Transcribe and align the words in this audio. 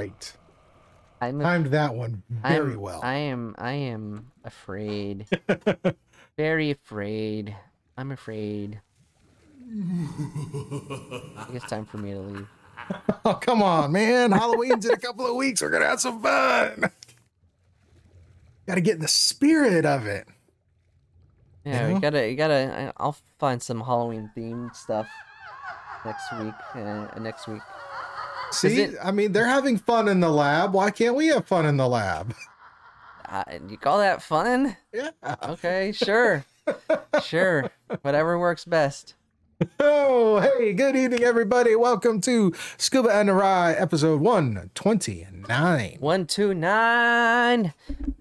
Great. 0.00 0.32
I'm 1.20 1.40
Timed 1.40 1.66
that 1.66 1.94
one 1.94 2.22
very 2.28 2.72
I'm- 2.72 2.80
well. 2.80 3.00
I 3.02 3.14
am 3.14 3.54
I 3.58 3.72
am 3.72 4.32
afraid. 4.44 5.26
Very 6.36 6.70
afraid. 6.70 7.54
I'm 7.98 8.10
afraid. 8.12 8.80
I 9.70 11.44
think 11.44 11.56
it's 11.56 11.66
time 11.66 11.84
for 11.84 11.98
me 11.98 12.12
to 12.12 12.20
leave. 12.20 12.48
oh, 13.26 13.34
come 13.34 13.62
on, 13.62 13.92
man. 13.92 14.32
Halloween's 14.32 14.86
in 14.86 14.94
a 14.94 14.96
couple 14.96 15.26
of 15.26 15.36
weeks. 15.36 15.60
We're 15.60 15.68
going 15.68 15.82
to 15.82 15.88
have 15.88 16.00
some 16.00 16.22
fun. 16.22 16.90
Got 18.66 18.76
to 18.76 18.80
get 18.80 18.94
in 18.94 19.02
the 19.02 19.08
spirit 19.08 19.84
of 19.84 20.06
it. 20.06 20.26
Yeah, 21.66 21.88
know? 21.88 21.94
we 21.94 22.00
gotta, 22.00 22.30
you 22.30 22.36
gotta. 22.36 22.92
I- 22.96 23.04
I'll 23.04 23.18
find 23.38 23.62
some 23.62 23.82
Halloween 23.82 24.30
themed 24.34 24.74
stuff 24.74 25.06
next 26.06 26.32
week. 26.40 26.54
Uh, 26.74 27.06
next 27.20 27.46
week. 27.46 27.60
See, 28.52 28.82
it- 28.82 28.96
I 29.02 29.10
mean, 29.12 29.32
they're 29.32 29.46
having 29.46 29.76
fun 29.78 30.08
in 30.08 30.20
the 30.20 30.28
lab. 30.30 30.72
Why 30.74 30.90
can't 30.90 31.14
we 31.14 31.28
have 31.28 31.46
fun 31.46 31.66
in 31.66 31.76
the 31.76 31.88
lab? 31.88 32.34
Uh, 33.28 33.44
you 33.68 33.76
call 33.78 33.98
that 33.98 34.22
fun? 34.22 34.76
Yeah. 34.92 35.10
Okay, 35.44 35.92
sure, 35.92 36.44
sure. 37.22 37.70
Whatever 38.02 38.38
works 38.38 38.64
best. 38.64 39.14
Oh, 39.78 40.40
hey, 40.40 40.72
good 40.72 40.96
evening, 40.96 41.22
everybody. 41.22 41.76
Welcome 41.76 42.20
to 42.22 42.52
Scuba 42.78 43.10
and 43.10 43.28
the 43.28 43.34
Rye, 43.34 43.72
episode 43.74 44.20
129. 44.20 45.96
One, 46.00 46.26
two, 46.26 46.54
nine. 46.54 47.72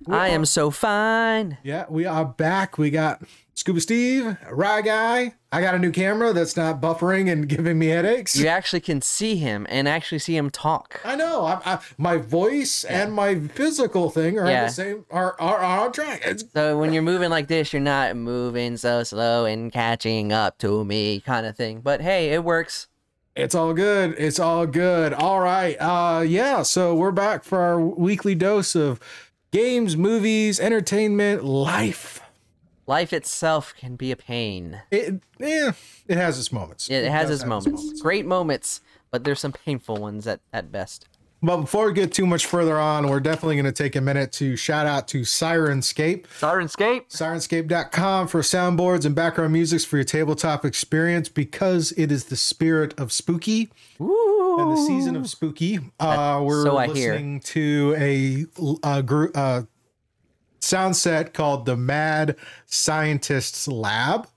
I 0.09 0.29
am 0.29 0.45
so 0.45 0.69
fine. 0.69 1.57
Yeah, 1.63 1.85
we 1.89 2.05
are 2.05 2.25
back. 2.25 2.77
We 2.77 2.89
got 2.91 3.21
Scuba 3.59 3.81
Steve, 3.81 4.37
Rye 4.49 4.81
Guy. 4.81 5.33
I 5.51 5.59
got 5.59 5.75
a 5.75 5.79
new 5.79 5.91
camera 5.91 6.31
that's 6.31 6.55
not 6.55 6.79
buffering 6.79 7.29
and 7.29 7.45
giving 7.49 7.77
me 7.77 7.87
headaches. 7.87 8.37
You 8.37 8.47
actually 8.47 8.79
can 8.79 9.01
see 9.01 9.35
him 9.35 9.67
and 9.69 9.85
actually 9.85 10.19
see 10.19 10.37
him 10.37 10.49
talk. 10.49 11.01
I 11.03 11.17
know. 11.17 11.43
I, 11.43 11.59
I, 11.65 11.79
my 11.97 12.15
voice 12.15 12.85
and 12.85 13.11
my 13.11 13.37
physical 13.49 14.09
thing 14.11 14.39
are 14.39 14.47
Yeah. 14.49 14.67
the 14.67 14.71
same. 14.71 15.05
Are, 15.11 15.35
are 15.41 15.57
are 15.57 15.81
on 15.87 15.91
track. 15.91 16.21
It's, 16.23 16.45
So 16.53 16.77
when 16.79 16.93
you're 16.93 17.01
moving 17.03 17.29
like 17.29 17.49
this, 17.49 17.73
you're 17.73 17.81
not 17.81 18.15
moving 18.15 18.77
so 18.77 19.03
slow 19.03 19.43
and 19.43 19.73
catching 19.73 20.31
up 20.31 20.57
to 20.59 20.85
me, 20.85 21.19
kind 21.19 21.45
of 21.45 21.57
thing. 21.57 21.81
But 21.81 21.99
hey, 21.99 22.29
it 22.29 22.45
works. 22.45 22.87
it's 23.35 23.55
all 23.55 23.73
good. 23.73 24.15
It's 24.17 24.39
all 24.39 24.67
good. 24.67 25.11
All 25.11 25.41
right. 25.41 25.75
Uh, 25.81 26.21
yeah. 26.21 26.61
So 26.61 26.95
we're 26.95 27.11
back 27.11 27.43
for 27.43 27.59
our 27.59 27.77
weekly 27.77 28.35
dose 28.35 28.73
of 28.73 29.01
games, 29.51 29.97
movies, 29.97 30.61
entertainment, 30.61 31.43
life. 31.43 32.21
Life 32.89 33.13
itself 33.13 33.75
can 33.77 33.95
be 33.95 34.11
a 34.11 34.15
pain. 34.15 34.81
It 34.89 35.21
yeah, 35.37 35.73
it 36.07 36.17
has 36.17 36.39
its 36.39 36.51
moments. 36.51 36.89
It, 36.89 37.07
has 37.07 37.27
does 37.27 37.35
its 37.35 37.41
have 37.43 37.49
moments. 37.49 38.01
Great 38.01 38.25
moments, 38.25 38.81
but 39.11 39.23
there's 39.23 39.39
some 39.39 39.51
painful 39.51 39.97
ones 39.97 40.25
at, 40.25 40.39
at 40.51 40.71
best. 40.71 41.07
But 41.43 41.57
before 41.57 41.85
we 41.85 41.93
get 41.93 42.11
too 42.11 42.25
much 42.25 42.47
further 42.47 42.79
on, 42.79 43.07
we're 43.07 43.19
definitely 43.19 43.57
going 43.57 43.71
to 43.71 43.71
take 43.71 43.95
a 43.95 44.01
minute 44.01 44.31
to 44.33 44.55
shout 44.55 44.87
out 44.87 45.07
to 45.09 45.21
Syrinscape. 45.21 46.25
Syrinscape. 46.39 47.09
Syrinscape.com 47.09 48.27
for 48.27 48.41
soundboards 48.41 49.05
and 49.05 49.13
background 49.13 49.53
musics 49.53 49.85
for 49.85 49.97
your 49.97 50.03
tabletop 50.03 50.65
experience 50.65 51.29
because 51.29 51.91
it 51.91 52.11
is 52.11 52.25
the 52.25 52.35
spirit 52.35 52.99
of 52.99 53.11
spooky 53.11 53.69
Ooh. 54.01 54.57
and 54.59 54.71
the 54.71 54.83
season 54.87 55.15
of 55.15 55.29
spooky. 55.29 55.79
Uh, 55.99 56.41
we're 56.43 56.63
so 56.63 56.75
I 56.75 56.87
hear. 56.87 57.13
listening 57.13 57.39
to 57.41 57.95
a, 57.99 58.45
a 58.81 59.03
group 59.03 59.37
uh, 59.37 59.61
sound 60.59 60.95
set 60.95 61.33
called 61.33 61.65
the 61.65 61.75
Mad 61.77 62.35
Scientists 62.65 63.67
Lab. 63.67 64.27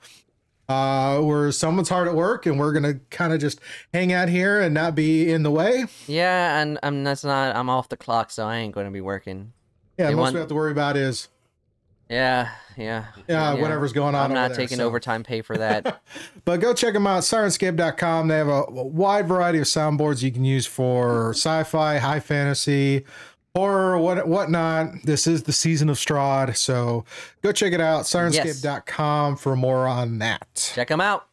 Uh, 0.69 1.21
where 1.21 1.53
someone's 1.53 1.89
hard 1.91 2.09
at 2.09 2.15
work 2.15 2.47
and 2.47 2.59
we're 2.59 2.73
gonna 2.73 2.95
kind 3.11 3.35
of 3.35 3.41
just 3.41 3.61
hang 3.93 4.11
out 4.13 4.29
here 4.31 4.59
and 4.61 4.73
not 4.73 4.95
be 4.95 5.31
in 5.31 5.43
the 5.43 5.51
way. 5.51 5.85
Yeah, 6.07 6.61
and 6.63 6.79
I'm 6.83 7.05
that's 7.05 7.25
not. 7.25 7.55
I'm 7.57 7.69
off 7.69 7.91
the 7.91 7.97
clock, 7.97 8.31
so 8.31 8.47
I 8.47 8.57
ain't 8.57 8.73
going 8.75 8.87
to 8.87 8.93
be 8.93 9.01
working. 9.03 9.53
Yeah, 9.99 10.07
They 10.07 10.15
most 10.15 10.23
want- 10.23 10.35
we 10.35 10.39
have 10.41 10.49
to 10.49 10.55
worry 10.55 10.73
about 10.73 10.97
is 10.97 11.29
Yeah, 12.09 12.49
yeah. 12.79 13.07
yeah, 13.29 13.53
whatever's 13.55 13.93
going 13.93 14.15
on. 14.15 14.23
I'm 14.23 14.31
over 14.31 14.35
not 14.35 14.49
there, 14.51 14.57
taking 14.57 14.79
so. 14.79 14.87
overtime 14.87 15.25
pay 15.25 15.43
for 15.43 15.59
that. 15.59 16.01
But 16.47 16.61
go 16.61 16.73
check 16.75 16.95
them 16.95 17.07
out, 17.07 17.23
syrinscape.com. 17.23 18.29
They 18.29 18.37
have 18.39 18.49
a 18.49 18.65
wide 18.71 19.29
variety 19.29 19.59
of 19.59 19.65
soundboards 19.67 20.23
you 20.23 20.33
can 20.33 20.45
use 20.45 20.65
for 20.67 21.31
sci-fi, 21.35 21.99
high 21.99 22.21
fantasy, 22.21 23.05
horror, 23.55 23.99
what 23.99 24.27
whatnot. 24.27 25.03
This 25.05 25.27
is 25.27 25.43
the 25.45 25.53
season 25.53 25.89
of 25.89 25.97
Strahd, 25.97 26.57
so 26.57 27.05
go 27.43 27.53
check 27.53 27.73
it 27.73 27.81
out, 27.81 28.05
syrinscape.com 28.05 29.37
for 29.37 29.57
more 29.57 29.87
on 29.87 30.19
that. 30.19 30.71
Check 30.75 30.89
them 30.89 31.01
out. 31.01 31.27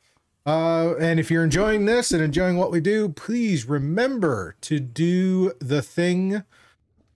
Uh, 0.46 0.96
and 1.00 1.19
if 1.19 1.30
you're 1.30 1.44
enjoying 1.44 1.85
this 1.85 2.12
and 2.12 2.24
enjoying 2.24 2.57
what 2.57 2.72
we 2.72 2.80
do, 2.81 3.09
please 3.09 3.66
remember 3.68 4.56
to 4.62 4.80
do 4.80 5.52
the 5.59 5.81
thing 5.81 6.44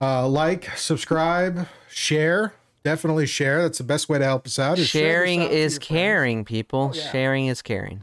uh, 0.00 0.28
like, 0.28 0.70
subscribe, 0.76 1.66
share. 1.88 2.52
Definitely 2.84 3.24
share. 3.26 3.62
That's 3.62 3.78
the 3.78 3.84
best 3.84 4.10
way 4.10 4.18
to 4.18 4.24
help 4.24 4.46
us 4.46 4.58
out. 4.58 4.78
is 4.78 4.88
share 4.88 5.02
Sharing 5.24 5.42
out 5.44 5.50
is 5.50 5.74
your 5.74 5.80
friends. 5.80 5.88
caring, 5.88 6.44
people. 6.44 6.92
yeah. 6.94 7.10
Sharing 7.10 7.46
is 7.46 7.62
caring. 7.62 8.02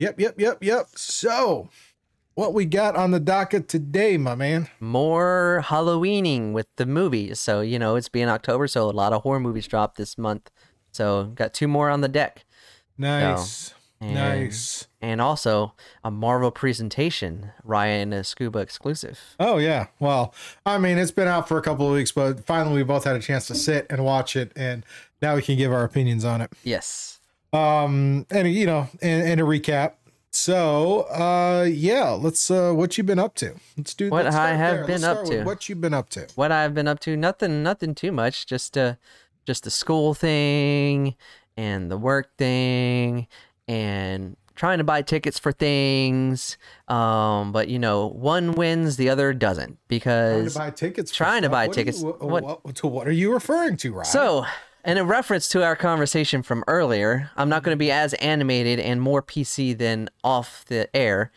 Yep, 0.00 0.18
yep, 0.18 0.40
yep, 0.40 0.58
yep. 0.62 0.88
So, 0.96 1.68
what 2.38 2.54
we 2.54 2.64
got 2.64 2.94
on 2.94 3.10
the 3.10 3.18
docket 3.18 3.66
today, 3.66 4.16
my 4.16 4.36
man? 4.36 4.68
More 4.78 5.64
Halloweening 5.66 6.52
with 6.52 6.68
the 6.76 6.86
movies. 6.86 7.40
So, 7.40 7.62
you 7.62 7.80
know, 7.80 7.96
it's 7.96 8.08
being 8.08 8.28
October, 8.28 8.68
so 8.68 8.88
a 8.88 8.92
lot 8.92 9.12
of 9.12 9.22
horror 9.22 9.40
movies 9.40 9.66
dropped 9.66 9.96
this 9.96 10.16
month. 10.16 10.48
So, 10.92 11.24
got 11.34 11.52
two 11.52 11.66
more 11.66 11.90
on 11.90 12.00
the 12.00 12.06
deck. 12.06 12.44
Nice, 12.96 13.74
and- 14.00 14.14
nice. 14.14 14.86
And 15.00 15.20
also 15.20 15.74
a 16.04 16.12
Marvel 16.12 16.52
presentation, 16.52 17.50
Ryan 17.64 18.12
a 18.12 18.22
Scuba 18.22 18.60
exclusive. 18.60 19.18
Oh 19.40 19.58
yeah. 19.58 19.88
Well, 19.98 20.32
I 20.64 20.78
mean, 20.78 20.96
it's 20.96 21.10
been 21.10 21.26
out 21.28 21.48
for 21.48 21.58
a 21.58 21.62
couple 21.62 21.88
of 21.88 21.94
weeks, 21.94 22.12
but 22.12 22.46
finally 22.46 22.76
we 22.76 22.82
both 22.84 23.02
had 23.02 23.16
a 23.16 23.20
chance 23.20 23.48
to 23.48 23.56
sit 23.56 23.84
and 23.90 24.04
watch 24.04 24.36
it, 24.36 24.52
and 24.54 24.84
now 25.20 25.34
we 25.34 25.42
can 25.42 25.56
give 25.56 25.72
our 25.72 25.82
opinions 25.82 26.24
on 26.24 26.40
it. 26.40 26.52
Yes. 26.62 27.18
Um, 27.52 28.26
and 28.30 28.52
you 28.52 28.66
know, 28.66 28.88
and, 29.02 29.26
and 29.26 29.40
a 29.40 29.44
recap. 29.44 29.94
So, 30.30 31.02
uh, 31.10 31.66
yeah, 31.70 32.10
let's. 32.10 32.50
Uh, 32.50 32.72
what 32.72 32.96
you've 32.98 33.06
been 33.06 33.18
up 33.18 33.34
to? 33.36 33.54
Let's 33.76 33.94
do. 33.94 34.10
What 34.10 34.24
let's 34.26 34.36
I 34.36 34.50
have 34.50 34.76
there. 34.78 34.86
been 34.86 35.04
up 35.04 35.24
to. 35.26 35.42
What 35.44 35.68
you've 35.68 35.80
been 35.80 35.94
up 35.94 36.10
to? 36.10 36.26
What 36.34 36.52
I've 36.52 36.74
been 36.74 36.86
up 36.86 37.00
to, 37.00 37.16
nothing 37.16 37.62
nothing 37.62 37.94
too 37.94 38.12
much, 38.12 38.46
just 38.46 38.76
uh 38.76 38.94
just 39.46 39.64
the 39.64 39.70
school 39.70 40.12
thing 40.14 41.14
and 41.56 41.90
the 41.90 41.96
work 41.96 42.36
thing 42.36 43.26
and 43.66 44.36
trying 44.54 44.78
to 44.78 44.84
buy 44.84 45.00
tickets 45.00 45.38
for 45.38 45.50
things. 45.52 46.58
Um, 46.88 47.50
but 47.50 47.68
you 47.68 47.78
know, 47.78 48.06
one 48.08 48.52
wins, 48.52 48.96
the 48.96 49.08
other 49.08 49.32
doesn't 49.32 49.78
because 49.88 50.52
Trying 50.52 50.52
to 50.52 50.58
buy 50.58 50.70
tickets. 50.76 51.10
trying 51.12 51.42
to 51.42 51.48
buy 51.48 51.66
What 51.68 51.76
you- 51.76 51.84
tickets. 51.84 52.02
what, 52.02 52.20
What- 52.20 52.64
what- 52.64 52.74
to 52.76 52.86
what 52.86 53.08
are 53.08 53.12
you 53.12 53.32
referring 53.32 53.78
to, 53.78 53.92
Ryan? 53.94 54.04
So, 54.04 54.44
and 54.88 54.98
in 54.98 55.06
reference 55.06 55.48
to 55.48 55.62
our 55.62 55.76
conversation 55.76 56.42
from 56.42 56.64
earlier, 56.66 57.30
I'm 57.36 57.50
not 57.50 57.62
going 57.62 57.74
to 57.74 57.78
be 57.78 57.92
as 57.92 58.14
animated 58.14 58.80
and 58.80 59.02
more 59.02 59.22
PC 59.22 59.76
than 59.76 60.08
off 60.24 60.64
the 60.68 60.88
air. 60.96 61.30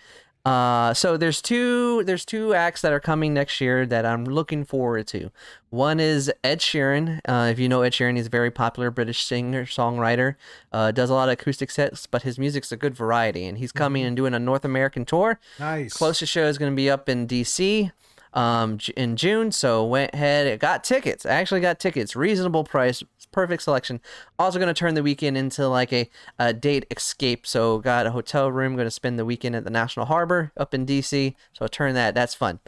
Uh, 0.46 0.94
so 0.94 1.18
there's 1.18 1.42
two 1.42 2.02
there's 2.06 2.24
two 2.24 2.54
acts 2.54 2.82
that 2.82 2.94
are 2.94 3.02
coming 3.02 3.34
next 3.34 3.60
year 3.60 3.86
that 3.86 4.06
I'm 4.06 4.24
looking 4.24 4.64
forward 4.64 5.06
to. 5.08 5.32
One 5.70 6.00
is 6.00 6.32
Ed 6.46 6.62
Sheeran. 6.62 7.20
Uh, 7.28 7.50
if 7.52 7.60
you 7.60 7.68
know 7.68 7.82
Ed 7.82 7.92
Sheeran, 7.92 8.16
he's 8.16 8.28
a 8.28 8.30
very 8.30 8.52
popular 8.52 8.90
British 8.90 9.22
singer 9.22 9.66
songwriter. 9.66 10.36
Uh, 10.72 10.92
does 10.92 11.10
a 11.10 11.14
lot 11.14 11.28
of 11.28 11.34
acoustic 11.34 11.72
sets, 11.72 12.08
but 12.08 12.22
his 12.22 12.40
music's 12.40 12.72
a 12.72 12.78
good 12.78 12.96
variety, 12.96 13.46
and 13.46 13.58
he's 13.58 13.74
coming 13.74 14.06
and 14.06 14.16
doing 14.16 14.34
a 14.34 14.40
North 14.40 14.64
American 14.64 15.04
tour. 15.04 15.42
nice. 15.60 15.92
Closest 15.92 16.32
show 16.32 16.46
is 16.46 16.58
going 16.58 16.72
to 16.72 16.76
be 16.76 16.90
up 16.90 17.10
in 17.10 17.28
DC 17.28 17.92
um, 18.34 18.80
in 18.96 19.16
June. 19.16 19.52
So 19.52 19.86
went 19.86 20.14
ahead, 20.14 20.60
got 20.60 20.84
tickets. 20.84 21.26
I 21.26 21.32
actually 21.32 21.62
got 21.62 21.80
tickets, 21.80 22.16
reasonable 22.16 22.64
price, 22.64 23.04
perfect 23.32 23.64
selection. 23.64 24.00
Also 24.40 24.60
going 24.60 24.74
to 24.74 24.78
turn 24.78 24.94
the 24.94 25.04
weekend 25.04 25.38
into 25.38 25.68
like 25.68 25.92
a, 25.94 26.10
a 26.40 26.54
date 26.54 26.86
escape. 26.92 27.46
So 27.48 27.80
got 27.80 28.06
a 28.06 28.12
hotel 28.12 28.52
room. 28.52 28.76
Going 28.76 28.86
to 28.86 28.92
spend 28.92 29.18
the 29.18 29.26
weekend 29.26 29.56
at 29.56 29.64
the 29.64 29.70
National 29.70 30.06
Harbor 30.06 30.52
up 30.58 30.74
in 30.74 30.86
DC. 30.86 31.36
So 31.54 31.68
turn 31.68 31.94
that. 31.96 32.16
That's 32.16 32.34
fun. 32.34 32.60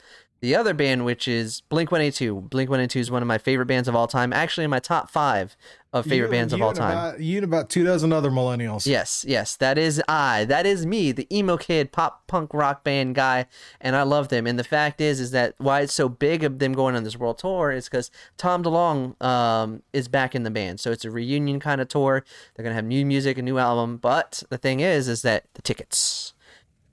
The 0.44 0.58
other 0.58 0.74
band, 0.74 1.06
which 1.06 1.26
is 1.26 1.62
Blink 1.70 1.90
182. 1.90 2.42
Blink 2.50 2.70
182 2.70 3.00
is 3.00 3.10
one 3.10 3.22
of 3.22 3.28
my 3.30 3.38
favorite 3.38 3.68
bands 3.68 3.88
of 3.88 3.96
all 3.96 4.08
time. 4.08 4.34
Actually, 4.34 4.66
in 4.66 4.72
my 4.72 4.80
top 4.80 5.10
five 5.10 5.56
of 5.94 6.06
favorite 6.06 6.28
You- 6.28 6.32
bands 6.34 6.52
of 6.52 6.62
all 6.62 6.74
time. 6.74 6.92
About, 6.92 7.22
you 7.22 7.38
and 7.38 7.46
about 7.46 7.70
two 7.70 7.86
dozen 7.86 8.12
other 8.12 8.30
millennials. 8.30 8.86
Yes, 8.86 9.24
yes, 9.26 9.56
that 9.56 9.78
is 9.78 10.04
I. 10.06 10.44
That 10.44 10.66
is 10.66 10.86
me, 10.86 11.14
the 11.14 11.34
emo 11.34 11.56
kid, 11.56 11.94
pop 11.94 12.28
punk 12.28 12.54
rock 12.54 12.84
band 12.84 13.16
guy, 13.16 13.46
and 13.80 13.96
I 13.96 14.04
love 14.04 14.28
them. 14.28 14.46
And 14.46 14.60
the 14.60 14.66
fact 14.66 15.00
is, 15.00 15.22
is 15.22 15.32
that 15.32 15.56
why 15.60 15.80
it's 15.80 15.94
so 15.94 16.10
big 16.10 16.44
of 16.44 16.60
them 16.60 16.74
going 16.74 16.98
on 16.98 17.06
this 17.06 17.16
world 17.18 17.38
tour 17.38 17.72
is 17.72 17.86
because 17.86 18.12
Tom 18.36 18.66
DeLonge 18.66 19.24
um, 19.24 19.82
is 19.94 20.10
back 20.10 20.36
in 20.36 20.44
the 20.44 20.52
band, 20.52 20.82
so 20.82 20.92
it's 20.92 21.06
a 21.06 21.10
reunion 21.10 21.62
kind 21.62 21.80
of 21.80 21.88
tour. 21.88 22.26
They're 22.58 22.64
gonna 22.64 22.76
have 22.76 22.84
new 22.84 23.06
music, 23.06 23.38
a 23.38 23.42
new 23.42 23.60
album, 23.60 23.96
but 23.96 24.44
the 24.50 24.58
thing 24.58 24.82
is, 24.82 25.08
is 25.08 25.22
that 25.22 25.46
the 25.54 25.62
tickets, 25.62 26.34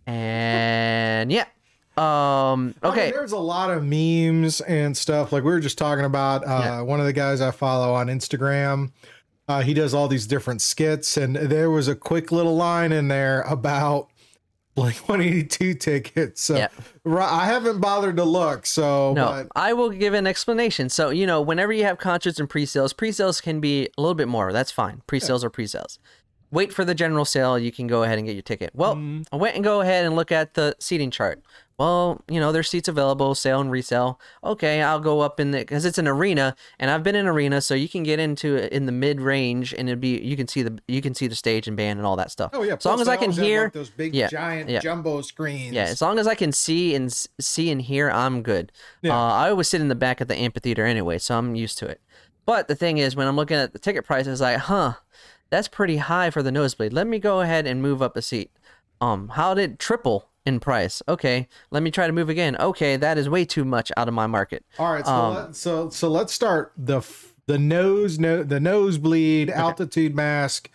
and 0.07 1.33
yeah, 1.33 1.47
um, 2.01 2.67
mean, 2.67 2.75
okay, 2.85 3.11
there's 3.11 3.33
a 3.33 3.39
lot 3.39 3.71
of 3.71 3.85
memes 3.85 4.61
and 4.63 4.97
stuff. 4.97 5.33
Like 5.33 5.45
we 5.45 5.51
were 5.51 5.61
just 5.61 5.79
talking 5.79 6.05
about 6.05 6.45
uh, 6.45 6.61
Yeah. 6.63 6.81
one 6.83 7.01
of 7.01 7.07
the 7.07 7.13
guys 7.13 7.41
I 7.41 7.51
follow 7.51 7.93
on 7.95 8.07
Instagram. 8.09 8.93
Uh, 9.49 9.63
he 9.63 9.75
does 9.75 9.93
all 9.95 10.07
these 10.09 10.27
different 10.27 10.63
skits, 10.63 11.17
and 11.17 11.35
there 11.35 11.71
was 11.71 11.89
a 11.89 11.95
quick 11.97 12.31
little 12.31 12.55
line 12.57 12.93
in 12.93 13.09
there 13.09 13.43
about 13.43 14.09
Blink 14.77 14.97
182 15.09 15.75
tickets. 15.75 16.41
So 16.43 16.57
Yeah. 16.57 16.69
I 17.05 17.47
haven't 17.47 17.81
bothered 17.81 18.17
to 18.19 18.25
look. 18.25 18.65
So 18.65 19.13
No, 19.15 19.27
but, 19.27 19.49
I 19.57 19.73
will 19.73 19.91
give 19.91 20.15
an 20.15 20.27
explanation. 20.29 20.89
So, 20.89 21.11
you 21.11 21.27
know, 21.27 21.41
whenever 21.43 21.73
you 21.73 21.83
have 21.83 21.99
concerts 21.99 22.39
and 22.39 22.49
pre-sales, 22.49 22.93
pre-sales 22.93 23.41
can 23.41 23.59
be 23.61 23.89
a 23.99 24.01
little 24.01 24.15
bit 24.15 24.29
more. 24.29 24.53
That's 24.53 24.71
fine. 24.71 25.03
Pre-sales 25.09 25.43
or 25.43 25.51
pre-sales. 25.51 25.99
Wait 26.53 26.73
for 26.73 26.85
the 26.85 26.95
general 26.95 27.25
sale. 27.25 27.59
You 27.59 27.73
can 27.73 27.89
go 27.89 28.05
ahead 28.05 28.19
and 28.19 28.27
get 28.29 28.35
your 28.35 28.43
ticket. 28.43 28.71
Well, 28.75 28.95
Mm-hmm. 28.95 29.23
I 29.33 29.37
went 29.37 29.57
and 29.57 29.65
go 29.65 29.81
ahead 29.81 30.05
and 30.05 30.15
look 30.15 30.31
at 30.31 30.55
the 30.55 30.77
seating 30.79 31.11
chart. 31.11 31.43
Well, 31.81 32.23
you 32.29 32.39
know, 32.39 32.53
there's 32.53 32.69
seats 32.69 32.89
available, 32.89 33.35
sale 33.35 33.59
and 33.59 33.71
resale. 33.71 34.21
Okay, 34.45 34.83
I'll 34.83 35.01
go 35.01 35.21
up 35.21 35.41
in 35.41 35.53
the 35.53 35.61
because 35.61 35.87
it's 35.87 35.97
an 35.97 36.07
arena, 36.07 36.55
and 36.79 36.91
I've 36.91 37.03
been 37.03 37.15
in 37.15 37.27
arena, 37.27 37.63
so 37.63 37.75
you 37.75 37.89
can 37.89 38.03
get 38.03 38.19
into 38.19 38.55
it 38.55 38.71
in 38.71 38.85
the 38.85 38.93
mid 38.93 39.19
range, 39.19 39.73
and 39.73 39.89
it'd 39.89 39.99
be 39.99 40.21
you 40.21 40.37
can 40.37 40.47
see 40.47 40.61
the 40.63 40.79
you 40.87 41.01
can 41.01 41.15
see 41.15 41.27
the 41.27 41.35
stage 41.35 41.67
and 41.67 41.79
band 41.79 41.99
and 41.99 42.05
all 42.05 42.17
that 42.17 42.31
stuff. 42.31 42.51
oh 42.53 42.65
yeah, 42.65 42.75
as 42.75 42.85
long 42.85 43.01
as 43.01 43.09
I 43.09 43.17
can 43.17 43.31
hear, 43.31 43.65
like, 43.65 43.73
those 43.73 43.89
big 43.89 44.15
yeah, 44.15 44.29
giant 44.29 44.69
yeah. 44.69 44.81
jumbo 44.81 45.23
screens. 45.23 45.73
yeah, 45.73 45.85
as 45.85 46.03
long 46.03 46.19
as 46.19 46.27
I 46.27 46.35
can 46.35 46.53
see 46.53 46.95
and 46.95 47.11
see 47.41 47.71
and 47.71 47.81
hear, 47.81 48.11
I'm 48.11 48.43
good. 48.43 48.73
Yeah. 49.01 49.17
Uh, 49.17 49.33
I 49.33 49.49
always 49.49 49.69
sit 49.69 49.81
in 49.81 49.89
the 49.89 49.95
back 49.95 50.21
of 50.21 50.29
the 50.29 50.37
amphitheater 50.37 50.85
anyway, 50.85 51.17
so 51.17 51.39
I'm 51.39 51.55
used 51.55 51.79
to 51.79 51.87
it. 51.87 52.03
But 52.45 52.69
the 52.69 52.75
thing 52.75 52.99
is, 52.99 53.17
when 53.17 53.27
I'm 53.27 53.37
looking 53.37 53.57
at 53.57 53.73
the 53.73 53.79
ticket 53.79 54.05
prices, 54.05 54.43
like, 54.43 54.59
huh, 54.59 54.97
that's 55.49 55.67
pretty 55.67 55.97
high 55.97 56.29
for 56.29 56.43
the 56.43 56.53
nosebleed. 56.53 56.93
Let 56.93 57.07
me 57.07 57.19
go 57.19 57.41
ahead 57.41 57.67
and 57.67 57.81
move 57.81 58.03
up 58.03 58.19
a 58.19 58.23
seat. 58.23 58.51
Um, 59.01 59.29
how 59.29 59.55
did 59.55 59.79
triple 59.79 60.30
in 60.47 60.61
price? 60.61 61.03
Okay, 61.09 61.49
let 61.71 61.83
me 61.83 61.91
try 61.91 62.07
to 62.07 62.13
move 62.13 62.29
again. 62.29 62.57
Okay, 62.59 62.97
that 62.97 63.19
is 63.19 63.29
way 63.29 63.45
too 63.45 63.65
much 63.65 63.93
out 63.97 64.09
of 64.09 64.15
my 64.15 64.27
market. 64.27 64.65
All 64.79 64.93
right, 64.93 65.05
so 65.05 65.13
Um, 65.13 65.35
let, 65.35 65.57
so 65.57 65.91
so 65.91 66.09
let's 66.09 66.33
start 66.33 66.73
the 66.77 66.99
f- 66.99 67.35
the 67.47 67.59
nose 67.59 68.19
no 68.19 68.43
the 68.43 68.61
nosebleed 68.61 69.51
altitude 69.51 70.15
mask 70.15 70.71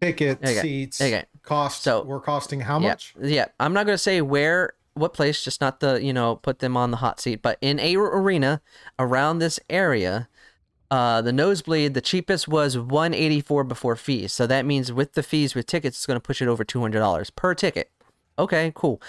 ticket 0.00 0.38
Okay, 0.42 0.60
seats 0.60 1.00
okay. 1.00 1.24
cost 1.42 1.82
So- 1.82 2.02
we're 2.04 2.20
costing 2.20 2.60
how 2.60 2.78
yeah, 2.80 2.88
much? 2.90 3.14
Yeah, 3.20 3.46
I'm 3.60 3.72
not 3.72 3.86
gonna 3.86 3.98
say 3.98 4.20
where, 4.20 4.74
what 4.94 5.14
place, 5.14 5.42
just 5.42 5.60
not 5.60 5.80
the 5.80 6.02
you 6.02 6.12
know 6.12 6.36
put 6.36 6.58
them 6.58 6.76
on 6.76 6.90
the 6.90 6.98
hot 6.98 7.20
seat, 7.20 7.42
but 7.42 7.58
in 7.60 7.78
a 7.80 7.96
arena 7.96 8.60
around 8.98 9.38
this 9.38 9.58
area, 9.70 10.28
uh, 10.90 11.20
the 11.22 11.32
nosebleed, 11.32 11.94
the 11.94 12.00
cheapest 12.00 12.48
was 12.48 12.76
184 12.78 13.62
before 13.64 13.94
fees. 13.96 14.32
So 14.32 14.46
that 14.46 14.64
means 14.64 14.90
with 14.92 15.12
the 15.14 15.22
fees 15.22 15.54
with 15.54 15.66
tickets, 15.66 15.98
it's 15.98 16.06
gonna 16.06 16.20
push 16.20 16.40
it 16.42 16.48
over 16.48 16.64
200 16.64 16.98
dollars 16.98 17.30
per 17.30 17.54
ticket. 17.54 17.90
Okay, 18.38 18.72
cool. 18.74 19.02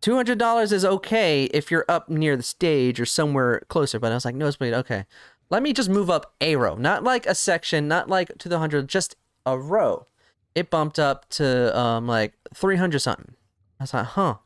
Two 0.00 0.16
hundred 0.16 0.38
dollars 0.38 0.72
is 0.72 0.84
okay 0.84 1.44
if 1.44 1.70
you're 1.70 1.86
up 1.88 2.08
near 2.08 2.36
the 2.36 2.42
stage 2.42 3.00
or 3.00 3.06
somewhere 3.06 3.62
closer. 3.68 3.98
But 3.98 4.12
I 4.12 4.16
was 4.16 4.24
like, 4.24 4.34
no, 4.34 4.46
nosebleed, 4.46 4.74
okay. 4.74 5.06
Let 5.50 5.62
me 5.62 5.72
just 5.72 5.88
move 5.88 6.10
up 6.10 6.34
a 6.40 6.56
row, 6.56 6.74
not 6.74 7.04
like 7.04 7.26
a 7.26 7.34
section, 7.34 7.88
not 7.88 8.08
like 8.08 8.36
to 8.38 8.48
the 8.48 8.58
hundred, 8.58 8.88
just 8.88 9.16
a 9.46 9.56
row. 9.56 10.06
It 10.54 10.70
bumped 10.70 10.98
up 10.98 11.28
to 11.30 11.76
um 11.78 12.06
like 12.06 12.34
three 12.54 12.76
hundred 12.76 12.98
something. 13.00 13.34
I 13.80 13.84
was 13.84 13.94
like, 13.94 14.06
huh. 14.06 14.36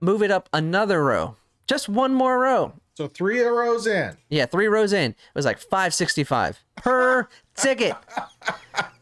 Move 0.00 0.22
it 0.22 0.30
up 0.30 0.48
another 0.52 1.02
row, 1.02 1.36
just 1.66 1.88
one 1.88 2.14
more 2.14 2.38
row. 2.38 2.74
So 2.94 3.08
three 3.08 3.40
rows 3.40 3.86
in. 3.86 4.16
Yeah, 4.28 4.46
three 4.46 4.68
rows 4.68 4.92
in. 4.92 5.12
It 5.12 5.34
was 5.34 5.44
like 5.44 5.58
five 5.58 5.92
sixty 5.94 6.22
five 6.22 6.62
per 6.76 7.28
ticket. 7.56 7.96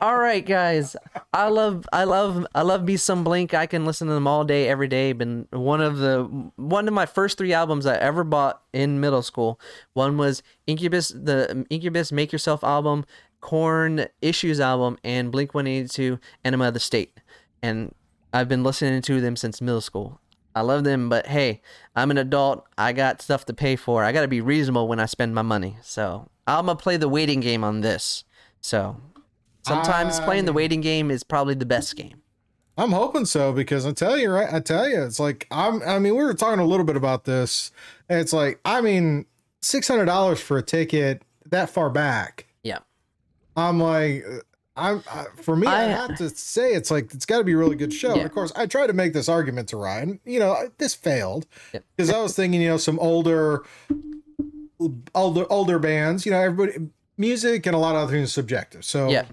All 0.00 0.18
right, 0.18 0.44
guys. 0.44 0.96
I 1.32 1.48
love, 1.48 1.86
I 1.92 2.04
love, 2.04 2.46
I 2.54 2.62
love 2.62 2.84
me 2.84 2.96
some 2.96 3.24
Blink. 3.24 3.54
I 3.54 3.66
can 3.66 3.84
listen 3.84 4.08
to 4.08 4.14
them 4.14 4.26
all 4.26 4.44
day, 4.44 4.68
every 4.68 4.88
day. 4.88 5.12
Been 5.12 5.46
one 5.50 5.80
of 5.80 5.98
the 5.98 6.24
one 6.56 6.88
of 6.88 6.94
my 6.94 7.06
first 7.06 7.38
three 7.38 7.52
albums 7.52 7.86
I 7.86 7.96
ever 7.96 8.24
bought 8.24 8.62
in 8.72 9.00
middle 9.00 9.22
school. 9.22 9.60
One 9.94 10.16
was 10.16 10.42
Incubus, 10.66 11.08
the 11.08 11.66
Incubus 11.70 12.12
Make 12.12 12.32
Yourself 12.32 12.62
album, 12.62 13.04
Korn 13.40 14.06
Issues 14.20 14.60
album, 14.60 14.98
and 15.02 15.32
Blink 15.32 15.54
One 15.54 15.66
Eighty 15.66 15.88
Two, 15.88 16.18
Enema 16.44 16.68
of 16.68 16.74
the 16.74 16.80
State. 16.80 17.20
And 17.62 17.94
I've 18.32 18.48
been 18.48 18.62
listening 18.62 19.02
to 19.02 19.20
them 19.20 19.36
since 19.36 19.60
middle 19.60 19.80
school. 19.80 20.20
I 20.54 20.62
love 20.62 20.84
them, 20.84 21.08
but 21.08 21.26
hey, 21.26 21.60
I'm 21.94 22.10
an 22.10 22.18
adult. 22.18 22.66
I 22.78 22.92
got 22.92 23.20
stuff 23.20 23.44
to 23.46 23.52
pay 23.52 23.76
for. 23.76 24.04
I 24.04 24.12
got 24.12 24.22
to 24.22 24.28
be 24.28 24.40
reasonable 24.40 24.88
when 24.88 25.00
I 25.00 25.06
spend 25.06 25.34
my 25.34 25.42
money. 25.42 25.76
So 25.82 26.28
I'm 26.46 26.66
gonna 26.66 26.76
play 26.76 26.96
the 26.96 27.08
waiting 27.08 27.40
game 27.40 27.62
on 27.62 27.82
this. 27.82 28.24
So 28.60 28.96
sometimes 29.66 30.18
I 30.20 30.24
playing 30.24 30.44
the 30.46 30.52
waiting 30.52 30.80
game 30.80 31.10
is 31.10 31.22
probably 31.24 31.54
the 31.54 31.66
best 31.66 31.96
game. 31.96 32.22
I'm 32.78 32.92
hoping 32.92 33.24
so 33.24 33.52
because 33.52 33.86
I 33.86 33.92
tell 33.92 34.18
you, 34.18 34.30
right? 34.30 34.52
I 34.52 34.60
tell 34.60 34.88
you, 34.88 35.02
it's 35.02 35.18
like 35.18 35.46
I'm. 35.50 35.82
I 35.82 35.98
mean, 35.98 36.14
we 36.14 36.22
were 36.24 36.34
talking 36.34 36.60
a 36.60 36.66
little 36.66 36.84
bit 36.84 36.96
about 36.96 37.24
this. 37.24 37.70
And 38.08 38.20
it's 38.20 38.32
like, 38.34 38.60
I 38.64 38.80
mean, 38.82 39.24
six 39.62 39.88
hundred 39.88 40.04
dollars 40.04 40.40
for 40.40 40.58
a 40.58 40.62
ticket 40.62 41.22
that 41.50 41.70
far 41.70 41.88
back. 41.88 42.46
Yeah. 42.62 42.80
I'm 43.56 43.80
like, 43.80 44.24
I'm 44.76 45.02
I, 45.10 45.24
for 45.40 45.56
me. 45.56 45.66
I, 45.66 45.84
I- 45.84 45.88
have 45.88 46.16
to 46.18 46.28
say, 46.28 46.74
it's 46.74 46.90
like 46.90 47.14
it's 47.14 47.24
got 47.24 47.38
to 47.38 47.44
be 47.44 47.52
a 47.52 47.56
really 47.56 47.76
good 47.76 47.94
show. 47.94 48.10
And 48.10 48.18
Yeah. 48.18 48.26
of 48.26 48.32
course, 48.32 48.52
I 48.54 48.66
tried 48.66 48.88
to 48.88 48.92
make 48.92 49.14
this 49.14 49.28
argument 49.30 49.68
to 49.70 49.78
Ryan. 49.78 50.20
You 50.26 50.40
know, 50.40 50.70
this 50.76 50.94
failed 50.94 51.46
because 51.96 52.10
I 52.10 52.20
was 52.20 52.36
thinking, 52.36 52.60
you 52.60 52.68
know, 52.68 52.76
some 52.76 52.98
older, 52.98 53.64
older, 55.14 55.46
older 55.50 55.78
bands. 55.78 56.26
You 56.26 56.32
know, 56.32 56.40
everybody, 56.40 56.88
music 57.16 57.64
and 57.66 57.74
a 57.74 57.78
lot 57.78 57.96
of 57.96 58.02
other 58.02 58.12
things 58.12 58.32
subjective. 58.32 58.84
So 58.84 59.08
Yeah. 59.08 59.24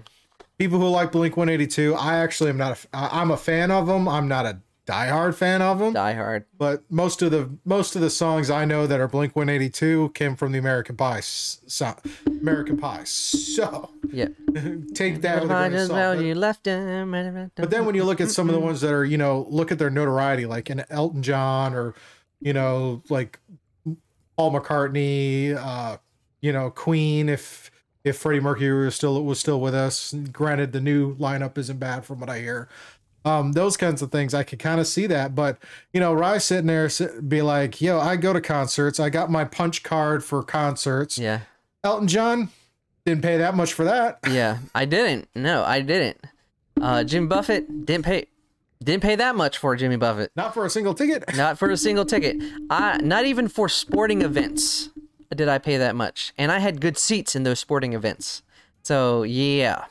People 0.58 0.78
who 0.78 0.88
like 0.88 1.12
Blink 1.12 1.36
182, 1.36 1.94
I 1.94 2.18
actually 2.18 2.50
am 2.50 2.56
not. 2.56 2.84
A, 2.92 3.08
I'm 3.14 3.30
a 3.30 3.36
fan 3.36 3.70
of 3.70 3.86
them. 3.86 4.08
I'm 4.08 4.28
not 4.28 4.46
a 4.46 4.60
diehard 4.86 5.34
fan 5.34 5.62
of 5.62 5.78
them, 5.78 5.94
Die 5.94 6.12
Hard. 6.12 6.44
but 6.58 6.82
most 6.90 7.22
of 7.22 7.30
the 7.30 7.48
most 7.64 7.96
of 7.96 8.02
the 8.02 8.10
songs 8.10 8.50
I 8.50 8.66
know 8.66 8.86
that 8.86 9.00
are 9.00 9.08
Blink 9.08 9.34
182 9.34 10.10
came 10.14 10.36
from 10.36 10.52
the 10.52 10.58
American 10.58 10.94
Pie 10.96 11.20
so, 11.20 11.94
American 12.26 12.76
Pie. 12.76 13.04
So 13.04 13.90
Yeah. 14.12 14.28
take 14.94 15.22
that 15.22 15.40
with 15.42 15.50
a 15.50 15.54
grain 15.54 15.74
of 15.74 15.86
salt. 15.86 16.18
But- 16.18 16.24
you 16.24 16.34
left 16.34 16.66
him. 16.66 17.50
but 17.56 17.70
then 17.70 17.86
when 17.86 17.94
you 17.94 18.04
look 18.04 18.20
at 18.20 18.30
some 18.30 18.48
of 18.48 18.54
the 18.54 18.60
ones 18.60 18.82
that 18.82 18.92
are, 18.92 19.04
you 19.04 19.16
know, 19.16 19.46
look 19.48 19.72
at 19.72 19.78
their 19.78 19.90
notoriety, 19.90 20.44
like 20.46 20.68
an 20.68 20.84
Elton 20.90 21.22
John 21.22 21.74
or, 21.74 21.94
you 22.40 22.52
know, 22.52 23.02
like 23.08 23.40
Paul 24.36 24.52
McCartney, 24.52 25.56
uh, 25.56 25.96
you 26.42 26.52
know, 26.52 26.70
Queen, 26.70 27.30
if 27.30 27.70
if 28.04 28.18
Freddie 28.18 28.40
Mercury 28.40 28.84
was 28.84 28.94
still 28.94 29.22
was 29.24 29.40
still 29.40 29.60
with 29.60 29.74
us. 29.74 30.14
Granted, 30.32 30.72
the 30.72 30.80
new 30.80 31.16
lineup 31.16 31.58
isn't 31.58 31.78
bad 31.78 32.04
from 32.04 32.20
what 32.20 32.30
I 32.30 32.38
hear. 32.40 32.68
Um, 33.24 33.52
those 33.52 33.78
kinds 33.78 34.02
of 34.02 34.12
things, 34.12 34.34
I 34.34 34.42
could 34.42 34.58
kind 34.58 34.78
of 34.80 34.86
see 34.86 35.06
that. 35.06 35.34
But 35.34 35.58
you 35.92 36.00
know, 36.00 36.12
Rye 36.12 36.38
sitting 36.38 36.66
there 36.66 36.90
be 37.26 37.40
like, 37.42 37.80
"Yo, 37.80 37.98
I 37.98 38.16
go 38.16 38.32
to 38.32 38.40
concerts. 38.40 39.00
I 39.00 39.08
got 39.08 39.30
my 39.30 39.44
punch 39.44 39.82
card 39.82 40.22
for 40.22 40.42
concerts." 40.42 41.18
Yeah. 41.18 41.40
Elton 41.82 42.08
John 42.08 42.50
didn't 43.04 43.22
pay 43.22 43.38
that 43.38 43.54
much 43.54 43.72
for 43.72 43.84
that. 43.84 44.18
Yeah. 44.30 44.58
I 44.74 44.84
didn't. 44.84 45.28
No, 45.34 45.64
I 45.64 45.80
didn't. 45.80 46.18
Uh, 46.80 47.04
Jim 47.04 47.28
Buffett 47.28 47.86
didn't 47.86 48.04
pay. 48.04 48.26
Didn't 48.82 49.02
pay 49.02 49.16
that 49.16 49.36
much 49.36 49.56
for 49.56 49.76
Jimmy 49.76 49.96
Buffett. 49.96 50.30
Not 50.36 50.52
for 50.52 50.66
a 50.66 50.70
single 50.70 50.92
ticket. 50.92 51.24
Not 51.36 51.58
for 51.58 51.70
a 51.70 51.76
single 51.76 52.04
ticket. 52.04 52.36
I 52.68 52.98
not 52.98 53.24
even 53.24 53.48
for 53.48 53.68
sporting 53.68 54.20
events 54.20 54.90
did 55.34 55.48
I 55.48 55.58
pay 55.58 55.76
that 55.76 55.94
much. 55.96 56.32
And 56.38 56.50
I 56.52 56.58
had 56.58 56.80
good 56.80 56.98
seats 56.98 57.34
in 57.36 57.42
those 57.44 57.58
sporting 57.60 57.92
events. 57.92 58.42
So 58.82 59.22
yeah. 59.22 59.84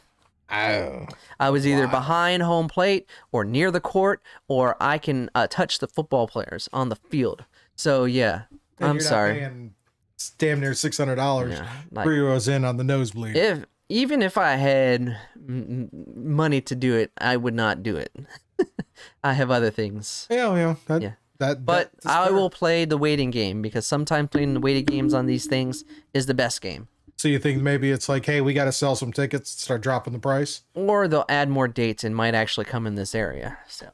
Oh. 0.51 1.07
I 1.39 1.49
was 1.49 1.65
either 1.65 1.87
behind 1.87 2.43
home 2.43 2.67
plate 2.67 3.07
or 3.31 3.43
near 3.43 3.71
the 3.71 3.79
court, 3.79 4.21
or 4.47 4.75
I 4.79 4.97
can 4.99 5.29
uh, 5.33 5.47
touch 5.47 5.79
the 5.79 5.87
football 5.87 6.27
players 6.27 6.69
on 6.71 6.89
the 6.89 6.95
field. 6.95 7.45
So 7.75 8.05
yeah, 8.05 8.43
And 8.79 8.89
I'm 8.89 8.99
sorry. 8.99 9.39
paying 9.39 9.73
damn 10.37 10.59
near 10.59 10.73
six 10.75 10.97
hundred 10.97 11.15
dollars. 11.15 11.53
Yeah, 11.57 11.67
like- 11.91 12.05
three 12.05 12.19
rows 12.19 12.47
in 12.47 12.65
on 12.65 12.77
the 12.77 12.83
nosebleed. 12.83 13.35
If 13.35 13.65
even 13.89 14.21
if 14.21 14.37
I 14.37 14.51
had 14.55 15.17
m- 15.35 15.89
money 16.15 16.61
to 16.61 16.75
do 16.75 16.95
it, 16.95 17.11
I 17.17 17.35
would 17.35 17.53
not 17.55 17.81
do 17.81 17.95
it. 17.97 18.11
I 19.23 19.33
have 19.33 19.49
other 19.49 19.71
things. 19.71 20.27
yeah, 20.29 20.53
yeah, 20.55 20.75
that, 20.87 21.01
Yeah. 21.01 21.11
That. 21.45 21.65
But 21.65 21.91
that's 22.01 22.05
I 22.07 22.29
will 22.31 22.49
play 22.49 22.85
the 22.85 22.97
waiting 22.97 23.31
game 23.31 23.61
because 23.61 23.85
sometimes 23.87 24.29
playing 24.29 24.53
the 24.53 24.59
waiting 24.59 24.85
games 24.85 25.13
on 25.13 25.25
these 25.25 25.45
things 25.45 25.83
is 26.13 26.25
the 26.25 26.33
best 26.33 26.61
game. 26.61 26.87
So 27.17 27.27
you 27.27 27.39
think 27.39 27.61
maybe 27.61 27.91
it's 27.91 28.09
like, 28.09 28.25
hey, 28.25 28.41
we 28.41 28.53
got 28.53 28.65
to 28.65 28.71
sell 28.71 28.95
some 28.95 29.13
tickets, 29.13 29.49
start 29.51 29.81
dropping 29.81 30.13
the 30.13 30.19
price. 30.19 30.61
Or 30.73 31.07
they'll 31.07 31.25
add 31.29 31.47
more 31.49 31.67
dates 31.67 32.03
and 32.03 32.15
might 32.15 32.33
actually 32.35 32.65
come 32.65 32.85
in 32.87 32.95
this 32.95 33.15
area. 33.15 33.57
So 33.67 33.87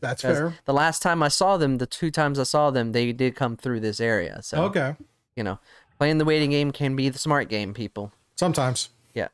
that's 0.00 0.22
fair. 0.22 0.54
the 0.64 0.72
last 0.72 1.00
time 1.02 1.22
I 1.22 1.28
saw 1.28 1.56
them, 1.56 1.76
the 1.78 1.86
two 1.86 2.10
times 2.10 2.38
I 2.38 2.44
saw 2.44 2.70
them, 2.70 2.92
they 2.92 3.12
did 3.12 3.36
come 3.36 3.56
through 3.56 3.80
this 3.80 4.00
area. 4.00 4.40
So 4.42 4.64
Okay, 4.64 4.96
you 5.36 5.44
know, 5.44 5.58
playing 5.98 6.18
the 6.18 6.24
waiting 6.24 6.50
game 6.50 6.72
can 6.72 6.96
be 6.96 7.08
the 7.08 7.18
smart 7.18 7.48
game, 7.48 7.74
people. 7.74 8.12
sometimes. 8.36 8.88
Yeah. 9.18 9.28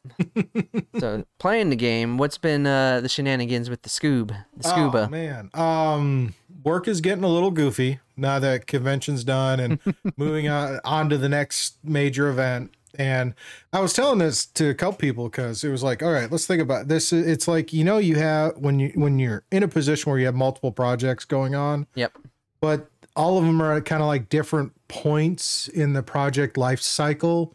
so 0.99 1.25
playing 1.39 1.71
the 1.71 1.77
game, 1.77 2.17
what's 2.19 2.39
been 2.39 2.67
uh, 2.67 3.01
the 3.01 3.09
shenanigans 3.09 3.69
with 3.71 3.83
the 3.83 3.89
Scoob, 3.89 4.29
the 4.29 4.69
Oh 4.69 4.71
scuba? 4.71 5.09
man, 5.11 5.51
um, 5.55 6.35
work 6.63 6.89
is 6.89 7.01
getting 7.01 7.25
a 7.25 7.29
little 7.29 7.51
goofy 7.51 8.01
now 8.17 8.39
that 8.39 8.67
convention's 8.67 9.25
done 9.25 9.61
and 9.61 9.79
moving 10.17 10.49
on 10.49 10.81
on 10.85 11.09
to 11.11 11.19
the 11.19 11.29
next 11.29 11.77
major 11.85 12.29
event. 12.29 12.73
And 12.97 13.35
I 13.73 13.81
was 13.81 13.93
telling 13.93 14.19
this 14.21 14.47
to 14.47 14.69
a 14.71 14.75
couple 14.75 14.97
people 14.99 15.25
because 15.29 15.65
it 15.65 15.69
was 15.71 15.83
like, 15.83 16.01
all 16.01 16.13
right, 16.13 16.31
let's 16.31 16.47
think 16.47 16.63
about 16.63 16.87
this. 16.87 17.13
It's 17.13 17.49
like 17.49 17.73
you 17.73 17.83
know, 17.85 17.99
you 17.99 18.15
have 18.17 18.57
when 18.57 18.79
you 18.79 18.93
when 18.95 19.19
you're 19.19 19.43
in 19.51 19.63
a 19.65 19.69
position 19.69 20.11
where 20.11 20.19
you 20.21 20.27
have 20.27 20.35
multiple 20.37 20.71
projects 20.73 21.25
going 21.25 21.55
on. 21.57 21.87
Yep. 21.97 22.13
but 22.61 22.89
all 23.17 23.39
of 23.39 23.45
them 23.45 23.61
are 23.63 23.81
kind 23.81 24.03
of 24.03 24.09
like 24.09 24.29
different 24.29 24.73
points 24.89 25.69
in 25.69 25.93
the 25.93 26.03
project 26.03 26.57
life 26.57 26.81
cycle. 26.81 27.55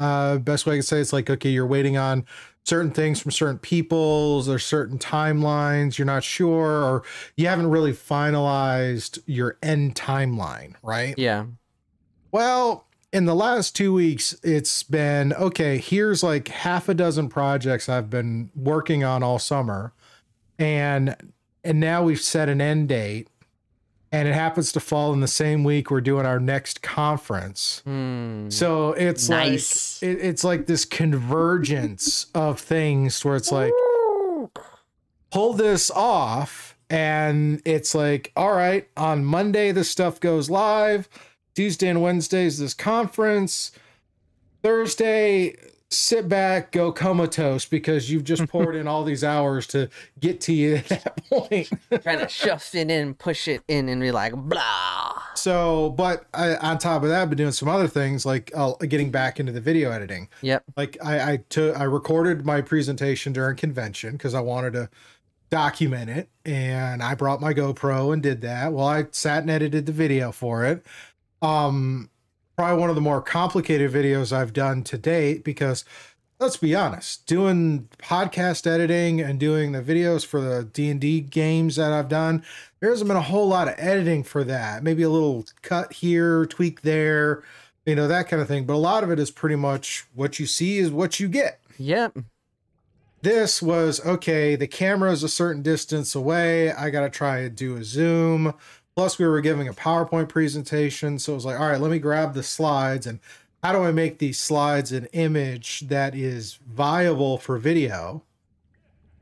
Uh, 0.00 0.38
best 0.38 0.66
way 0.66 0.74
I 0.74 0.76
can 0.76 0.82
say 0.82 1.00
it's 1.00 1.12
like 1.12 1.30
okay, 1.30 1.50
you're 1.50 1.66
waiting 1.66 1.96
on 1.96 2.24
certain 2.64 2.90
things 2.90 3.20
from 3.20 3.30
certain 3.30 3.58
peoples 3.58 4.48
or 4.48 4.58
certain 4.58 4.98
timelines 4.98 5.98
you're 5.98 6.06
not 6.06 6.24
sure 6.24 6.82
or 6.82 7.02
you 7.36 7.46
haven't 7.46 7.68
really 7.68 7.92
finalized 7.92 9.18
your 9.26 9.58
end 9.62 9.94
timeline 9.94 10.72
right 10.82 11.14
Yeah. 11.18 11.44
well 12.32 12.86
in 13.12 13.26
the 13.26 13.34
last 13.34 13.76
two 13.76 13.92
weeks 13.92 14.34
it's 14.42 14.82
been 14.82 15.34
okay 15.34 15.76
here's 15.76 16.22
like 16.22 16.48
half 16.48 16.88
a 16.88 16.94
dozen 16.94 17.28
projects 17.28 17.86
i've 17.88 18.08
been 18.08 18.50
working 18.56 19.04
on 19.04 19.22
all 19.22 19.38
summer 19.38 19.92
and 20.58 21.14
and 21.62 21.78
now 21.80 22.02
we've 22.02 22.20
set 22.20 22.48
an 22.48 22.60
end 22.62 22.88
date 22.88 23.28
and 24.14 24.28
it 24.28 24.34
happens 24.34 24.70
to 24.72 24.80
fall 24.80 25.12
in 25.12 25.20
the 25.20 25.26
same 25.28 25.64
week 25.64 25.90
we're 25.90 26.00
doing 26.00 26.24
our 26.26 26.38
next 26.40 26.82
conference 26.82 27.82
Hmm. 27.84 28.48
so 28.50 28.92
it's 28.92 29.28
Nice. 29.28 30.00
like 30.02 30.10
it, 30.10 30.18
it's 30.20 30.44
like 30.44 30.66
this 30.66 30.84
convergence 30.84 32.26
of 32.34 32.60
things 32.60 33.24
where 33.24 33.36
it's 33.36 33.50
like 33.52 33.72
pull 35.30 35.52
this 35.54 35.90
off 35.90 36.76
and 36.90 37.60
it's 37.64 37.94
like 37.94 38.30
all 38.36 38.52
right 38.52 38.88
on 38.96 39.24
monday 39.24 39.72
this 39.72 39.90
stuff 39.90 40.20
goes 40.20 40.48
live 40.50 41.08
tuesday 41.54 41.88
and 41.88 42.00
Wednesday 42.02 42.44
is 42.44 42.58
this 42.58 42.74
conference 42.74 43.72
thursday 44.62 45.54
sit 45.94 46.28
back 46.28 46.72
go 46.72 46.90
comatose 46.92 47.64
because 47.64 48.10
you've 48.10 48.24
just 48.24 48.46
poured 48.48 48.74
in 48.76 48.86
all 48.88 49.04
these 49.04 49.22
hours 49.24 49.66
to 49.68 49.88
get 50.20 50.40
to 50.42 50.52
you 50.52 50.76
at 50.76 50.88
that 50.88 51.24
point 51.28 51.70
Trying 52.02 52.18
to 52.18 52.28
shove 52.28 52.68
it 52.74 52.90
in, 52.90 53.14
push 53.14 53.48
it 53.48 53.62
in, 53.68 53.88
and 53.88 54.00
be 54.00 54.10
like, 54.10 54.34
blah. 54.34 55.22
so 55.34 55.90
but 55.90 56.26
I, 56.34 56.56
on 56.56 56.78
top 56.78 57.02
of 57.02 57.08
that 57.08 57.22
i've 57.22 57.30
been 57.30 57.38
doing 57.38 57.52
some 57.52 57.68
other 57.68 57.88
things 57.88 58.24
like 58.26 58.50
uh, 58.54 58.72
getting 58.74 59.10
back 59.10 59.38
into 59.40 59.52
the 59.52 59.60
video 59.60 59.90
editing 59.90 60.28
Yep. 60.42 60.64
like 60.76 60.96
I 61.02 61.32
I 61.32 61.36
took 61.48 61.78
I 61.78 61.84
recorded 61.84 62.44
my 62.44 62.60
presentation 62.60 63.32
during 63.32 63.56
convention 63.56 64.12
because 64.12 64.34
I 64.34 64.40
wanted 64.40 64.72
to 64.74 64.90
document 65.50 66.10
it, 66.10 66.28
and 66.44 67.00
I 67.02 67.14
brought 67.14 67.40
my 67.40 67.54
GoPro 67.54 68.12
and 68.12 68.20
did 68.22 68.40
that. 68.40 68.72
Well, 68.72 68.86
I 68.88 69.06
sat 69.12 69.42
and 69.42 69.50
edited 69.50 69.86
the 69.86 69.92
video 69.92 70.32
for 70.32 70.64
it. 70.64 70.84
Um, 71.42 72.10
probably 72.56 72.80
one 72.80 72.90
of 72.90 72.94
the 72.94 73.02
more 73.02 73.20
complicated 73.20 73.92
videos 73.92 74.32
I've 74.32 74.52
done 74.52 74.82
to 74.84 74.98
date 74.98 75.44
because 75.44 75.84
let's 76.40 76.56
be 76.56 76.74
honest, 76.74 77.26
doing 77.26 77.88
podcast 77.98 78.66
editing 78.66 79.20
and 79.20 79.38
doing 79.40 79.72
the 79.72 79.82
videos 79.82 80.26
for 80.26 80.40
the 80.40 80.64
D 80.64 80.90
and 80.90 81.00
D 81.00 81.20
games 81.20 81.76
that 81.76 81.92
I've 81.92 82.08
done, 82.08 82.44
there 82.80 82.90
hasn't 82.90 83.08
been 83.08 83.16
a 83.16 83.22
whole 83.22 83.48
lot 83.48 83.68
of 83.68 83.74
editing 83.78 84.22
for 84.22 84.44
that. 84.44 84.82
Maybe 84.82 85.02
a 85.02 85.10
little 85.10 85.44
cut 85.62 85.92
here, 85.94 86.46
tweak 86.46 86.82
there, 86.82 87.42
you 87.86 87.94
know 87.94 88.08
that 88.08 88.28
kind 88.28 88.42
of 88.42 88.48
thing. 88.48 88.64
But 88.64 88.74
a 88.74 88.76
lot 88.76 89.04
of 89.04 89.10
it 89.10 89.18
is 89.18 89.30
pretty 89.30 89.56
much 89.56 90.04
what 90.14 90.38
you 90.38 90.46
see 90.46 90.78
is 90.78 90.90
what 90.90 91.20
you 91.20 91.28
get. 91.28 91.60
Yep. 91.78 92.18
This 93.22 93.62
was 93.62 94.04
okay. 94.04 94.54
The 94.54 94.66
camera 94.66 95.10
is 95.10 95.22
a 95.22 95.28
certain 95.30 95.62
distance 95.62 96.14
away. 96.14 96.72
I 96.72 96.90
got 96.90 97.00
to 97.00 97.10
try 97.10 97.38
and 97.38 97.56
do 97.56 97.76
a 97.76 97.84
zoom. 97.84 98.52
Plus, 98.96 99.18
we 99.18 99.26
were 99.26 99.40
giving 99.40 99.68
a 99.68 99.72
PowerPoint 99.72 100.28
presentation. 100.28 101.18
So 101.18 101.32
it 101.32 101.34
was 101.36 101.44
like, 101.44 101.58
all 101.58 101.68
right, 101.68 101.80
let 101.80 101.90
me 101.90 101.98
grab 101.98 102.34
the 102.34 102.42
slides 102.42 103.06
and 103.06 103.20
how 103.64 103.72
do 103.72 103.82
I 103.82 103.92
make 103.92 104.18
these 104.18 104.38
slides 104.38 104.92
an 104.92 105.06
image 105.14 105.80
that 105.88 106.14
is 106.14 106.58
viable 106.68 107.38
for 107.38 107.56
video? 107.56 108.22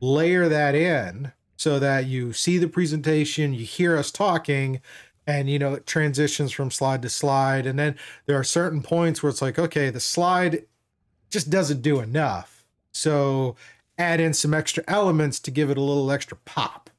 Layer 0.00 0.48
that 0.48 0.74
in 0.74 1.30
so 1.56 1.78
that 1.78 2.06
you 2.06 2.32
see 2.32 2.58
the 2.58 2.66
presentation, 2.66 3.54
you 3.54 3.64
hear 3.64 3.96
us 3.96 4.10
talking, 4.10 4.80
and 5.28 5.48
you 5.48 5.60
know 5.60 5.74
it 5.74 5.86
transitions 5.86 6.50
from 6.50 6.72
slide 6.72 7.02
to 7.02 7.08
slide. 7.08 7.66
And 7.66 7.78
then 7.78 7.94
there 8.26 8.36
are 8.36 8.42
certain 8.42 8.82
points 8.82 9.22
where 9.22 9.30
it's 9.30 9.40
like, 9.40 9.60
okay, 9.60 9.90
the 9.90 10.00
slide 10.00 10.64
just 11.30 11.48
doesn't 11.48 11.82
do 11.82 12.00
enough. 12.00 12.64
So 12.90 13.54
add 13.96 14.18
in 14.18 14.34
some 14.34 14.52
extra 14.52 14.82
elements 14.88 15.38
to 15.38 15.52
give 15.52 15.70
it 15.70 15.78
a 15.78 15.82
little 15.82 16.10
extra 16.10 16.36
pop, 16.44 16.90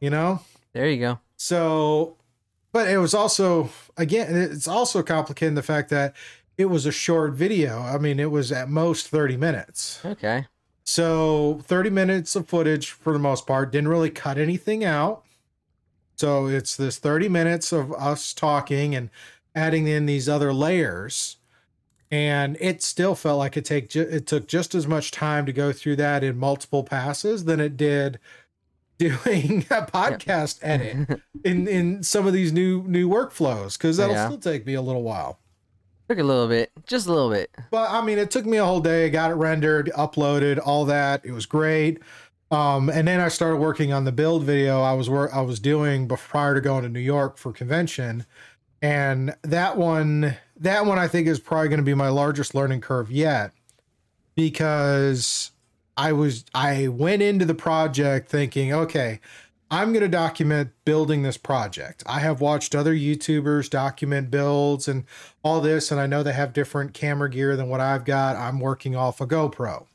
you 0.00 0.10
know? 0.10 0.40
There 0.72 0.90
you 0.90 0.98
go. 0.98 1.20
So, 1.36 2.16
but 2.78 2.88
it 2.88 2.98
was 2.98 3.12
also, 3.12 3.70
again, 3.96 4.36
it's 4.36 4.68
also 4.68 5.02
complicated 5.02 5.48
in 5.48 5.54
the 5.56 5.64
fact 5.64 5.90
that 5.90 6.14
it 6.56 6.66
was 6.66 6.86
a 6.86 6.92
short 6.92 7.32
video. 7.32 7.80
I 7.80 7.98
mean, 7.98 8.20
it 8.20 8.30
was 8.30 8.52
at 8.52 8.68
most 8.68 9.08
30 9.08 9.36
minutes. 9.36 10.00
Okay. 10.04 10.46
So 10.84 11.58
30 11.64 11.90
minutes 11.90 12.36
of 12.36 12.46
footage 12.46 12.92
for 12.92 13.12
the 13.12 13.18
most 13.18 13.48
part, 13.48 13.72
didn't 13.72 13.88
really 13.88 14.10
cut 14.10 14.38
anything 14.38 14.84
out. 14.84 15.24
So 16.14 16.46
it's 16.46 16.76
this 16.76 17.00
30 17.00 17.28
minutes 17.28 17.72
of 17.72 17.92
us 17.94 18.32
talking 18.32 18.94
and 18.94 19.10
adding 19.56 19.88
in 19.88 20.06
these 20.06 20.28
other 20.28 20.52
layers. 20.52 21.38
And 22.12 22.56
it 22.60 22.80
still 22.80 23.16
felt 23.16 23.38
like 23.38 23.56
it 23.56 23.64
take 23.64 23.88
ju- 23.88 24.08
it 24.08 24.28
took 24.28 24.46
just 24.46 24.76
as 24.76 24.86
much 24.86 25.10
time 25.10 25.46
to 25.46 25.52
go 25.52 25.72
through 25.72 25.96
that 25.96 26.22
in 26.22 26.38
multiple 26.38 26.84
passes 26.84 27.44
than 27.44 27.58
it 27.58 27.76
did 27.76 28.20
doing 28.98 29.64
a 29.70 29.82
podcast 29.86 30.58
edit 30.62 31.20
in 31.44 31.66
in 31.68 32.02
some 32.02 32.26
of 32.26 32.32
these 32.32 32.52
new 32.52 32.82
new 32.86 33.08
workflows 33.08 33.78
because 33.78 33.96
that'll 33.96 34.14
Yeah. 34.14 34.26
still 34.26 34.38
take 34.38 34.66
me 34.66 34.74
a 34.74 34.82
little 34.82 35.02
while. 35.02 35.38
Took 36.08 36.18
a 36.18 36.22
little 36.22 36.48
bit, 36.48 36.70
just 36.86 37.06
a 37.06 37.12
little 37.12 37.30
bit. 37.30 37.50
But 37.70 37.90
I 37.90 38.02
mean, 38.02 38.18
it 38.18 38.30
took 38.30 38.46
me 38.46 38.56
a 38.56 38.64
whole 38.64 38.80
day. 38.80 39.10
Got 39.10 39.30
it 39.30 39.34
rendered, 39.34 39.90
uploaded, 39.96 40.58
all 40.64 40.84
that. 40.86 41.24
It 41.24 41.32
was 41.32 41.44
great. 41.46 41.98
Um, 42.50 42.88
and 42.88 43.06
then 43.06 43.20
I 43.20 43.28
started 43.28 43.58
working 43.58 43.92
on 43.92 44.04
the 44.04 44.12
build 44.12 44.42
video 44.44 44.80
I 44.80 44.94
was 44.94 45.10
work 45.10 45.30
I 45.34 45.42
was 45.42 45.60
doing 45.60 46.08
before, 46.08 46.28
prior 46.30 46.54
to 46.54 46.60
going 46.62 46.82
to 46.82 46.88
New 46.88 46.98
York 46.98 47.36
for 47.36 47.52
convention, 47.52 48.24
and 48.80 49.34
that 49.42 49.76
one 49.76 50.34
that 50.56 50.86
one 50.86 50.98
I 50.98 51.08
think 51.08 51.28
is 51.28 51.38
probably 51.40 51.68
going 51.68 51.76
to 51.78 51.84
be 51.84 51.92
my 51.92 52.08
largest 52.08 52.54
learning 52.54 52.80
curve 52.80 53.10
yet, 53.10 53.52
because 54.34 55.50
I 55.98 56.12
was 56.12 56.44
I 56.54 56.88
went 56.88 57.22
into 57.22 57.44
the 57.44 57.54
project 57.54 58.30
thinking, 58.30 58.72
okay, 58.72 59.20
I'm 59.70 59.92
going 59.92 60.02
to 60.02 60.08
document 60.08 60.70
building 60.84 61.22
this 61.22 61.36
project. 61.36 62.04
I 62.06 62.20
have 62.20 62.40
watched 62.40 62.74
other 62.74 62.94
YouTubers 62.94 63.68
document 63.68 64.30
builds 64.30 64.88
and 64.88 65.04
all 65.42 65.60
this, 65.60 65.90
and 65.90 66.00
I 66.00 66.06
know 66.06 66.22
they 66.22 66.32
have 66.32 66.52
different 66.52 66.94
camera 66.94 67.28
gear 67.28 67.56
than 67.56 67.68
what 67.68 67.80
I've 67.80 68.04
got. 68.04 68.36
I'm 68.36 68.60
working 68.60 68.96
off 68.96 69.20
a 69.20 69.26
GoPro. 69.26 69.86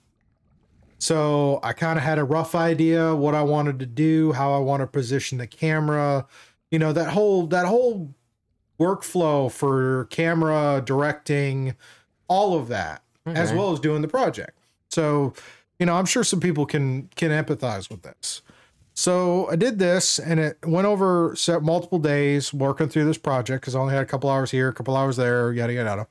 So 1.00 1.60
I 1.64 1.74
kind 1.74 1.98
of 1.98 2.04
had 2.04 2.20
a 2.20 2.24
rough 2.24 2.54
idea 2.54 3.16
what 3.16 3.34
I 3.34 3.42
wanted 3.42 3.80
to 3.80 3.86
do, 3.86 4.34
how 4.34 4.54
I 4.54 4.60
want 4.60 4.82
to 4.82 4.88
position 4.88 5.38
the 5.38 5.48
camera, 5.48 6.28
you 6.70 6.80
know, 6.80 6.94
that 6.94 7.10
whole 7.10 7.48
that 7.48 7.66
whole 7.66 8.14
workflow 8.80 9.50
for 9.52 10.06
camera 10.06 10.82
directing, 10.86 11.76
all 12.28 12.58
of 12.58 12.68
that, 12.68 13.04
as 13.26 13.54
well 13.54 13.72
as 13.72 13.80
doing 13.80 14.02
the 14.02 14.08
project. 14.08 14.58
So, 14.92 15.34
you 15.84 15.88
know, 15.88 15.98
I'm 15.98 16.06
sure 16.06 16.24
some 16.24 16.40
people 16.40 16.66
can 16.66 17.10
can 17.18 17.30
empathize 17.30 17.90
with 17.90 18.04
this. 18.04 18.42
So 18.94 19.50
I 19.50 19.58
did 19.58 19.80
this, 19.80 20.18
and 20.18 20.40
it 20.40 20.58
went 20.66 20.88
over 20.88 21.36
set 21.36 21.62
multiple 21.62 22.00
days 22.00 22.54
working 22.54 22.88
through 22.88 23.04
this 23.04 23.18
project 23.18 23.64
because 23.64 23.76
I 23.76 23.82
only 23.82 23.94
had 23.94 24.02
a 24.02 24.06
couple 24.06 24.30
hours 24.30 24.50
here, 24.50 24.70
a 24.70 24.74
couple 24.74 24.96
hours 24.96 25.18
there, 25.18 25.52
yada 25.52 25.74
yada. 25.74 25.90
yada. 25.90 26.08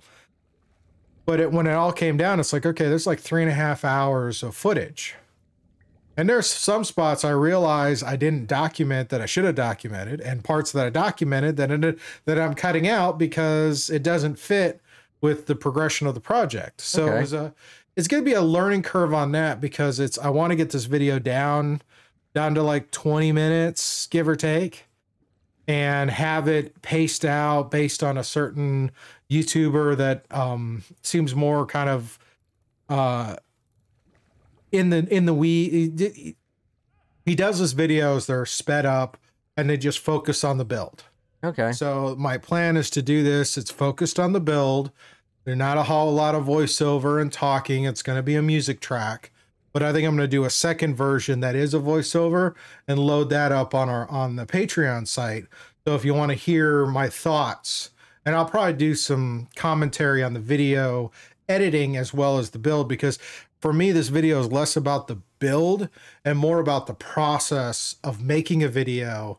But 1.25 1.41
it, 1.41 1.53
when 1.53 1.67
it 1.67 1.73
all 1.73 1.91
came 1.91 2.19
down, 2.19 2.39
it's 2.39 2.53
like 2.53 2.67
okay, 2.67 2.87
there's 2.91 3.07
like 3.07 3.19
three 3.19 3.41
and 3.41 3.51
a 3.51 3.55
half 3.55 3.83
hours 3.83 4.43
of 4.43 4.55
footage, 4.55 5.15
and 6.19 6.29
there's 6.29 6.51
some 6.51 6.85
spots 6.85 7.25
I 7.25 7.31
realize 7.31 8.03
I 8.03 8.17
didn't 8.17 8.49
document 8.49 9.09
that 9.09 9.23
I 9.23 9.27
should 9.27 9.45
have 9.45 9.55
documented, 9.55 10.21
and 10.21 10.45
parts 10.45 10.71
that 10.73 10.85
I 10.85 10.91
documented 10.91 11.57
that 11.57 11.71
ended, 11.71 11.99
that 12.27 12.39
I'm 12.39 12.53
cutting 12.53 12.87
out 12.87 13.19
because 13.19 13.89
it 13.89 14.03
doesn't 14.03 14.39
fit 14.39 14.83
with 15.23 15.47
the 15.47 15.55
progression 15.55 16.07
of 16.07 16.13
the 16.13 16.21
project. 16.21 16.83
So 16.83 17.07
it 17.07 17.21
was 17.21 17.33
a 17.33 17.55
it's 17.97 18.09
going 18.09 18.23
to 18.23 18.29
be 18.29 18.35
a 18.35 18.43
learning 18.43 18.83
curve 18.83 19.13
on 19.13 19.33
that 19.33 19.61
because 19.61 20.01
it's 20.01 20.19
I 20.19 20.31
want 20.31 20.51
to 20.51 20.57
get 20.57 20.71
this 20.71 20.85
video 20.85 21.19
down 21.19 21.83
down 22.35 22.55
to 22.55 22.63
like 22.63 22.91
20 22.91 23.33
minutes 23.33 24.07
give 24.07 24.27
or 24.27 24.37
take 24.37 24.87
and 25.69 26.11
have 26.11 26.49
it 26.49 26.81
paced 26.83 27.25
out 27.25 27.71
based 27.71 28.03
on 28.03 28.17
a 28.17 28.25
certain 28.25 28.91
YouTuber 29.31 29.97
that 29.97 30.25
um 30.31 30.83
seems 31.03 31.35
more 31.35 31.67
kind 31.67 31.91
of 31.91 32.19
uh 32.89 33.37
in 34.71 34.91
the 34.91 35.07
in 35.15 35.27
the 35.27 35.35
we 35.35 35.69
he, 35.71 36.37
he 37.27 37.35
does 37.35 37.59
his 37.59 37.75
videos 37.75 38.27
they're 38.27 38.47
sped 38.47 38.87
up 38.87 39.19
and 39.57 39.69
they 39.69 39.77
just 39.77 39.99
focus 39.99 40.45
on 40.45 40.59
the 40.59 40.65
build. 40.65 41.05
Okay. 41.45 41.73
So 41.73 42.15
my 42.19 42.39
plan 42.39 42.77
is 42.77 42.89
to 42.91 43.03
do 43.03 43.23
this. 43.23 43.59
It's 43.59 43.71
focused 43.71 44.19
on 44.19 44.33
the 44.33 44.41
build. 44.41 44.93
There's 45.45 45.59
not 45.59 45.79
a 45.79 45.85
whole 45.85 46.13
lot 46.13 46.35
of 46.35 46.45
voiceover 46.45 47.21
and 47.21 47.33
talking. 47.33 47.85
It's 47.85 48.03
going 48.03 48.17
to 48.17 48.23
be 48.23 48.37
a 48.37 48.43
music 48.43 48.81
track, 48.81 49.33
but 49.73 49.83
I 49.83 49.93
think 49.93 50.07
I'm 50.07 50.17
going 50.17 50.29
to 50.29 50.37
do 50.37 50.45
a 50.45 50.51
second 50.51 50.95
version 50.95 51.41
that 51.41 51.57
is 51.57 51.75
a 51.75 51.81
voiceover 51.81 52.55
and 52.87 52.99
load 52.99 53.31
that 53.31 53.51
up 53.51 53.75
on 53.75 53.89
our 53.89 54.09
on 54.09 54.37
the 54.37 54.47
Patreon 54.47 55.09
site. 55.09 55.47
So 55.87 55.95
if 55.95 56.05
you 56.05 56.15
want 56.15 56.31
to 56.31 56.37
hear 56.37 56.87
my 56.87 57.09
thoughts, 57.09 57.91
and 58.25 58.37
I'll 58.37 58.47
probably 58.47 58.75
do 58.75 58.95
some 58.95 59.49
commentary 59.57 60.23
on 60.23 60.35
the 60.35 60.41
video 60.41 61.11
editing 61.49 61.97
as 61.97 62.15
well 62.15 62.39
as 62.39 62.51
the 62.51 62.59
build 62.59 62.89
because 62.89 63.19
for 63.61 63.73
me 63.73 63.93
this 63.93 64.09
video 64.09 64.41
is 64.41 64.51
less 64.51 64.77
about 64.77 65.09
the 65.09 65.17
build 65.39 65.89
and 66.25 66.39
more 66.39 66.61
about 66.61 66.87
the 66.87 66.95
process 66.95 67.97
of 68.05 68.23
making 68.23 68.63
a 68.63 68.69
video 68.69 69.39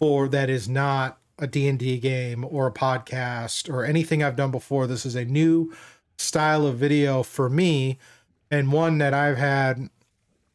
or 0.00 0.28
that 0.28 0.50
is 0.50 0.68
not 0.68 1.18
a 1.38 1.46
D&D 1.46 1.98
game 1.98 2.44
or 2.48 2.66
a 2.66 2.72
podcast 2.72 3.72
or 3.72 3.84
anything 3.84 4.22
I've 4.22 4.36
done 4.36 4.50
before. 4.50 4.86
This 4.86 5.04
is 5.04 5.14
a 5.14 5.24
new 5.24 5.72
style 6.16 6.66
of 6.66 6.76
video 6.76 7.22
for 7.22 7.50
me 7.50 7.98
and 8.50 8.72
one 8.72 8.98
that 8.98 9.14
I've 9.14 9.36
had 9.36 9.88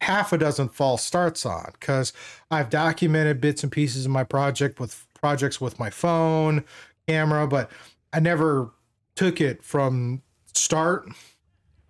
half 0.02 0.32
a 0.32 0.38
dozen 0.38 0.70
false 0.70 1.04
starts 1.04 1.46
on 1.46 1.72
because 1.74 2.14
I've 2.50 2.70
documented 2.70 3.42
bits 3.42 3.64
and 3.64 3.72
pieces 3.72 4.06
of 4.06 4.12
my 4.12 4.24
project 4.24 4.80
with 4.80 5.06
projects 5.14 5.60
with 5.60 5.80
my 5.80 5.90
phone 5.90 6.64
camera, 7.08 7.48
but 7.48 7.70
I 8.14 8.20
never 8.20 8.72
took 9.16 9.42
it 9.42 9.64
from 9.64 10.22
start 10.54 11.10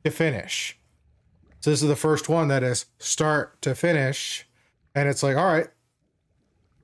to 0.04 0.10
finish. 0.10 0.78
So 1.62 1.70
this 1.70 1.82
is 1.84 1.88
the 1.88 1.96
first 1.96 2.30
one 2.30 2.48
that 2.48 2.64
is 2.64 2.86
start 2.98 3.62
to 3.62 3.76
finish, 3.76 4.48
and 4.96 5.08
it's 5.08 5.22
like, 5.22 5.36
all 5.36 5.46
right. 5.46 5.68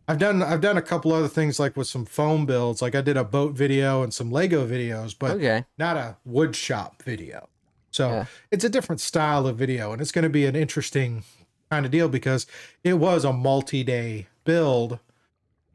I've 0.08 0.20
done 0.20 0.44
I've 0.44 0.62
done 0.62 0.78
a 0.78 0.82
couple 0.82 1.12
other 1.14 1.28
things 1.28 1.60
like 1.60 1.76
with 1.76 1.88
some 1.88 2.06
foam 2.06 2.46
builds, 2.46 2.82
like 2.82 2.94
I 2.96 3.02
did 3.02 3.18
a 3.18 3.24
boat 3.24 3.54
video 3.54 4.04
and 4.04 4.14
some 4.14 4.32
Lego 4.32 4.68
videos, 4.68 5.16
but 5.18 5.32
Okay. 5.32 5.66
not 5.78 5.98
a 5.98 6.18
wood 6.26 6.56
shop 6.56 7.02
video. 7.04 7.50
So 7.92 8.10
Yeah. 8.10 8.26
it's 8.52 8.64
a 8.64 8.70
different 8.70 9.02
style 9.02 9.48
of 9.48 9.58
video, 9.58 9.92
and 9.94 10.02
it's 10.02 10.12
going 10.12 10.24
to 10.24 10.30
be 10.30 10.46
an 10.46 10.56
interesting 10.56 11.24
kind 11.72 11.86
of 11.86 11.92
deal 11.92 12.08
because 12.10 12.46
it 12.84 12.96
was 12.96 13.24
a 13.26 13.34
multi-day 13.34 14.28
build, 14.44 15.00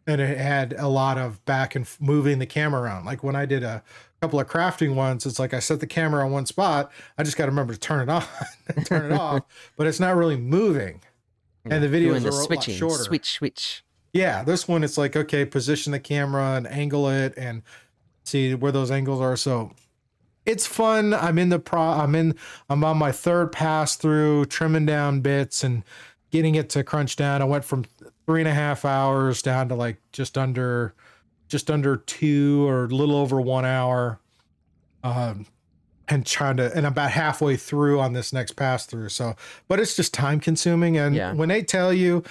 and 0.07 0.21
it 0.21 0.39
had 0.39 0.75
a 0.79 0.87
lot 0.87 1.19
of 1.19 1.45
back 1.45 1.75
and 1.75 1.85
f- 1.85 1.97
moving 2.01 2.39
the 2.39 2.47
camera 2.47 2.83
around. 2.83 3.07
Like 3.07 3.25
when 3.25 3.35
I 3.35 3.47
did 3.47 3.65
a 3.65 3.83
couple 4.21 4.39
of 4.39 4.47
crafting 4.49 4.95
ones, 4.95 5.27
it's 5.27 5.39
like 5.41 5.53
I 5.55 5.59
set 5.61 5.81
the 5.81 5.87
camera 5.87 6.25
on 6.25 6.31
one 6.31 6.47
spot. 6.47 6.93
I 7.19 7.23
just 7.25 7.37
got 7.37 7.47
to 7.47 7.51
remember 7.51 7.73
to 7.73 7.81
turn 7.81 8.09
it 8.09 8.13
on 8.13 8.23
and 8.77 8.87
turn 8.87 9.11
it 9.11 9.13
off, 9.19 9.43
but 9.77 9.87
it's 9.89 9.99
not 9.99 10.15
really 10.15 10.37
moving. 10.37 11.01
And 11.65 11.83
the 11.83 11.89
videos 11.89 12.11
Doing 12.11 12.23
the 12.23 12.29
are 12.29 12.33
a 12.33 12.35
lot 12.35 12.45
switching, 12.45 12.75
shorter. 12.77 13.03
switch, 13.05 13.33
switch. 13.33 13.83
Yeah, 14.13 14.43
this 14.43 14.67
one 14.67 14.83
it's 14.85 14.99
like 14.99 15.15
okay, 15.17 15.45
position 15.45 15.93
the 15.93 16.01
camera 16.01 16.55
and 16.57 16.67
angle 16.67 17.09
it 17.09 17.35
and 17.37 17.63
see 18.25 18.55
where 18.55 18.73
those 18.73 18.91
angles 18.91 19.21
are. 19.21 19.37
So 19.37 19.73
it's 20.47 20.67
fun. 20.67 21.15
I'm 21.15 21.39
in 21.39 21.49
the 21.51 21.59
pro. 21.59 21.81
I'm 21.81 22.15
in. 22.15 22.35
I'm 22.69 22.83
on 22.85 22.99
my 22.99 23.13
third 23.13 23.53
pass 23.53 23.97
through 23.97 24.47
trimming 24.47 24.87
down 24.87 25.21
bits 25.21 25.63
and 25.63 25.85
getting 26.31 26.55
it 26.55 26.69
to 26.71 26.83
crunch 26.83 27.17
down. 27.17 27.43
I 27.43 27.45
went 27.45 27.65
from 27.65 27.85
three 28.27 28.41
and 28.41 28.49
a 28.49 28.55
half 28.55 28.85
hours 28.85 29.43
down 29.43 29.69
to 29.69 29.75
like 29.75 29.99
just 30.13 30.39
under, 30.39 30.95
just 31.49 31.71
under 31.71 31.97
two 31.97 32.67
or 32.69 32.85
a 32.85 32.89
little 32.89 33.17
over 33.17 33.41
one 33.41 33.65
hour. 33.65 34.19
Um, 35.03 35.47
and 36.09 36.27
trying 36.27 36.57
to, 36.57 36.75
and 36.77 36.87
I'm 36.87 36.93
about 36.93 37.13
halfway 37.13 37.57
through 37.57 38.01
on 38.01 38.13
this 38.15 38.33
next 38.33 38.53
pass 38.53 38.85
through. 38.85 39.11
So, 39.11 39.37
but 39.69 39.79
it's 39.79 39.95
just 39.95 40.13
time 40.13 40.41
consuming. 40.41 40.97
And 40.97 41.15
Yeah. 41.15 41.33
when 41.33 41.49
they 41.49 41.63
tell 41.63 41.93
you 41.93 42.25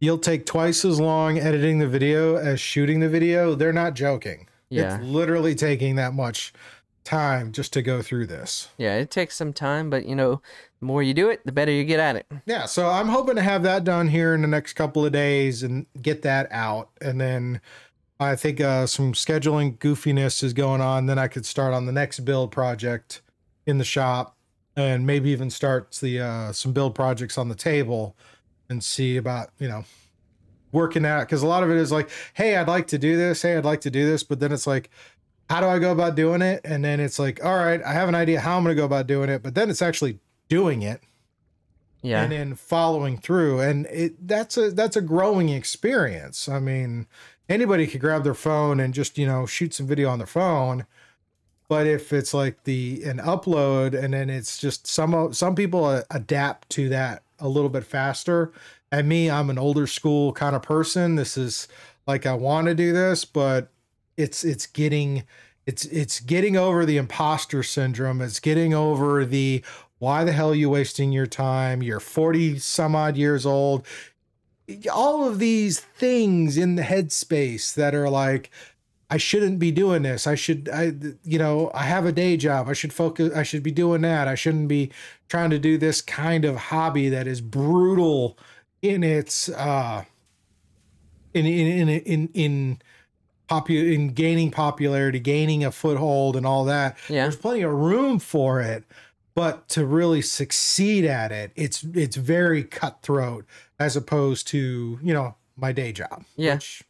you'll 0.00 0.18
take 0.18 0.46
twice 0.46 0.84
as 0.84 1.00
long 1.00 1.38
editing 1.38 1.78
the 1.78 1.88
video 1.88 2.36
as 2.36 2.60
shooting 2.60 3.00
the 3.00 3.08
video, 3.08 3.54
they're 3.54 3.72
not 3.72 3.94
joking. 3.94 4.48
Yeah. 4.68 4.96
It's 4.96 5.04
literally 5.04 5.54
taking 5.54 5.96
that 5.96 6.14
much 6.14 6.52
time 7.04 7.52
just 7.52 7.72
to 7.74 7.82
go 7.82 8.02
through 8.02 8.26
this. 8.26 8.68
Yeah, 8.78 8.96
it 8.96 9.10
takes 9.10 9.36
some 9.36 9.52
time, 9.52 9.90
but 9.90 10.06
you 10.06 10.16
know, 10.16 10.40
the 10.80 10.86
more 10.86 11.02
you 11.02 11.14
do 11.14 11.28
it, 11.28 11.44
the 11.44 11.52
better 11.52 11.70
you 11.70 11.84
get 11.84 12.00
at 12.00 12.16
it. 12.16 12.26
Yeah, 12.46 12.66
so 12.66 12.88
I'm 12.88 13.08
hoping 13.08 13.36
to 13.36 13.42
have 13.42 13.62
that 13.62 13.84
done 13.84 14.08
here 14.08 14.34
in 14.34 14.42
the 14.42 14.48
next 14.48 14.72
couple 14.72 15.04
of 15.04 15.12
days 15.12 15.62
and 15.62 15.86
get 16.00 16.22
that 16.22 16.48
out. 16.50 16.90
And 17.00 17.20
then 17.20 17.60
I 18.18 18.36
think 18.36 18.60
uh, 18.60 18.86
some 18.86 19.12
scheduling 19.12 19.78
goofiness 19.78 20.42
is 20.42 20.52
going 20.52 20.80
on. 20.80 21.06
Then 21.06 21.18
I 21.18 21.28
could 21.28 21.46
start 21.46 21.74
on 21.74 21.86
the 21.86 21.92
next 21.92 22.20
build 22.20 22.50
project 22.50 23.20
in 23.66 23.78
the 23.78 23.84
shop 23.84 24.36
and 24.76 25.06
maybe 25.06 25.30
even 25.30 25.50
start 25.50 25.92
the 26.00 26.20
uh, 26.20 26.52
some 26.52 26.72
build 26.72 26.94
projects 26.94 27.38
on 27.38 27.48
the 27.48 27.54
table 27.54 28.16
and 28.68 28.82
see 28.82 29.16
about, 29.16 29.50
you 29.58 29.68
know, 29.68 29.84
working 30.72 31.04
out. 31.06 31.20
Because 31.20 31.42
a 31.42 31.46
lot 31.46 31.62
of 31.62 31.70
it 31.70 31.76
is 31.76 31.92
like, 31.92 32.10
hey, 32.34 32.56
I'd 32.56 32.68
like 32.68 32.86
to 32.88 32.98
do 32.98 33.16
this. 33.16 33.42
Hey, 33.42 33.56
I'd 33.56 33.64
like 33.64 33.80
to 33.82 33.90
do 33.90 34.04
this. 34.06 34.22
But 34.22 34.40
then 34.40 34.52
it's 34.52 34.66
like, 34.66 34.90
how 35.50 35.60
do 35.60 35.66
I 35.66 35.78
go 35.78 35.92
about 35.92 36.14
doing 36.14 36.42
it? 36.42 36.60
And 36.64 36.84
then 36.84 37.00
it's 37.00 37.18
like, 37.18 37.44
all 37.44 37.56
right, 37.56 37.82
I 37.82 37.92
have 37.92 38.08
an 38.08 38.14
idea 38.14 38.40
how 38.40 38.56
I'm 38.56 38.64
going 38.64 38.74
to 38.74 38.80
go 38.80 38.86
about 38.86 39.06
doing 39.06 39.28
it. 39.28 39.42
But 39.42 39.54
then 39.54 39.68
it's 39.70 39.82
actually 39.82 40.18
doing 40.48 40.82
it 40.82 41.00
Yeah. 42.02 42.22
and 42.22 42.30
then 42.32 42.54
following 42.54 43.16
through 43.18 43.60
and 43.60 43.86
it 43.86 44.28
that's 44.28 44.58
a 44.58 44.70
that's 44.70 44.94
a 44.94 45.00
growing 45.00 45.48
experience 45.48 46.50
i 46.50 46.60
mean 46.60 47.06
anybody 47.48 47.86
could 47.86 48.02
grab 48.02 48.24
their 48.24 48.34
phone 48.34 48.78
and 48.78 48.92
just 48.92 49.16
you 49.16 49.26
know 49.26 49.46
shoot 49.46 49.72
some 49.72 49.86
video 49.86 50.10
on 50.10 50.18
their 50.18 50.26
phone 50.26 50.84
but 51.66 51.86
if 51.86 52.12
it's 52.12 52.34
like 52.34 52.64
the 52.64 53.02
an 53.04 53.16
upload 53.20 53.94
and 53.98 54.12
then 54.12 54.28
it's 54.28 54.58
just 54.58 54.86
some 54.86 55.32
some 55.32 55.54
people 55.54 55.86
uh, 55.86 56.02
adapt 56.10 56.68
to 56.68 56.90
that 56.90 57.22
a 57.38 57.48
little 57.48 57.70
bit 57.70 57.84
faster. 57.84 58.52
And 58.92 59.08
me 59.08 59.30
i'm 59.30 59.50
an 59.50 59.58
older 59.58 59.86
school 59.86 60.32
kind 60.32 60.54
of 60.54 60.62
person. 60.62 61.16
This 61.16 61.36
is 61.36 61.68
like 62.06 62.26
i 62.26 62.34
want 62.34 62.66
to 62.66 62.74
do 62.74 62.92
this 62.92 63.24
but 63.24 63.70
it's 64.16 64.44
it's 64.44 64.66
getting 64.66 65.24
it's 65.66 65.84
it's 65.86 66.20
getting 66.20 66.56
over 66.56 66.84
the 66.84 66.98
imposter 66.98 67.62
syndrome. 67.62 68.20
It's 68.20 68.40
getting 68.40 68.74
over 68.74 69.24
the 69.24 69.64
why 69.98 70.24
the 70.24 70.32
hell 70.32 70.50
are 70.50 70.54
you 70.54 70.68
wasting 70.68 71.12
your 71.12 71.26
time? 71.26 71.82
You're 71.82 72.00
40 72.00 72.58
some 72.58 72.94
odd 72.94 73.16
years 73.16 73.46
old. 73.46 73.86
All 74.92 75.26
of 75.26 75.38
these 75.38 75.80
things 75.80 76.56
in 76.56 76.74
the 76.74 76.82
headspace 76.82 77.74
that 77.74 77.94
are 77.94 78.10
like 78.10 78.50
i 79.10 79.16
shouldn't 79.16 79.58
be 79.58 79.70
doing 79.70 80.02
this 80.02 80.26
i 80.26 80.34
should 80.34 80.68
i 80.72 80.92
you 81.24 81.38
know 81.38 81.70
i 81.74 81.82
have 81.84 82.06
a 82.06 82.12
day 82.12 82.36
job 82.36 82.68
i 82.68 82.72
should 82.72 82.92
focus 82.92 83.32
i 83.34 83.42
should 83.42 83.62
be 83.62 83.70
doing 83.70 84.00
that 84.02 84.26
i 84.28 84.34
shouldn't 84.34 84.68
be 84.68 84.90
trying 85.28 85.50
to 85.50 85.58
do 85.58 85.76
this 85.78 86.00
kind 86.00 86.44
of 86.44 86.56
hobby 86.56 87.08
that 87.08 87.26
is 87.26 87.40
brutal 87.40 88.38
in 88.82 89.02
its 89.02 89.48
uh 89.50 90.04
in 91.34 91.46
in 91.46 91.88
in 91.88 92.00
in, 92.00 92.28
in 92.34 92.78
popu- 93.48 93.92
in 93.92 94.08
gaining 94.08 94.50
popularity 94.50 95.18
gaining 95.20 95.64
a 95.64 95.70
foothold 95.70 96.36
and 96.36 96.46
all 96.46 96.64
that 96.64 96.96
Yeah. 97.08 97.22
there's 97.24 97.36
plenty 97.36 97.62
of 97.62 97.72
room 97.72 98.18
for 98.18 98.60
it 98.60 98.84
but 99.34 99.68
to 99.70 99.84
really 99.84 100.22
succeed 100.22 101.04
at 101.04 101.32
it 101.32 101.50
it's 101.56 101.82
it's 101.94 102.16
very 102.16 102.62
cutthroat 102.64 103.44
as 103.78 103.96
opposed 103.96 104.46
to 104.48 104.98
you 105.02 105.12
know 105.12 105.34
my 105.56 105.72
day 105.72 105.92
job 105.92 106.24
Yeah. 106.36 106.54
which. 106.54 106.82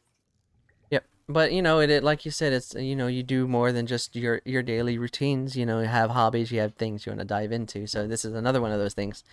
But 1.28 1.52
you 1.52 1.62
know, 1.62 1.80
it, 1.80 1.88
it 1.90 2.04
like 2.04 2.24
you 2.24 2.30
said, 2.30 2.52
it's 2.52 2.74
you 2.74 2.94
know, 2.94 3.06
you 3.06 3.22
do 3.22 3.46
more 3.48 3.72
than 3.72 3.87
just 3.87 4.14
your 4.14 4.42
your 4.44 4.62
daily 4.62 4.98
routines. 4.98 5.56
You 5.56 5.64
know, 5.66 5.80
you 5.80 5.87
have 5.87 6.10
hobbies, 6.10 6.50
you 6.52 6.60
have 6.60 6.74
things 6.74 7.06
you 7.06 7.10
want 7.10 7.20
to 7.20 7.24
dive 7.26 7.50
into. 7.52 7.87
So 7.87 8.06
this 8.06 8.24
is 8.24 8.34
another 8.34 8.60
one 8.60 8.72
of 8.72 8.78
those 8.78 8.94
things. 8.94 9.24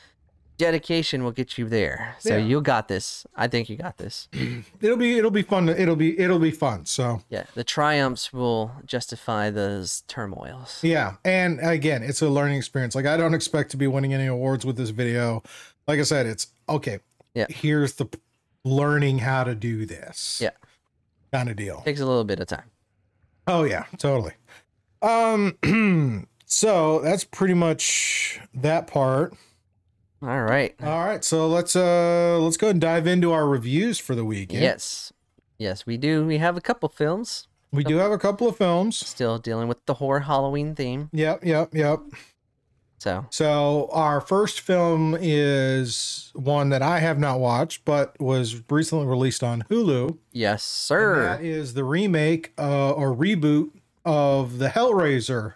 Dedication 0.58 1.23
will 1.23 1.32
get 1.32 1.58
you 1.58 1.67
there. 1.67 2.15
So 2.19 2.38
Yeah. 2.38 2.45
you 2.45 2.62
got 2.62 2.88
this. 2.88 3.25
I 3.36 3.47
think 3.47 3.67
you 3.67 3.75
got 3.77 3.97
this. 3.97 4.30
it'll 4.82 4.95
be 4.97 5.17
it'll 5.17 5.32
be 5.32 5.41
fun 5.41 5.67
it'll 5.69 5.95
be 5.95 6.17
it'll 6.19 6.39
be 6.39 6.51
fun 6.51 6.86
so 6.86 7.23
Yeah. 7.30 7.43
The 7.56 7.63
triumphs 7.63 8.32
will 8.32 8.71
justify 8.86 9.49
those 9.49 10.04
turmoils. 10.08 10.80
yeah 10.84 11.15
and 11.25 11.60
again 11.62 12.04
it's 12.04 12.21
a 12.21 12.30
learning 12.30 12.58
experience 12.58 12.93
like 12.95 13.06
i 13.08 13.17
don't 13.17 13.34
expect 13.34 13.71
to 13.71 13.77
be 13.77 13.88
winning 13.88 14.13
any 14.13 14.27
awards 14.27 14.63
with 14.65 14.77
this 14.77 14.91
video 14.91 15.41
like 15.88 15.99
i 15.99 16.04
said 16.04 16.25
it's 16.27 16.47
okay 16.69 16.99
Yeah. 17.34 17.45
here's 17.49 17.93
the 17.95 18.08
learning 18.63 19.19
how 19.19 19.43
to 19.43 19.56
do 19.56 19.86
this 19.88 20.39
Yeah. 20.43 20.51
Kind 21.34 21.50
of 21.50 21.56
deal 21.56 21.82
Takes 21.86 22.00
a 22.02 22.06
little 22.06 22.24
bit 22.24 22.39
of 22.39 22.48
time. 22.48 22.70
Oh 23.48 23.63
yeah, 23.63 23.86
totally. 23.98 24.34
Um 25.02 26.28
so 26.46 27.00
that's 27.00 27.24
pretty 27.24 27.54
much 27.54 28.39
that 28.54 28.88
part. 28.88 29.34
All 30.22 30.44
right. 30.44 30.76
All 30.84 31.04
right, 31.06 31.24
so 31.24 31.48
let's 31.48 31.76
uh 31.76 32.38
let's 32.39 32.58
go 32.58 32.70
and 32.70 32.80
dive 32.80 33.08
into 33.08 33.32
our 33.32 33.48
reviews 33.48 33.98
for 34.00 34.13
the 34.15 34.26
week. 34.26 34.54
yeah? 34.54 34.60
Yes. 34.62 35.12
Yes, 35.58 35.86
we 35.86 35.98
do. 35.98 36.26
We 36.26 36.38
have 36.39 36.58
a 36.58 36.62
couple 36.62 36.89
films 36.89 37.48
We 37.72 37.84
do 37.84 37.98
have 37.98 38.12
a 38.12 38.17
couple 38.17 38.48
of 38.48 38.58
films. 38.58 38.98
still 38.98 39.38
dealing 39.38 39.67
with 39.67 39.86
the 39.86 39.96
horror 39.96 40.22
Halloween 40.22 40.76
theme. 40.76 41.10
Yep, 41.13 41.46
yep, 41.46 41.74
yep. 41.74 42.00
So, 43.01 43.25
So 43.31 43.89
our 43.91 44.21
first 44.21 44.59
film 44.61 45.17
is 45.19 46.31
one 46.35 46.69
that 46.69 46.83
I 46.83 46.99
have 46.99 47.17
not 47.17 47.39
watched, 47.39 47.83
but 47.83 48.15
was 48.21 48.61
recently 48.69 49.07
released 49.07 49.41
on 49.43 49.63
Hulu. 49.71 50.19
yes, 50.31 50.61
And 50.61 50.61
sir. 50.61 51.23
that 51.23 51.41
is 51.43 51.73
the 51.73 51.83
remake 51.83 52.53
uh, 52.59 52.91
or 52.91 53.15
reboot 53.15 53.71
of 54.05 54.59
the 54.59 54.67
Hellraiser 54.67 55.53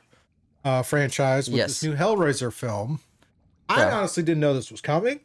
uh, 0.64 0.82
franchise 0.82 1.48
with 1.48 1.58
Yes. 1.58 1.68
this 1.68 1.84
new 1.84 1.96
Hellraiser 1.96 2.52
film. 2.52 3.00
I 3.70 3.84
honestly 3.92 4.24
didn't 4.24 4.40
know 4.42 4.56
this 4.56 4.72
was 4.72 4.82
coming. 4.82 5.20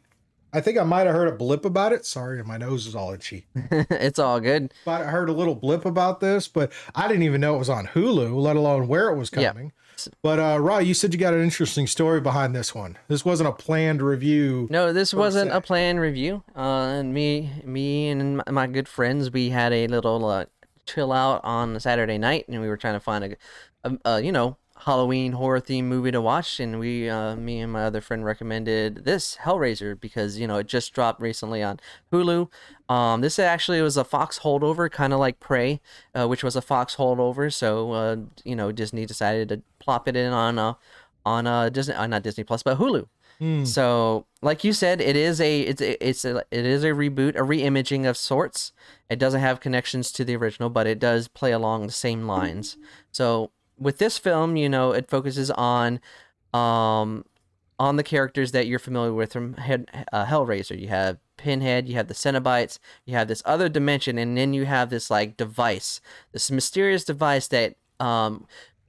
I 0.53 0.61
think 0.61 0.77
I 0.77 0.83
might 0.83 1.07
have 1.07 1.15
heard 1.15 1.27
a 1.27 1.35
blip 1.35 1.65
about 1.65 1.91
it. 1.91 2.05
Sorry, 2.05 2.43
my 2.43 2.57
nose 2.57 2.85
is 2.85 2.93
all 2.93 3.13
itchy. 3.13 3.47
it's 3.55 4.19
all 4.19 4.39
good. 4.39 4.71
But 4.85 5.01
I 5.01 5.05
heard 5.05 5.29
a 5.29 5.33
little 5.33 5.55
blip 5.55 5.85
about 5.85 6.19
this, 6.19 6.47
but 6.47 6.71
I 6.93 7.07
didn't 7.07 7.23
even 7.23 7.41
know 7.41 7.55
it 7.55 7.59
was 7.59 7.69
on 7.69 7.87
Hulu, 7.87 8.35
let 8.39 8.55
alone 8.55 8.87
where 8.87 9.09
it 9.09 9.17
was 9.17 9.31
coming. 9.31 9.71
But 10.21 10.39
uh 10.39 10.59
Raw, 10.59 10.79
you 10.79 10.93
said 10.93 11.13
you 11.13 11.19
got 11.19 11.33
an 11.33 11.41
interesting 11.41 11.87
story 11.87 12.21
behind 12.21 12.55
this 12.55 12.73
one. 12.73 12.97
This 13.07 13.23
wasn't 13.23 13.49
a 13.49 13.51
planned 13.51 14.01
review. 14.01 14.67
No, 14.69 14.93
this 14.93 15.13
wasn't 15.13 15.51
se. 15.51 15.57
a 15.57 15.61
planned 15.61 15.99
review. 15.99 16.43
Uh, 16.55 16.99
and 16.99 17.13
me, 17.13 17.51
me 17.63 18.09
and 18.09 18.37
my, 18.37 18.43
my 18.51 18.67
good 18.67 18.87
friends, 18.87 19.31
we 19.31 19.49
had 19.49 19.73
a 19.73 19.87
little 19.87 20.25
uh, 20.25 20.45
chill 20.85 21.11
out 21.11 21.41
on 21.43 21.79
Saturday 21.79 22.17
night, 22.17 22.45
and 22.47 22.61
we 22.61 22.67
were 22.67 22.77
trying 22.77 22.95
to 22.95 22.99
find 22.99 23.23
a, 23.23 23.35
a, 23.83 23.97
a 24.05 24.21
you 24.21 24.31
know, 24.31 24.57
Halloween 24.85 25.33
horror 25.33 25.59
theme 25.59 25.87
movie 25.87 26.11
to 26.11 26.21
watch. 26.21 26.59
And 26.59 26.79
we, 26.79 27.09
uh, 27.09 27.35
me 27.35 27.59
and 27.59 27.71
my 27.71 27.83
other 27.83 28.01
friend, 28.01 28.25
recommended 28.25 29.05
this 29.05 29.37
Hellraiser 29.43 29.99
because 29.99 30.39
you 30.39 30.47
know 30.47 30.57
it 30.57 30.67
just 30.67 30.93
dropped 30.93 31.21
recently 31.21 31.61
on 31.61 31.79
Hulu. 32.11 32.49
Um, 32.89 33.21
this 33.21 33.39
actually 33.39 33.81
was 33.81 33.97
a 33.97 34.03
Fox 34.03 34.39
holdover, 34.39 34.91
kind 34.91 35.13
of 35.13 35.19
like 35.19 35.39
Prey, 35.39 35.81
uh, 36.15 36.27
which 36.27 36.43
was 36.43 36.55
a 36.55 36.61
Fox 36.61 36.95
holdover. 36.95 37.53
So 37.53 37.91
uh, 37.91 38.15
you 38.43 38.55
know, 38.55 38.71
Disney 38.71 39.05
decided 39.05 39.49
to 39.49 39.61
plop 39.79 40.07
it 40.07 40.15
in 40.15 40.33
on 40.33 40.57
uh, 40.57 40.73
on 41.25 41.47
uh, 41.47 41.69
Disney, 41.69 41.93
uh, 41.93 42.07
not 42.07 42.23
Disney 42.23 42.43
Plus, 42.43 42.63
but 42.63 42.77
Hulu. 42.79 43.07
So, 43.65 44.27
like 44.43 44.63
you 44.63 44.71
said, 44.71 45.01
it 45.01 45.15
is 45.15 45.41
a 45.41 45.61
it's 45.61 45.81
a, 45.81 46.07
it's 46.07 46.25
a, 46.25 46.43
it 46.51 46.63
is 46.65 46.83
a 46.83 46.89
reboot, 46.89 47.29
a 47.35 47.41
reimaging 47.41 48.07
of 48.07 48.15
sorts. 48.15 48.71
It 49.09 49.17
doesn't 49.17 49.41
have 49.41 49.59
connections 49.59 50.11
to 50.11 50.23
the 50.23 50.35
original, 50.35 50.69
but 50.69 50.85
it 50.85 50.99
does 50.99 51.27
play 51.27 51.51
along 51.51 51.87
the 51.87 51.91
same 51.91 52.27
lines. 52.27 52.77
So, 53.11 53.49
with 53.81 53.97
this 53.97 54.17
film, 54.17 54.55
you 54.55 54.69
know, 54.69 54.91
it 54.91 55.09
focuses 55.09 55.51
on 55.51 55.99
um 56.53 57.25
on 57.79 57.95
the 57.95 58.03
characters 58.03 58.51
that 58.51 58.67
you're 58.67 58.77
familiar 58.77 59.11
with 59.11 59.33
from 59.33 59.55
uh, 59.57 60.25
Hellraiser. 60.25 60.79
You 60.79 60.89
have 60.89 61.17
Pinhead, 61.37 61.89
you 61.89 61.95
have 61.95 62.07
the 62.07 62.13
Cenobites, 62.13 62.77
you 63.05 63.15
have 63.15 63.27
this 63.27 63.41
other 63.43 63.69
dimension, 63.69 64.19
and 64.19 64.37
then 64.37 64.53
you 64.53 64.65
have 64.65 64.91
this 64.91 65.09
like 65.09 65.35
device, 65.35 65.99
this 66.31 66.51
mysterious 66.51 67.03
device 67.03 67.47
that 67.47 67.75
um 67.99 68.45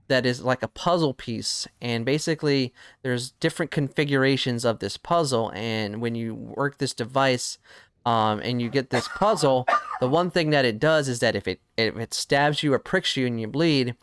that 0.09 0.26
is 0.26 0.42
like 0.42 0.62
a 0.62 0.68
puzzle 0.68 1.14
piece 1.14 1.66
and 1.81 2.05
basically 2.05 2.74
there's 3.02 3.31
different 3.33 3.70
configurations 3.70 4.62
of 4.62 4.78
this 4.78 4.98
puzzle 4.98 5.50
and 5.55 6.02
when 6.02 6.14
you 6.14 6.35
work 6.35 6.76
this 6.76 6.92
device 6.92 7.57
um, 8.05 8.40
and 8.40 8.61
you 8.61 8.68
get 8.68 8.90
this 8.90 9.09
puzzle 9.09 9.66
the 10.00 10.09
one 10.09 10.31
thing 10.31 10.50
that 10.50 10.66
it 10.66 10.78
does 10.78 11.09
is 11.09 11.20
that 11.20 11.35
if 11.35 11.48
it 11.48 11.61
if 11.78 11.96
it 11.96 12.12
stabs 12.12 12.62
you 12.62 12.74
or 12.74 12.78
pricks 12.78 13.16
you 13.16 13.26
and 13.26 13.40
you 13.40 13.46
bleed 13.46 13.94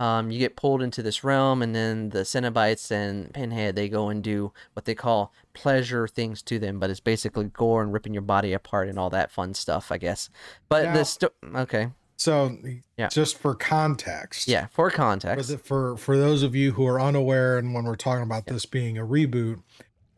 um, 0.00 0.30
you 0.30 0.38
get 0.38 0.56
pulled 0.56 0.82
into 0.82 1.02
this 1.02 1.22
realm 1.22 1.62
and 1.62 1.74
then 1.74 2.10
the 2.10 2.20
Cenobites 2.20 2.90
and 2.90 3.32
Pinhead 3.32 3.76
they 3.76 3.88
go 3.88 4.08
and 4.08 4.22
do 4.22 4.52
what 4.72 4.84
they 4.84 4.94
call 4.94 5.32
pleasure 5.52 6.08
things 6.08 6.42
to 6.42 6.58
them 6.58 6.78
but 6.80 6.90
it's 6.90 7.00
basically 7.00 7.44
gore 7.44 7.82
and 7.82 7.92
ripping 7.92 8.12
your 8.12 8.22
body 8.22 8.52
apart 8.52 8.88
and 8.88 8.98
all 8.98 9.10
that 9.10 9.30
fun 9.30 9.54
stuff 9.54 9.92
I 9.92 9.98
guess. 9.98 10.28
But 10.68 10.84
Now- 10.86 10.94
this 10.94 11.10
sto- 11.10 11.32
okay. 11.54 11.90
So, 12.16 12.56
Yeah. 12.96 13.08
just 13.08 13.36
for 13.38 13.54
context, 13.54 14.46
yeah 14.48 14.66
for 14.66 14.88
for, 14.88 14.96
context 14.96 15.48
the, 15.48 15.58
for 15.58 15.96
for 15.96 16.16
those 16.16 16.42
of 16.44 16.54
you 16.54 16.72
who 16.72 16.86
are 16.86 17.00
unaware, 17.00 17.58
and 17.58 17.74
when 17.74 17.84
we're 17.84 17.96
talking 17.96 18.22
about 18.22 18.46
this 18.46 18.66
being 18.66 18.96
a 18.96 19.04
reboot, 19.04 19.62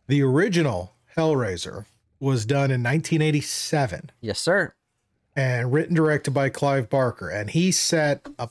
the 0.07 0.23
original 0.23 0.93
Hellraiser 1.17 1.87
was 2.21 2.45
done 2.47 2.71
in 2.71 2.83
1987 2.83 4.11
yes 4.21 4.39
sir. 4.39 4.75
And 5.35 5.71
written 5.73 5.95
directed 5.95 6.31
by 6.33 6.49
Clive 6.49 6.89
Barker, 6.89 7.29
and 7.29 7.51
he 7.51 7.71
set 7.73 8.27
a 8.39 8.49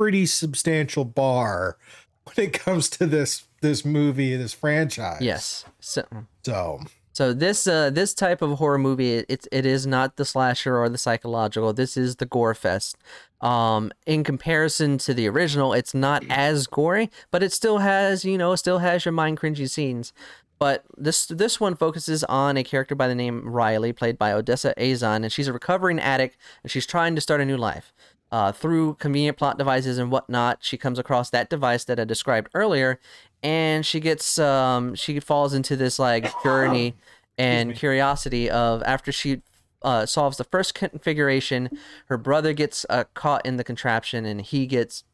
pretty 0.00 0.24
substantial 0.24 1.04
bar 1.04 1.76
when 2.24 2.46
it 2.46 2.54
comes 2.54 2.88
to 2.88 3.04
this 3.04 3.44
this 3.60 3.84
movie, 3.84 4.34
this 4.34 4.54
franchise. 4.54 5.20
yes 5.20 5.66
so 5.80 6.02
So 6.42 6.80
So 7.12 7.34
this 7.34 7.66
uh 7.66 7.90
this 7.90 8.14
type 8.14 8.40
of 8.40 8.56
horror 8.58 8.78
movie 8.78 9.12
it, 9.16 9.26
it 9.28 9.46
it 9.52 9.66
is 9.66 9.86
not 9.86 10.16
the 10.16 10.24
slasher 10.24 10.78
or 10.78 10.88
the 10.88 10.96
psychological. 10.96 11.74
This 11.74 11.98
is 11.98 12.16
the 12.16 12.24
gore 12.24 12.54
fest. 12.54 12.96
Um 13.42 13.92
in 14.06 14.24
comparison 14.24 14.96
to 15.04 15.12
the 15.12 15.28
original, 15.28 15.74
it's 15.74 15.92
not 15.92 16.24
as 16.30 16.66
gory, 16.66 17.10
but 17.30 17.42
it 17.42 17.52
still 17.52 17.78
has, 17.78 18.24
you 18.24 18.38
know, 18.38 18.56
still 18.56 18.78
has 18.78 19.04
your 19.04 19.12
mind 19.12 19.38
cringy 19.38 19.68
scenes. 19.68 20.14
But 20.58 20.84
this 20.96 21.26
this 21.26 21.58
one 21.58 21.74
focuses 21.74 22.22
on 22.24 22.56
a 22.56 22.64
character 22.64 22.94
by 22.94 23.08
the 23.08 23.14
name 23.14 23.36
Riley, 23.48 23.92
played 23.94 24.18
by 24.18 24.32
Odessa 24.32 24.72
A'zion, 24.76 25.22
and 25.24 25.32
she's 25.32 25.48
a 25.48 25.54
recovering 25.54 25.98
addict 25.98 26.38
and 26.62 26.70
she's 26.70 26.86
trying 26.86 27.14
to 27.16 27.20
start 27.20 27.40
a 27.40 27.46
new 27.46 27.56
life. 27.56 27.92
Uh, 28.32 28.52
through 28.52 28.94
convenient 28.94 29.36
plot 29.36 29.58
devices 29.58 29.98
and 29.98 30.10
whatnot, 30.10 30.58
she 30.60 30.76
comes 30.76 30.98
across 30.98 31.30
that 31.30 31.50
device 31.50 31.84
that 31.84 31.98
I 31.98 32.04
described 32.04 32.48
earlier, 32.54 33.00
and 33.42 33.84
she 33.84 33.98
gets 33.98 34.38
um 34.38 34.94
she 34.94 35.18
falls 35.18 35.52
into 35.52 35.76
this 35.76 35.98
like 35.98 36.30
journey 36.44 36.94
and 37.36 37.74
curiosity 37.74 38.48
of 38.48 38.82
after 38.84 39.10
she 39.10 39.42
uh, 39.82 40.06
solves 40.06 40.36
the 40.36 40.44
first 40.44 40.74
configuration, 40.74 41.70
her 42.06 42.18
brother 42.18 42.52
gets 42.52 42.84
uh, 42.90 43.04
caught 43.14 43.44
in 43.46 43.56
the 43.56 43.64
contraption 43.64 44.24
and 44.26 44.42
he 44.42 44.66
gets 44.66 45.04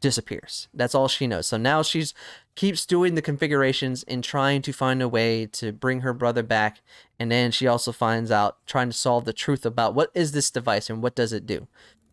disappears. 0.00 0.68
That's 0.72 0.94
all 0.94 1.08
she 1.08 1.26
knows. 1.26 1.46
So 1.46 1.56
now 1.56 1.82
she's 1.82 2.14
keeps 2.54 2.86
doing 2.86 3.14
the 3.14 3.22
configurations 3.22 4.02
and 4.04 4.24
trying 4.24 4.62
to 4.62 4.72
find 4.72 5.02
a 5.02 5.08
way 5.08 5.46
to 5.46 5.72
bring 5.72 6.00
her 6.00 6.12
brother 6.12 6.42
back. 6.42 6.80
And 7.18 7.30
then 7.30 7.50
she 7.50 7.66
also 7.66 7.92
finds 7.92 8.30
out 8.30 8.56
trying 8.66 8.88
to 8.88 8.96
solve 8.96 9.24
the 9.24 9.32
truth 9.32 9.64
about 9.64 9.94
what 9.94 10.10
is 10.14 10.32
this 10.32 10.50
device 10.50 10.90
and 10.90 11.02
what 11.02 11.14
does 11.14 11.32
it 11.32 11.46
do. 11.46 11.68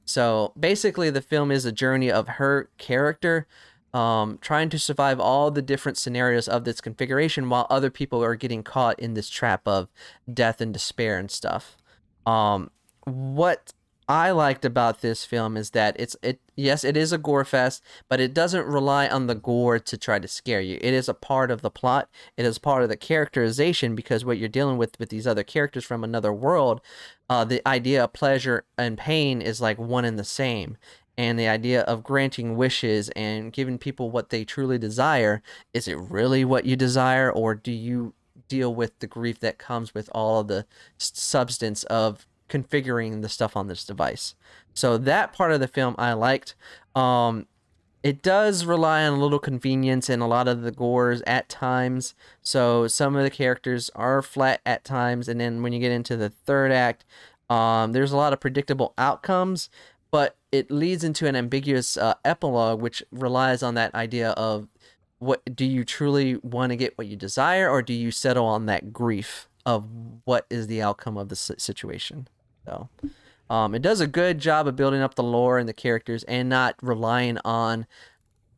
So 0.08 0.54
basically, 0.58 1.10
the 1.10 1.22
film 1.22 1.52
is 1.52 1.65
a 1.65 1.72
journey 1.72 2.10
of 2.10 2.28
her 2.28 2.70
character 2.78 3.46
um, 3.93 4.38
trying 4.41 4.70
to 4.70 4.80
survive 4.80 5.20
all 5.20 5.52
the 5.52 5.62
different 5.62 5.98
scenarios 5.98 6.48
of 6.48 6.63
this 6.63 6.82
configuration 6.82 7.50
while 7.50 7.67
other 7.70 7.89
people 7.89 8.24
are 8.24 8.36
getting 8.36 8.63
caught 8.63 9.00
in 9.00 9.13
this 9.13 9.30
trap 9.30 9.67
of 9.67 9.89
death 10.32 10.62
and 10.62 10.74
despair 10.74 11.17
and 11.17 11.30
stuff. 11.30 11.78
Um, 12.26 12.72
what 13.04 13.74
I 14.10 14.32
liked 14.32 14.63
about 14.63 15.02
this 15.02 15.26
film 15.26 15.58
is 15.58 15.72
that 15.72 15.96
it's 16.00 16.15
it 16.22 16.39
yes 16.56 16.84
it 16.84 16.96
is 16.96 17.12
a 17.12 17.17
gore 17.17 17.43
fest 17.43 17.84
but 18.08 18.22
it 18.22 18.34
doesn't 18.34 18.65
rely 18.65 19.08
on 19.08 19.28
the 19.28 19.36
gore 19.36 19.80
to 19.80 19.98
try 19.98 20.20
to 20.20 20.28
scare 20.28 20.62
you. 20.62 20.78
It 20.82 20.93
is 20.93 21.10
a 21.10 21.13
part 21.13 21.52
of 21.52 21.62
the 21.62 21.70
plot. 21.70 22.10
It 22.38 22.46
is 22.46 22.58
part 22.58 22.84
of 22.84 22.89
the 22.89 22.98
characterization 22.98 23.96
because 23.96 24.24
what 24.24 24.38
you're 24.38 24.50
dealing 24.50 24.78
with 24.78 24.98
with 25.00 25.10
these 25.10 25.28
other 25.28 25.43
characters 25.43 25.84
from 25.86 26.04
another 26.04 26.34
world 26.34 26.82
uh, 27.30 27.43
the 27.43 27.67
idea 27.67 28.04
of 28.04 28.13
pleasure 28.13 28.65
and 28.78 28.98
pain 28.98 29.41
is 29.41 29.62
like 29.62 29.78
one 29.78 30.06
and 30.06 30.17
the 30.17 30.24
same. 30.24 30.78
And 31.17 31.38
the 31.39 31.48
idea 31.48 31.82
of 31.82 32.04
granting 32.04 32.56
wishes 32.56 33.10
and 33.10 33.52
giving 33.52 33.78
people 33.78 34.12
what 34.12 34.30
they 34.30 34.46
truly 34.46 34.78
desire 34.78 35.41
is 35.74 35.88
it 35.88 35.98
really 35.98 36.46
what 36.46 36.65
you 36.65 36.76
desire? 36.76 37.32
Or 37.32 37.56
do 37.56 37.72
you 37.72 38.13
deal 38.48 38.74
with 38.74 39.00
the 39.00 39.08
grief 39.08 39.39
that 39.39 39.58
comes 39.58 39.93
with 39.93 40.10
all 40.13 40.41
of 40.41 40.48
the 40.48 40.65
substance 40.98 41.84
of 41.86 42.28
configuring 42.49 43.21
the 43.21 43.29
stuff 43.29 43.55
on 43.55 43.67
this 43.67 43.83
device. 43.83 44.36
So 44.73 44.97
that 44.97 45.33
part 45.33 45.51
of 45.51 45.60
the 45.60 45.67
film 45.67 45.95
i 45.97 46.13
liked. 46.13 46.55
Um 46.95 47.47
it 48.03 48.21
does 48.21 48.63
rely 48.63 49.05
on 49.05 49.13
a 49.13 49.21
little 49.21 49.39
convenience 49.39 50.07
and 50.07 50.21
a 50.21 50.27
lot 50.27 50.47
of 50.47 50.62
the 50.62 50.71
gores 50.71 51.21
at 51.27 51.49
times. 51.49 52.13
So 52.41 52.88
some 52.88 53.15
of 53.15 53.23
the 53.23 53.29
characters 53.29 53.89
are 53.95 54.21
flat 54.21 54.62
at 54.65 54.86
times 54.86 55.27
and 55.27 55.41
then 55.41 55.62
when 55.62 55.73
you 55.73 55.79
get 55.79 55.91
into 55.91 56.15
the 56.15 56.29
third 56.29 56.71
act 56.71 57.03
um, 57.49 57.93
there's 57.93 58.12
a 58.12 58.17
lot 58.17 58.33
of 58.33 58.39
predictable 58.39 58.93
outcomes 58.97 59.69
but 60.12 60.38
it 60.51 60.71
leads 60.71 61.03
into 61.03 61.27
an 61.27 61.36
ambiguous 61.36 61.97
uh, 61.97 62.13
epilogue 62.23 62.81
which 62.81 63.03
relies 63.12 63.62
on 63.62 63.75
that 63.75 63.93
idea 63.93 64.31
of 64.31 64.67
what 65.19 65.55
do 65.55 65.65
you 65.65 65.83
truly 65.83 66.38
want 66.38 66.71
to 66.71 66.75
get 66.75 66.97
what 66.97 67.07
you 67.07 67.15
desire 67.15 67.69
or 67.69 67.81
do 67.81 67.93
you 67.93 68.12
settle 68.12 68.45
on 68.45 68.65
that 68.65 68.93
grief 68.93 69.49
of 69.65 69.86
what 70.25 70.45
is 70.49 70.67
the 70.67 70.81
outcome 70.81 71.17
of 71.17 71.29
the 71.29 71.36
situation 71.36 72.27
so 72.67 72.89
um, 73.49 73.73
it 73.73 73.82
does 73.82 74.01
a 74.01 74.08
good 74.08 74.39
job 74.39 74.67
of 74.67 74.75
building 74.75 75.01
up 75.01 75.15
the 75.15 75.23
lore 75.23 75.58
and 75.58 75.69
the 75.69 75.73
characters 75.73 76.23
and 76.25 76.49
not 76.49 76.75
relying 76.82 77.38
on 77.45 77.86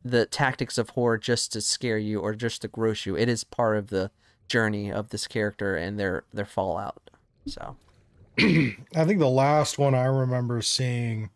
the 0.04 0.26
tactics 0.26 0.78
of 0.78 0.90
horror 0.90 1.18
just 1.18 1.52
to 1.52 1.60
scare 1.60 1.98
you 1.98 2.18
or 2.20 2.34
just 2.34 2.62
to 2.62 2.68
gross 2.68 3.06
you 3.06 3.16
it 3.16 3.28
is 3.28 3.44
part 3.44 3.76
of 3.76 3.88
the 3.88 4.10
journey 4.48 4.90
of 4.90 5.10
this 5.10 5.26
character 5.28 5.76
and 5.76 5.98
their 6.00 6.24
their 6.32 6.44
fallout 6.46 7.10
so 7.46 7.76
I 8.38 9.04
think 9.04 9.18
the 9.18 9.28
last 9.28 9.78
one 9.78 9.94
I 9.94 10.04
remember 10.06 10.62
seeing 10.62 11.30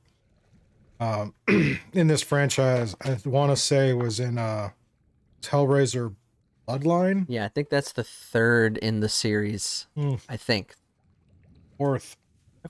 um, 1.01 1.35
in 1.93 2.07
this 2.07 2.23
franchise, 2.23 2.95
I 3.05 3.19
want 3.25 3.51
to 3.51 3.57
say 3.57 3.93
was 3.93 4.21
in 4.21 4.39
uh, 4.39 4.71
Hellraiser 5.43 6.15
Bloodline. 6.67 7.27
yeah 7.29 7.45
i 7.45 7.49
think 7.49 7.69
that's 7.69 7.93
the 7.93 8.05
third 8.05 8.79
in 8.79 9.01
the 9.01 9.09
series 9.11 9.87
Hmm. 9.95 10.15
i 10.31 10.37
think 10.39 10.75
Fourth. 11.77 12.17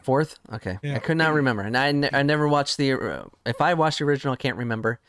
Fourth? 0.03 0.39
Okay. 0.53 0.79
Yeah. 0.83 0.97
I 0.97 0.99
could 0.99 1.17
not 1.17 1.35
remember. 1.35 1.63
And 1.63 1.77
I, 1.77 1.93
ne- 1.93 2.11
I 2.13 2.23
never 2.23 2.49
watched 2.49 2.77
the. 2.77 2.93
Uh, 2.93 3.25
if 3.47 3.61
I 3.61 3.75
watched 3.75 3.99
the 3.99 4.05
original, 4.05 4.35
I 4.35 4.37
can't 4.37 4.57
remember. 4.57 5.01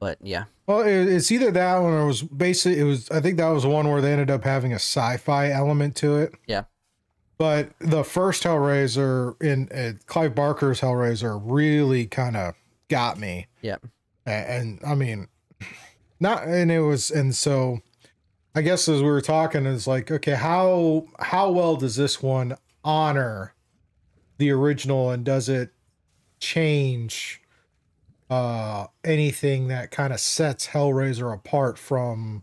But 0.00 0.18
yeah. 0.22 0.44
Well, 0.66 0.80
it, 0.80 1.08
it's 1.08 1.30
either 1.30 1.50
that 1.50 1.78
one 1.78 1.92
or 1.92 2.00
it 2.00 2.06
was 2.06 2.22
basically 2.22 2.80
it 2.80 2.84
was. 2.84 3.10
I 3.10 3.20
think 3.20 3.36
that 3.36 3.48
was 3.48 3.66
one 3.66 3.88
where 3.88 4.00
they 4.00 4.12
ended 4.12 4.30
up 4.30 4.44
having 4.44 4.72
a 4.72 4.76
sci-fi 4.76 5.50
element 5.50 5.96
to 5.96 6.16
it. 6.16 6.34
Yeah. 6.46 6.64
But 7.38 7.70
the 7.78 8.04
first 8.04 8.42
Hellraiser 8.44 9.40
in 9.42 9.68
uh, 9.70 9.98
Clive 10.06 10.34
Barker's 10.34 10.80
Hellraiser 10.80 11.40
really 11.44 12.06
kind 12.06 12.36
of 12.36 12.54
got 12.88 13.18
me. 13.18 13.46
Yeah. 13.60 13.76
A- 14.26 14.30
and, 14.30 14.80
I 14.86 14.94
mean 14.94 15.28
not 16.22 16.44
and 16.44 16.70
it 16.70 16.80
was 16.80 17.10
and 17.10 17.34
so 17.34 17.80
i 18.54 18.62
guess 18.62 18.88
as 18.88 19.02
we 19.02 19.08
were 19.08 19.20
talking 19.20 19.66
it's 19.66 19.86
like 19.88 20.10
okay 20.10 20.34
how 20.34 21.04
how 21.18 21.50
well 21.50 21.76
does 21.76 21.96
this 21.96 22.22
one 22.22 22.56
honor 22.84 23.51
the 24.42 24.50
original 24.50 25.10
and 25.10 25.24
does 25.24 25.48
it 25.48 25.72
change 26.40 27.40
uh 28.28 28.86
anything 29.04 29.68
that 29.68 29.92
kind 29.92 30.12
of 30.12 30.18
sets 30.18 30.68
hellraiser 30.68 31.32
apart 31.32 31.78
from 31.78 32.42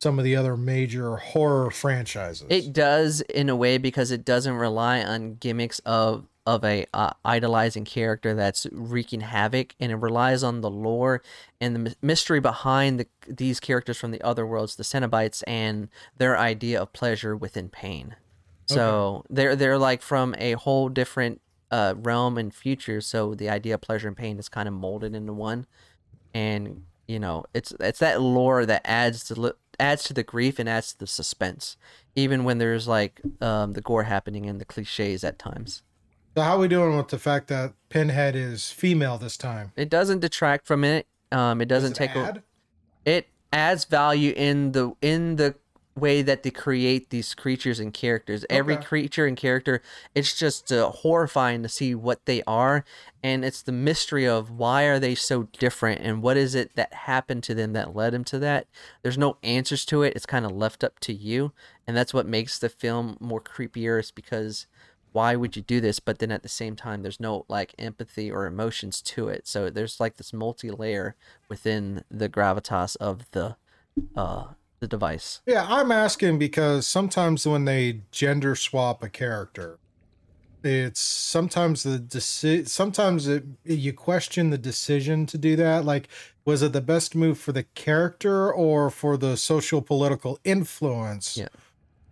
some 0.00 0.18
of 0.18 0.24
the 0.24 0.36
other 0.36 0.56
major 0.56 1.16
horror 1.16 1.70
franchises 1.70 2.46
It 2.48 2.72
does 2.72 3.20
in 3.22 3.48
a 3.48 3.56
way 3.56 3.76
because 3.76 4.12
it 4.12 4.24
doesn't 4.24 4.54
rely 4.54 5.02
on 5.02 5.34
gimmicks 5.34 5.80
of 5.80 6.26
of 6.46 6.64
a 6.64 6.86
uh, 6.92 7.10
idolizing 7.24 7.84
character 7.84 8.34
that's 8.34 8.66
wreaking 8.72 9.20
havoc, 9.20 9.74
and 9.78 9.92
it 9.92 9.96
relies 9.96 10.42
on 10.42 10.60
the 10.60 10.70
lore 10.70 11.22
and 11.60 11.74
the 11.74 11.78
my- 11.78 11.94
mystery 12.02 12.40
behind 12.40 12.98
the, 12.98 13.06
these 13.28 13.60
characters 13.60 13.96
from 13.96 14.10
the 14.10 14.20
other 14.22 14.44
worlds, 14.44 14.74
the 14.74 14.82
Cenobites, 14.82 15.44
and 15.46 15.88
their 16.18 16.36
idea 16.36 16.82
of 16.82 16.92
pleasure 16.92 17.36
within 17.36 17.68
pain. 17.68 18.16
So 18.66 19.24
they're 19.28 19.56
they're 19.56 19.78
like 19.78 20.02
from 20.02 20.34
a 20.38 20.52
whole 20.52 20.88
different 20.88 21.40
uh, 21.70 21.94
realm 21.96 22.38
and 22.38 22.54
future. 22.54 23.00
So 23.00 23.34
the 23.34 23.48
idea 23.48 23.74
of 23.74 23.80
pleasure 23.80 24.08
and 24.08 24.16
pain 24.16 24.38
is 24.38 24.48
kind 24.48 24.68
of 24.68 24.74
molded 24.74 25.14
into 25.14 25.32
one, 25.32 25.66
and 26.32 26.84
you 27.08 27.18
know 27.18 27.44
it's 27.54 27.72
it's 27.80 27.98
that 27.98 28.20
lore 28.20 28.64
that 28.66 28.82
adds 28.84 29.24
to 29.24 29.54
adds 29.80 30.04
to 30.04 30.14
the 30.14 30.22
grief 30.22 30.58
and 30.58 30.68
adds 30.68 30.92
to 30.92 30.98
the 30.98 31.06
suspense, 31.06 31.76
even 32.14 32.44
when 32.44 32.58
there's 32.58 32.86
like 32.86 33.20
um, 33.40 33.72
the 33.72 33.80
gore 33.80 34.04
happening 34.04 34.46
and 34.46 34.60
the 34.60 34.64
cliches 34.64 35.24
at 35.24 35.38
times. 35.38 35.82
So 36.34 36.42
how 36.42 36.56
are 36.56 36.60
we 36.60 36.68
doing 36.68 36.96
with 36.96 37.08
the 37.08 37.18
fact 37.18 37.48
that 37.48 37.74
Pinhead 37.90 38.34
is 38.34 38.70
female 38.70 39.18
this 39.18 39.36
time? 39.36 39.72
It 39.76 39.90
doesn't 39.90 40.20
detract 40.20 40.66
from 40.66 40.82
it. 40.82 41.06
Um, 41.30 41.60
it 41.60 41.66
doesn't 41.66 41.96
Does 41.96 42.06
it 42.06 42.14
take. 42.14 42.16
A, 42.16 42.42
it 43.04 43.28
adds 43.52 43.84
value 43.84 44.32
in 44.36 44.72
the 44.72 44.92
in 45.02 45.36
the 45.36 45.54
way 45.94 46.22
that 46.22 46.42
they 46.42 46.50
create 46.50 47.10
these 47.10 47.34
creatures 47.34 47.78
and 47.78 47.92
characters. 47.92 48.46
Every 48.48 48.76
creature 48.76 49.26
and 49.26 49.36
character, 49.36 49.82
it's 50.14 50.38
just 50.38 50.72
uh, 50.72 50.90
horrifying 50.90 51.62
to 51.62 51.68
see 51.68 51.94
what 51.94 52.24
they 52.24 52.42
are, 52.46 52.84
and 53.22 53.44
it's 53.44 53.62
the 53.62 53.72
mystery 53.72 54.26
of 54.26 54.50
why 54.50 54.84
are 54.84 54.98
they 54.98 55.14
so 55.14 55.44
different 55.58 56.00
and 56.00 56.22
what 56.22 56.36
is 56.36 56.54
it 56.54 56.74
that 56.76 56.92
happened 56.94 57.42
to 57.44 57.54
them 57.54 57.72
that 57.74 57.94
led 57.94 58.12
them 58.12 58.24
to 58.24 58.38
that. 58.38 58.66
There's 59.02 59.18
no 59.18 59.36
answers 59.42 59.84
to 59.86 60.02
it. 60.02 60.14
It's 60.16 60.26
kind 60.26 60.46
of 60.46 60.52
left 60.52 60.82
up 60.82 60.98
to 61.00 61.12
you, 61.12 61.52
and 61.86 61.96
that's 61.96 62.14
what 62.14 62.26
makes 62.26 62.58
the 62.58 62.68
film 62.68 63.16
more 63.20 63.40
creepier. 63.40 64.00
Is 64.00 64.10
because 64.10 64.66
why 65.12 65.36
would 65.36 65.54
you 65.56 65.60
do 65.60 65.78
this 65.78 66.00
but 66.00 66.20
then 66.20 66.32
at 66.32 66.42
the 66.42 66.48
same 66.48 66.74
time 66.74 67.02
there's 67.02 67.20
no 67.20 67.44
like 67.46 67.74
empathy 67.78 68.30
or 68.30 68.46
emotions 68.46 69.02
to 69.02 69.28
it 69.28 69.46
so 69.46 69.68
there's 69.68 70.00
like 70.00 70.16
this 70.16 70.32
multi-layer 70.32 71.14
within 71.50 72.02
the 72.10 72.30
gravitas 72.30 72.96
of 72.96 73.30
the 73.32 73.54
uh 74.16 74.46
the 74.82 74.88
device 74.88 75.40
Yeah, 75.46 75.64
I'm 75.68 75.90
asking 75.92 76.38
because 76.38 76.86
sometimes 76.86 77.46
when 77.46 77.64
they 77.64 78.00
gender 78.10 78.54
swap 78.56 79.02
a 79.02 79.08
character, 79.08 79.78
it's 80.64 81.00
sometimes 81.00 81.84
the 81.84 81.98
deci- 81.98 82.68
sometimes 82.68 83.26
it, 83.28 83.44
you 83.64 83.92
question 83.92 84.50
the 84.50 84.58
decision 84.58 85.24
to 85.26 85.38
do 85.38 85.56
that. 85.56 85.84
Like, 85.84 86.08
was 86.44 86.62
it 86.62 86.72
the 86.72 86.80
best 86.80 87.14
move 87.14 87.38
for 87.38 87.52
the 87.52 87.62
character 87.74 88.52
or 88.52 88.90
for 88.90 89.16
the 89.16 89.36
social 89.36 89.82
political 89.82 90.38
influence 90.44 91.36
Yeah. 91.36 91.48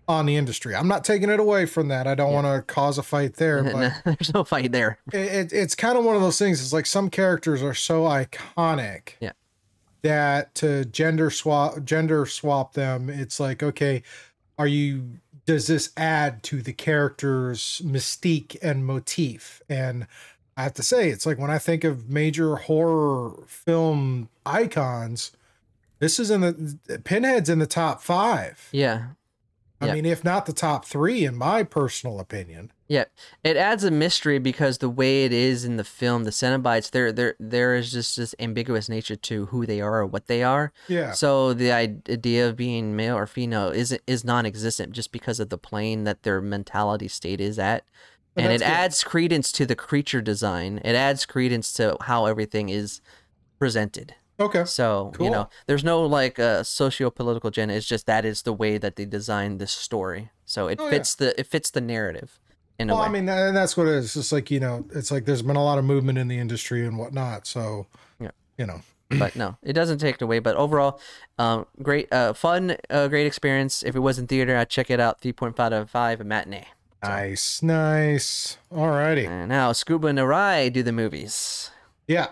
on 0.09 0.27
the 0.27 0.37
industry? 0.37 0.75
I'm 0.77 0.89
not 0.89 1.05
taking 1.05 1.29
it 1.31 1.39
away 1.41 1.67
from 1.67 1.89
that. 1.89 2.07
I 2.07 2.15
don't 2.17 2.33
want 2.33 2.47
to 2.47 2.63
cause 2.73 2.99
a 2.99 3.03
fight 3.05 3.35
there, 3.35 3.63
but 3.73 3.93
there's 4.05 4.33
no 4.35 4.43
fight 4.45 4.71
there 4.73 4.99
it, 5.13 5.19
it, 5.19 5.53
it's 5.53 5.75
kind 5.77 5.97
of 5.99 6.05
one 6.05 6.15
of 6.17 6.23
those 6.23 6.39
things. 6.39 6.61
It's 6.63 6.73
like 6.73 6.87
some 6.87 7.11
characters 7.11 7.63
are 7.63 7.75
so 7.75 8.03
iconic 8.05 9.11
Yeah. 9.21 9.33
That 10.03 10.55
to 10.57 10.85
gender 10.87 11.31
swap 11.31 11.85
gender 11.85 12.27
swap 12.27 12.75
them, 12.75 13.09
it's 13.11 13.39
like 13.41 13.63
okay, 13.63 14.03
are 14.59 14.67
you? 14.67 15.19
Does 15.47 15.67
this 15.67 15.91
add 15.97 16.43
to 16.45 16.63
the 16.63 16.73
character's 16.73 17.83
mystique 17.85 18.57
and 18.63 18.87
motif? 18.87 19.63
And 19.69 20.07
I 20.57 20.63
have 20.63 20.75
to 20.75 20.83
say, 20.83 21.09
it's 21.09 21.27
like 21.27 21.39
when 21.39 21.51
I 21.51 21.59
think 21.59 21.83
of 21.83 22.09
major 22.09 22.57
horror 22.57 23.43
film 23.47 24.29
icons, 24.47 25.33
this 25.99 26.21
is 26.21 26.31
in 26.31 26.41
the 26.43 26.99
Pinhead's 27.03 27.49
in 27.49 27.59
the 27.59 27.67
top 27.67 28.03
five. 28.03 28.69
yeah 28.73 29.09
I 29.81 29.87
Yeah. 29.87 29.95
mean, 29.95 30.07
if 30.07 30.23
not 30.23 30.45
the 30.47 30.53
top 30.53 30.85
three, 30.85 31.25
in 31.25 31.37
my 31.37 31.63
personal 31.63 32.21
opinion. 32.21 32.71
Yeah 32.97 33.05
it 33.45 33.57
adds 33.57 33.85
a 33.85 33.91
mystery 33.91 34.39
because 34.39 34.79
the 34.79 34.89
way 34.91 35.25
it 35.25 35.33
is 35.33 35.65
in 35.65 35.77
the 35.77 35.85
film 35.85 36.25
the 36.25 36.31
cenobites 36.41 36.91
there 36.91 37.11
there 37.13 37.35
there 37.39 37.75
is 37.77 37.91
just 37.93 38.17
this 38.17 38.35
ambiguous 38.39 38.89
nature 38.89 39.17
to 39.17 39.47
who 39.47 39.65
they 39.65 39.81
are 39.81 40.01
or 40.01 40.07
what 40.07 40.27
they 40.27 40.43
are 40.43 40.73
Yeah. 40.89 41.13
So 41.13 41.55
the 41.55 41.71
idea 41.73 42.49
of 42.49 42.57
being 42.57 42.97
male 42.97 43.17
or 43.17 43.27
female 43.27 43.69
is 43.71 43.97
is 44.07 44.25
non-existent 44.25 44.93
just 44.93 45.13
because 45.13 45.39
of 45.41 45.49
the 45.49 45.59
plane 45.59 46.05
that 46.05 46.25
their 46.25 46.41
mentality 46.41 47.09
state 47.09 47.41
is 47.41 47.59
at, 47.59 47.85
But 48.35 48.45
and 48.45 48.53
it 48.53 48.59
good. 48.59 48.67
adds 48.83 49.05
credence 49.05 49.53
to 49.53 49.65
the 49.67 49.77
creature 49.77 50.21
design. 50.33 50.81
It 50.85 50.95
adds 50.97 51.27
credence 51.27 51.73
to 51.75 51.97
how 52.09 52.27
everything 52.27 52.69
is 52.71 53.01
presented. 53.59 54.15
Okay. 54.41 54.65
So 54.65 55.13
you 55.21 55.31
know, 55.31 55.49
there's 55.67 55.85
no 55.85 56.03
like 56.07 56.39
uh, 56.39 56.63
socio-political 56.65 57.49
agenda. 57.49 57.75
It's 57.75 57.87
just 57.87 58.07
that 58.07 58.25
is 58.25 58.43
the 58.43 58.55
way 58.55 58.79
that 58.79 58.97
they 58.97 59.05
designed 59.05 59.61
this 59.61 59.71
story. 59.73 60.31
So 60.47 60.67
it 60.67 60.79
Oh, 60.81 60.85
yeah. 60.87 60.91
fits 60.91 61.15
the 61.15 61.39
it 61.39 61.47
fits 61.47 61.71
the 61.71 61.81
narrative 61.83 62.40
in 62.81 62.91
a 62.91 62.95
Well, 62.95 63.03
way. 63.03 63.09
I 63.09 63.11
mean, 63.13 63.29
and 63.29 63.57
that's 63.57 63.77
what 63.77 63.87
it 63.87 63.95
is. 63.95 64.05
It's 64.07 64.15
just 64.15 64.33
like, 64.33 64.51
you 64.51 64.59
know, 64.61 64.85
it's 64.95 65.11
like 65.11 65.25
there's 65.27 65.43
been 65.43 65.57
a 65.57 65.63
lot 65.65 65.79
of 65.79 65.85
movement 65.85 66.19
in 66.19 66.29
the 66.29 66.39
industry 66.39 66.87
and 66.87 66.99
whatnot. 66.99 67.47
So, 67.47 67.87
Yeah. 68.19 68.31
you 68.59 68.67
know, 68.67 68.81
but 69.19 69.37
no, 69.37 69.57
it 69.63 69.73
doesn't 69.75 69.99
take 69.99 70.17
it 70.17 70.23
away. 70.23 70.39
But 70.39 70.57
overall, 70.57 71.01
um, 71.39 71.67
great, 71.83 72.13
uh, 72.13 72.33
fun, 72.33 72.77
uh, 72.89 73.09
great 73.09 73.27
experience. 73.27 73.83
If 73.83 73.95
it 73.95 74.01
was 74.01 74.19
in 74.19 74.27
theater, 74.27 74.57
I'd 74.57 74.71
check 74.71 74.91
it 74.91 74.99
out. 75.01 75.21
Three 75.21 75.33
point 75.33 75.57
five 75.57 75.73
out 75.73 75.83
of 75.83 75.91
five, 75.91 76.21
a 76.21 76.25
matinee. 76.25 76.67
nice, 77.03 77.63
nice. 77.63 78.57
Alrighty. 78.73 79.27
And 79.29 79.49
now 79.49 79.73
Scuba 79.73 80.09
and 80.09 80.19
Arai 80.19 80.73
do 80.73 80.83
the 80.83 80.93
movies. 80.93 81.71
Yeah. 82.07 82.29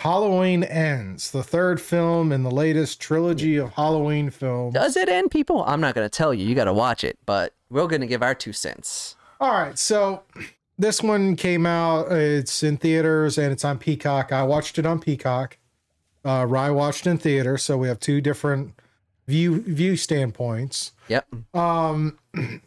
Halloween 0.00 0.62
Ends, 0.62 1.32
the 1.32 1.42
third 1.42 1.80
film 1.80 2.30
in 2.30 2.44
the 2.44 2.52
latest 2.52 3.00
trilogy 3.00 3.56
of 3.56 3.72
Halloween 3.74 4.30
films. 4.30 4.74
Does 4.74 4.96
it 4.96 5.08
end, 5.08 5.32
people? 5.32 5.64
I'm 5.66 5.80
not 5.80 5.94
gonna 5.96 6.08
tell 6.08 6.32
you. 6.32 6.46
You 6.46 6.54
gotta 6.54 6.72
watch 6.72 7.02
it, 7.02 7.18
but 7.26 7.52
we're 7.68 7.88
gonna 7.88 8.06
give 8.06 8.22
our 8.22 8.34
two 8.34 8.52
cents. 8.52 9.16
All 9.40 9.52
right. 9.52 9.78
So, 9.78 10.22
this 10.78 11.02
one 11.02 11.36
came 11.36 11.66
out. 11.66 12.12
It's 12.12 12.62
in 12.62 12.76
theaters 12.76 13.38
and 13.38 13.52
it's 13.52 13.64
on 13.64 13.78
Peacock. 13.78 14.32
I 14.32 14.42
watched 14.42 14.78
it 14.78 14.86
on 14.86 15.00
Peacock. 15.00 15.58
Uh, 16.24 16.44
Rye 16.48 16.70
watched 16.70 17.06
in 17.06 17.18
theater. 17.18 17.58
So, 17.58 17.76
we 17.76 17.88
have 17.88 18.00
two 18.00 18.20
different 18.20 18.74
view 19.26 19.60
view 19.62 19.96
standpoints. 19.96 20.92
Yep. 21.08 21.26
Um, 21.54 22.18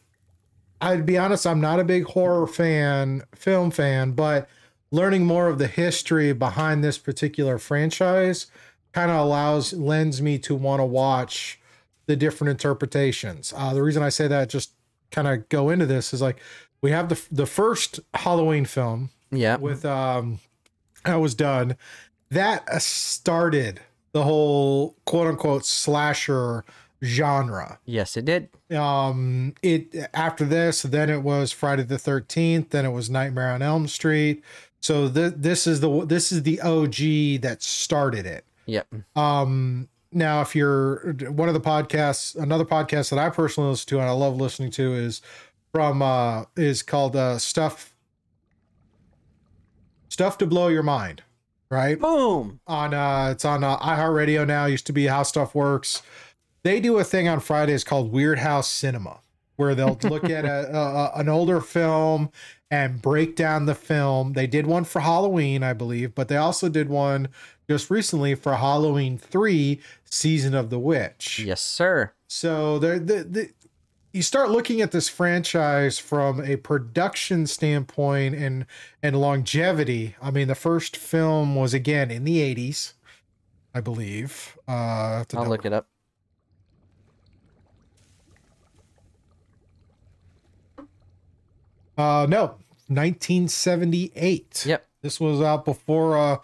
I'd 0.81 1.05
be 1.05 1.17
honest, 1.17 1.45
I'm 1.45 1.61
not 1.61 1.79
a 1.79 1.83
big 1.83 2.05
horror 2.05 2.47
fan, 2.47 3.23
film 3.35 3.69
fan, 3.71 4.13
but 4.13 4.49
learning 4.91 5.25
more 5.25 5.47
of 5.47 5.57
the 5.57 5.67
history 5.67 6.33
behind 6.33 6.83
this 6.83 6.97
particular 6.97 7.57
franchise 7.57 8.47
kind 8.91 9.11
of 9.11 9.17
allows 9.17 9.73
lends 9.73 10.21
me 10.21 10.37
to 10.39 10.55
want 10.55 10.79
to 10.79 10.85
watch 10.85 11.59
the 12.07 12.15
different 12.15 12.51
interpretations. 12.51 13.53
Uh, 13.55 13.73
the 13.73 13.83
reason 13.83 14.03
I 14.03 14.09
say 14.09 14.27
that, 14.27 14.49
just 14.49 14.71
kind 15.11 15.27
of 15.27 15.47
go 15.49 15.69
into 15.69 15.85
this, 15.85 16.13
is 16.13 16.21
like 16.21 16.37
we 16.81 16.91
have 16.91 17.09
the 17.09 17.21
the 17.31 17.45
first 17.45 17.99
Halloween 18.13 18.65
film 18.65 19.09
Yeah. 19.31 19.57
with 19.57 19.85
um 19.85 20.39
that 21.05 21.15
was 21.19 21.35
done 21.35 21.75
that 22.29 22.63
uh, 22.69 22.79
started 22.79 23.79
the 24.13 24.23
whole 24.23 24.95
quote 25.05 25.27
unquote 25.27 25.65
slasher 25.65 26.63
genre 27.03 27.79
Yes, 27.85 28.15
it 28.17 28.25
did. 28.25 28.49
um 28.75 29.53
it 29.63 29.95
after 30.13 30.45
this 30.45 30.83
then 30.83 31.09
it 31.09 31.23
was 31.23 31.51
friday 31.51 31.83
the 31.83 31.95
13th 31.95 32.69
then 32.69 32.85
it 32.85 32.91
was 32.91 33.09
nightmare 33.09 33.51
on 33.51 33.61
elm 33.63 33.87
street 33.87 34.43
so 34.81 35.09
th- 35.09 35.33
this 35.35 35.65
is 35.65 35.79
the 35.79 36.05
this 36.05 36.31
is 36.31 36.43
the 36.43 36.61
og 36.61 36.93
that 37.41 37.57
started 37.61 38.25
it 38.27 38.45
Yep. 38.67 38.87
um 39.15 39.89
now 40.11 40.41
if 40.41 40.55
you're 40.55 41.13
one 41.29 41.47
of 41.47 41.53
the 41.53 41.61
podcasts 41.61 42.35
another 42.35 42.65
podcast 42.65 43.09
that 43.09 43.19
i 43.19 43.29
personally 43.29 43.69
listen 43.69 43.87
to 43.87 43.99
and 43.99 44.07
i 44.07 44.11
love 44.11 44.35
listening 44.35 44.71
to 44.71 44.93
is 44.93 45.21
from 45.71 46.01
uh 46.01 46.43
is 46.55 46.83
called 46.83 47.15
uh 47.15 47.37
stuff 47.37 47.95
stuff 50.09 50.37
to 50.37 50.45
blow 50.45 50.67
your 50.67 50.83
mind 50.83 51.23
right? 51.71 51.99
Boom. 51.99 52.59
on 52.67 52.93
uh 52.93 53.29
it's 53.31 53.45
on 53.45 53.63
uh, 53.63 53.79
iHeartRadio 53.79 54.45
now. 54.45 54.65
Used 54.65 54.85
to 54.87 54.93
be 54.93 55.07
how 55.07 55.23
stuff 55.23 55.55
works. 55.55 56.03
They 56.63 56.79
do 56.79 56.99
a 56.99 57.03
thing 57.03 57.27
on 57.27 57.39
fridays 57.39 57.83
called 57.83 58.11
weird 58.11 58.37
house 58.37 58.69
cinema 58.69 59.21
where 59.55 59.73
they'll 59.73 59.97
look 60.03 60.25
at 60.25 60.45
a, 60.45 60.75
a 60.75 61.11
an 61.15 61.29
older 61.29 61.61
film 61.61 62.29
and 62.69 63.01
break 63.01 63.35
down 63.35 63.65
the 63.65 63.73
film. 63.73 64.33
They 64.33 64.45
did 64.45 64.67
one 64.67 64.83
for 64.83 64.99
halloween 64.99 65.63
i 65.63 65.73
believe 65.73 66.13
but 66.13 66.27
they 66.27 66.37
also 66.37 66.69
did 66.69 66.89
one 66.89 67.29
just 67.71 67.89
recently 67.89 68.35
for 68.35 68.55
halloween 68.55 69.17
3 69.17 69.79
season 70.05 70.53
of 70.53 70.69
the 70.69 70.79
witch 70.79 71.39
Yes, 71.39 71.61
sir. 71.61 72.11
so 72.27 72.77
there 72.79 72.99
the, 72.99 73.23
the 73.23 73.49
you 74.13 74.21
start 74.21 74.49
looking 74.51 74.81
at 74.81 74.91
this 74.91 75.07
franchise 75.07 75.97
from 75.97 76.41
a 76.43 76.57
production 76.57 77.47
standpoint 77.47 78.35
and 78.35 78.65
and 79.01 79.15
longevity. 79.21 80.15
I 80.21 80.31
mean, 80.31 80.49
the 80.49 80.55
first 80.55 80.97
film 80.97 81.55
was 81.55 81.73
again 81.73 82.11
in 82.11 82.25
the 82.25 82.39
80s, 82.39 82.91
I 83.73 83.79
believe. 83.79 84.57
Uh 84.67 84.71
I 84.71 85.17
I'll 85.19 85.23
double- 85.29 85.47
look 85.51 85.65
it 85.65 85.71
up. 85.71 85.87
Uh 91.97 92.25
no, 92.29 92.55
1978. 92.87 94.63
Yep. 94.65 94.87
This 95.01 95.19
was 95.19 95.41
out 95.41 95.65
before 95.65 96.17
uh 96.17 96.37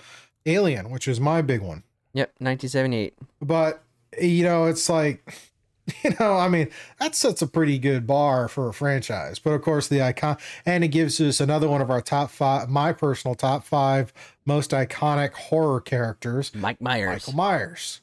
Alien, 0.47 0.89
which 0.89 1.07
is 1.07 1.19
my 1.19 1.41
big 1.41 1.61
one. 1.61 1.83
Yep. 2.13 2.33
1978. 2.39 3.13
but 3.41 3.83
you 4.19 4.43
know 4.43 4.65
it's 4.65 4.89
like 4.89 5.37
you 6.03 6.11
know 6.19 6.37
i 6.37 6.47
mean 6.47 6.69
that 6.99 7.13
sets 7.13 7.41
a 7.41 7.47
pretty 7.47 7.77
good 7.77 8.07
bar 8.07 8.47
for 8.47 8.69
a 8.69 8.73
franchise 8.73 9.37
but 9.37 9.51
of 9.51 9.61
course 9.61 9.87
the 9.89 10.01
icon 10.01 10.37
and 10.65 10.83
it 10.83 10.87
gives 10.87 11.19
us 11.21 11.39
another 11.39 11.67
one 11.69 11.81
of 11.81 11.91
our 11.91 12.01
top 12.01 12.31
five 12.31 12.69
my 12.69 12.91
personal 12.93 13.35
top 13.35 13.63
five 13.65 14.11
most 14.45 14.71
iconic 14.71 15.33
horror 15.33 15.79
characters 15.81 16.51
Mike 16.55 16.81
Myers. 16.81 17.07
michael 17.27 17.33
myers 17.33 18.01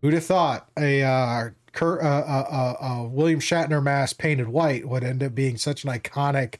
who'd 0.00 0.14
have 0.14 0.24
thought 0.24 0.68
a 0.78 1.02
uh, 1.02 1.50
Kurt, 1.72 2.00
uh, 2.02 2.06
uh, 2.06 2.46
uh, 2.80 2.84
uh, 2.84 3.08
william 3.08 3.40
shatner 3.40 3.82
mask 3.82 4.16
painted 4.16 4.48
white 4.48 4.88
would 4.88 5.04
end 5.04 5.22
up 5.22 5.34
being 5.34 5.58
such 5.58 5.84
an 5.84 5.90
iconic 5.90 6.54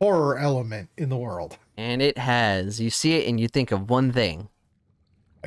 horror 0.00 0.38
element 0.38 0.88
in 0.96 1.08
the 1.10 1.16
world 1.18 1.58
And 1.76 2.00
it 2.00 2.16
has. 2.18 2.80
You 2.80 2.88
see 2.90 3.14
it 3.14 3.28
and 3.28 3.38
you 3.38 3.48
think 3.48 3.72
of 3.72 3.90
one 3.90 4.12
thing. 4.12 4.48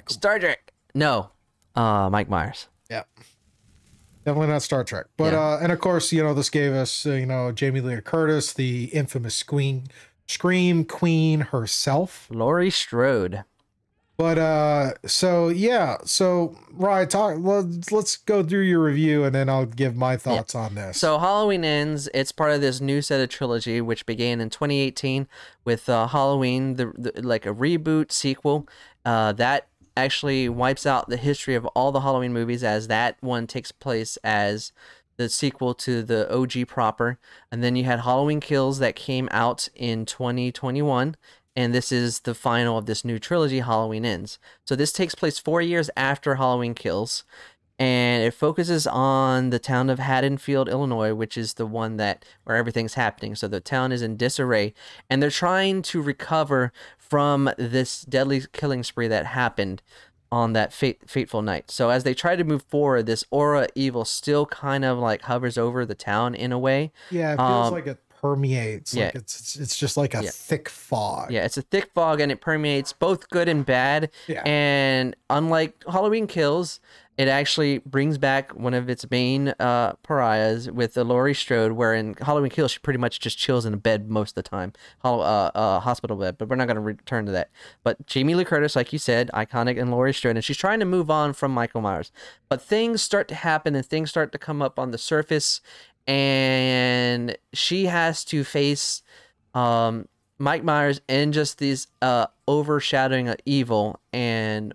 Star 0.08 0.40
Trek. 0.40 0.72
No. 0.94 1.32
Uh, 1.76 2.10
Mike 2.10 2.30
Myers. 2.30 2.68
yeah 2.90 3.04
Definitely 4.26 4.50
not 4.50 4.62
Star 4.62 4.84
Trek. 4.84 5.08
But 5.18 5.34
Yeah. 5.34 5.40
uh 5.40 5.60
and 5.62 5.72
of 5.72 5.80
course, 5.80 6.12
you 6.12 6.22
know, 6.22 6.34
this 6.34 6.50
gave 6.50 6.74
us, 6.74 7.06
uh, 7.08 7.14
you 7.14 7.26
know, 7.26 7.52
Jamie 7.52 7.82
Lee 7.82 8.00
Curtis, 8.02 8.54
the 8.54 8.86
infamous 8.86 9.42
queen 9.44 9.88
Scream 10.28 10.86
Queen 10.86 11.42
herself. 11.42 12.28
Laurie 12.30 12.70
Strode. 12.70 13.44
But 14.18 14.38
uh 14.38 14.92
so 15.08 15.48
yeah, 15.50 15.98
so 16.06 16.56
right, 16.72 17.10
talk 17.10 17.38
let's 17.40 17.92
let's 17.92 18.18
go 18.18 18.44
through 18.44 18.62
your 18.62 18.84
review 18.84 19.24
and 19.24 19.34
then 19.34 19.50
I'll 19.50 19.66
give 19.66 19.96
my 19.96 20.18
thoughts 20.18 20.54
on 20.54 20.76
this. 20.76 21.00
So 21.00 21.18
Halloween 21.18 21.66
ends. 21.66 22.08
It's 22.14 22.32
part 22.32 22.52
of 22.52 22.62
this 22.62 22.80
new 22.80 23.02
set 23.02 23.20
of 23.22 23.30
trilogy, 23.30 23.82
which 23.82 24.06
began 24.06 24.40
in 24.40 24.52
2018 24.52 25.28
with 25.66 25.90
uh, 25.90 26.06
Halloween, 26.08 26.76
the, 26.76 26.92
the 26.96 27.22
like 27.24 27.48
a 27.48 27.54
reboot 27.56 28.12
sequel. 28.12 28.68
Uh, 29.04 29.32
that 29.34 29.68
actually 30.04 30.50
wipes 30.50 30.86
out 30.86 31.10
the 31.10 31.18
history 31.18 31.56
of 31.56 31.66
all 31.68 31.92
the 31.92 32.02
Halloween 32.02 32.34
movies, 32.34 32.64
as 32.64 32.88
that 32.88 33.18
one 33.22 33.48
takes 33.48 33.72
place 33.72 34.18
as 34.24 34.72
the 35.18 35.30
sequel 35.30 35.74
to 35.76 36.02
the 36.02 36.32
OG 36.34 36.68
proper. 36.68 37.20
And 37.52 37.64
then 37.64 37.76
you 37.76 37.84
had 37.84 38.02
Halloween 38.02 38.40
Kills 38.40 38.80
that 38.80 38.96
came 38.96 39.30
out 39.32 39.68
in 39.76 40.06
2021. 40.06 41.16
And 41.56 41.74
this 41.74 41.92
is 41.92 42.22
the 42.22 42.34
final 42.34 42.78
of 42.78 42.86
this 42.86 43.04
new 43.04 43.20
trilogy, 43.20 43.60
Halloween 43.60 44.06
Ends. 44.06 44.40
So 44.66 44.76
this 44.76 44.94
takes 44.94 45.16
place 45.16 45.38
four 45.38 45.62
years 45.62 45.90
after 45.98 46.36
Halloween 46.36 46.74
Kills 46.74 47.24
and 47.82 48.24
it 48.24 48.36
focuses 48.36 48.86
on 48.86 49.50
the 49.50 49.58
town 49.58 49.90
of 49.90 49.98
Haddonfield, 49.98 50.70
Illinois, 50.70 51.16
which 51.16 51.36
is 51.36 51.56
the 51.56 51.66
one 51.66 51.98
that 51.98 52.24
where 52.44 52.56
everything's 52.56 52.94
happening. 52.94 53.34
So 53.34 53.48
the 53.48 53.60
town 53.60 53.92
is 53.92 54.04
in 54.04 54.18
disarray, 54.18 54.76
and 55.10 55.20
they're 55.20 55.32
trying 55.32 55.82
to 55.82 56.00
recover 56.00 56.72
from 57.12 57.50
this 57.58 58.04
deadly 58.04 58.42
killing 58.54 58.84
spree 58.84 59.10
that 59.10 59.26
happened 59.26 59.82
on 60.32 60.54
that 60.54 60.72
fate, 60.72 61.10
fateful 61.10 61.42
night. 61.42 61.70
So 61.70 61.90
as 61.90 62.06
they 62.06 62.14
try 62.14 62.38
to 62.38 62.46
move 62.46 62.62
forward, 62.64 63.06
this 63.06 63.26
aura 63.32 63.68
evil 63.76 64.06
still 64.06 64.46
kind 64.46 64.86
of 64.86 64.98
like 64.98 65.24
hovers 65.24 65.58
over 65.58 65.86
the 65.86 65.94
town 65.94 66.34
in 66.34 66.54
a 66.54 66.58
way. 66.58 66.94
yeah, 67.10 67.34
it 67.34 67.36
feels 67.36 67.68
um, 67.68 67.74
like 67.74 67.88
it 67.88 67.98
permeates. 68.22 68.94
yeah. 68.94 69.08
Like 69.08 69.16
it's 69.16 69.58
it's, 69.58 69.76
just 69.78 69.98
like 69.98 70.14
a 70.14 70.24
Yeah. 70.24 70.30
thick 70.32 70.70
fog. 70.70 71.34
Yeah, 71.34 71.44
it's 71.44 71.58
a 71.58 71.64
thick 71.64 71.90
fog 71.94 72.22
and 72.22 72.32
it 72.32 72.40
permeates 72.40 72.94
both 72.94 73.30
good 73.30 73.50
and 73.50 73.66
bad. 73.66 74.10
Yeah. 74.28 74.44
And 74.46 75.14
unlike 75.30 75.84
Halloween 75.92 76.28
Kills, 76.28 76.80
it 77.22 77.28
actually 77.28 77.78
brings 77.80 78.18
back 78.18 78.56
one 78.56 78.74
of 78.74 78.90
its 78.90 79.08
main 79.12 79.50
uh, 79.60 79.94
pariahs 80.02 80.72
with 80.72 80.96
the 80.96 81.04
Laurie 81.04 81.36
Strode, 81.36 81.74
where 81.74 81.94
in 81.94 82.16
Halloween 82.16 82.50
Kills 82.50 82.72
she 82.72 82.80
pretty 82.80 82.98
much 82.98 83.20
just 83.20 83.38
chills 83.38 83.64
in 83.64 83.76
a 83.76 83.78
bed 83.78 84.10
most 84.10 84.32
of 84.32 84.44
the 84.44 84.50
time, 84.50 84.74
uh, 85.04 85.20
uh, 85.20 85.80
hospital 85.82 86.18
bed. 86.18 86.40
But 86.40 86.50
we're 86.50 86.56
not 86.56 86.66
going 86.66 86.78
to 86.78 86.82
return 86.82 87.28
to 87.28 87.32
that. 87.32 87.52
But 87.84 88.08
Jamie 88.08 88.34
Lee 88.34 88.44
Curtis, 88.44 88.76
like 88.76 88.92
you 88.92 88.98
said, 88.98 89.30
iconic, 89.36 89.80
and 89.80 89.92
Laurie 89.92 90.16
Strode, 90.16 90.36
and 90.36 90.44
she's 90.44 90.58
trying 90.58 90.80
to 90.80 90.86
move 90.86 91.12
on 91.12 91.34
from 91.34 91.52
Michael 91.52 91.82
Myers. 91.82 92.12
But 92.50 92.60
things 92.60 93.04
start 93.04 93.28
to 93.28 93.36
happen 93.36 93.76
and 93.76 93.86
things 93.86 94.10
start 94.10 94.32
to 94.32 94.40
come 94.40 94.64
up 94.64 94.80
on 94.80 94.90
the 94.90 94.98
surface, 94.98 95.62
and 96.08 97.38
she 97.54 97.86
has 97.86 98.26
to 98.26 98.44
face 98.44 99.04
um, 99.54 100.08
Mike 100.40 100.64
Myers 100.64 101.02
and 101.08 101.34
just 101.36 101.60
these 101.60 101.86
uh, 102.02 102.26
overshadowing 102.48 103.28
of 103.28 103.36
evil. 103.46 104.00
And 104.12 104.74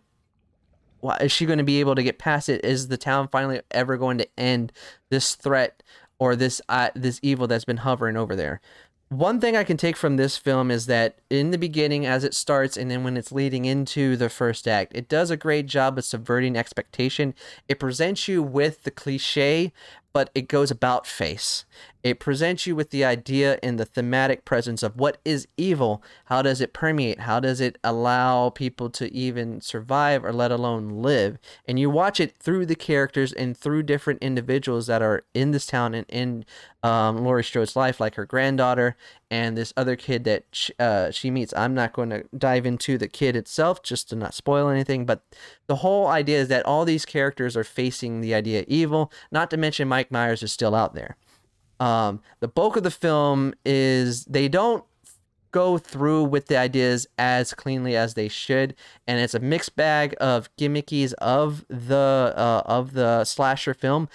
is 1.21 1.33
she 1.33 1.47
going 1.47 1.59
to 1.59 1.65
be 1.65 1.81
able 1.81 1.95
to 1.95 2.03
get 2.03 2.19
past 2.19 2.49
it? 2.49 2.65
Is 2.65 2.89
the 2.89 2.97
town 2.97 3.29
finally 3.29 3.61
ever 3.71 3.97
going 3.97 4.19
to 4.19 4.29
end 4.39 4.73
this 5.11 5.35
threat 5.35 5.83
or 6.19 6.37
this 6.37 6.61
uh, 6.69 6.91
this 6.95 7.21
evil 7.23 7.47
that's 7.47 7.65
been 7.65 7.79
hovering 7.79 8.17
over 8.17 8.37
there? 8.37 8.61
One 9.09 9.41
thing 9.41 9.57
I 9.57 9.63
can 9.63 9.77
take 9.77 9.97
from 9.97 10.17
this 10.17 10.37
film 10.37 10.69
is 10.69 10.87
that 10.87 11.21
in 11.31 11.53
the 11.53 11.59
beginning, 11.59 12.05
as 12.05 12.25
it 12.25 12.35
starts, 12.35 12.77
and 12.77 12.91
then 12.91 13.05
when 13.05 13.17
it's 13.17 13.31
leading 13.31 13.65
into 13.65 14.17
the 14.17 14.29
first 14.29 14.67
act, 14.67 14.91
it 14.97 15.09
does 15.09 15.31
a 15.31 15.37
great 15.37 15.67
job 15.67 15.97
of 15.97 16.05
subverting 16.05 16.57
expectation. 16.57 17.33
It 17.69 17.79
presents 17.79 18.27
you 18.27 18.43
with 18.43 18.83
the 18.83 18.91
cliche, 18.91 19.73
but 20.13 20.31
it 20.35 20.49
goes 20.49 20.73
about 20.73 21.07
face. 21.07 21.65
It 22.07 22.21
presents 22.21 22.69
you 22.69 22.77
with 22.77 22.91
the 22.91 23.05
idea 23.05 23.59
and 23.65 23.81
the 23.81 23.85
thematic 23.85 24.45
presence 24.45 24.85
of 24.85 24.95
what 24.95 25.19
is 25.25 25.49
evil. 25.57 26.05
How 26.27 26.41
does 26.41 26.61
it 26.61 26.73
permeate? 26.73 27.19
How 27.19 27.41
does 27.41 27.61
it 27.61 27.79
allow 27.83 28.51
people 28.51 28.91
to 28.91 29.13
even 29.13 29.61
survive 29.61 30.25
or 30.25 30.33
let 30.33 30.53
alone 30.53 31.03
live? 31.03 31.37
And 31.67 31.81
you 31.81 31.91
watch 31.91 32.21
it 32.21 32.37
through 32.39 32.67
the 32.67 32.77
characters 32.77 33.33
and 33.33 33.57
through 33.57 33.83
different 33.83 34.23
individuals 34.23 34.87
that 34.87 35.03
are 35.03 35.25
in 35.35 35.51
this 35.51 35.67
town 35.67 35.95
and 35.95 36.07
in 36.09 36.45
um, 36.85 37.25
Laurie 37.25 37.43
Strode's 37.43 37.75
life, 37.75 37.99
like 37.99 38.15
her 38.15 38.25
granddaughter 38.25 38.95
and 39.29 39.59
this 39.59 39.73
other 39.77 39.97
kid 39.97 40.23
that 40.23 40.45
sh 40.53 40.71
uh, 40.79 41.11
she 41.11 41.29
meets. 41.33 41.53
I'm 41.57 41.75
not 41.75 41.93
going 41.93 42.11
to 42.11 42.23
dive 42.39 42.67
into 42.67 42.99
the 42.99 43.09
kid 43.09 43.35
itself 43.35 43.83
just 43.83 44.09
to 44.11 44.15
not 44.15 44.33
spoil 44.33 44.69
anything, 44.69 45.07
but 45.07 45.25
the 45.67 45.77
whole 45.77 46.07
idea 46.07 46.39
is 46.39 46.47
that 46.47 46.67
all 46.67 46.85
these 46.85 47.05
characters 47.05 47.57
are 47.57 47.65
facing 47.65 48.21
the 48.21 48.33
idea 48.33 48.61
of 48.61 48.67
evil, 48.69 49.11
not 49.33 49.51
to 49.51 49.57
mention 49.57 49.89
Mike 49.89 50.13
Myers 50.13 50.45
is 50.45 50.53
still 50.53 50.77
out 50.77 50.95
there. 50.95 51.17
Um, 51.81 52.21
the 52.41 52.49
bulk 52.49 52.77
of 52.77 52.83
the 52.83 52.91
film 52.91 53.55
is 53.65 54.25
they 54.25 54.49
don't 54.49 54.85
go 55.53 55.79
through 55.79 56.25
with 56.25 56.47
the 56.47 56.57
ideas 56.57 57.07
as 57.17 57.55
cleanly 57.55 57.97
as 57.97 58.13
they 58.13 58.29
should 58.29 58.75
and 59.07 59.19
it's 59.19 59.33
a 59.33 59.39
mixed 59.39 59.75
bag 59.75 60.15
of 60.21 60.55
gimmickies 60.57 61.15
of 61.15 61.65
the 61.69 62.35
uh, 62.37 62.63
of 62.67 62.93
the 62.93 63.25
slasher 63.25 63.73
film. 63.73 64.09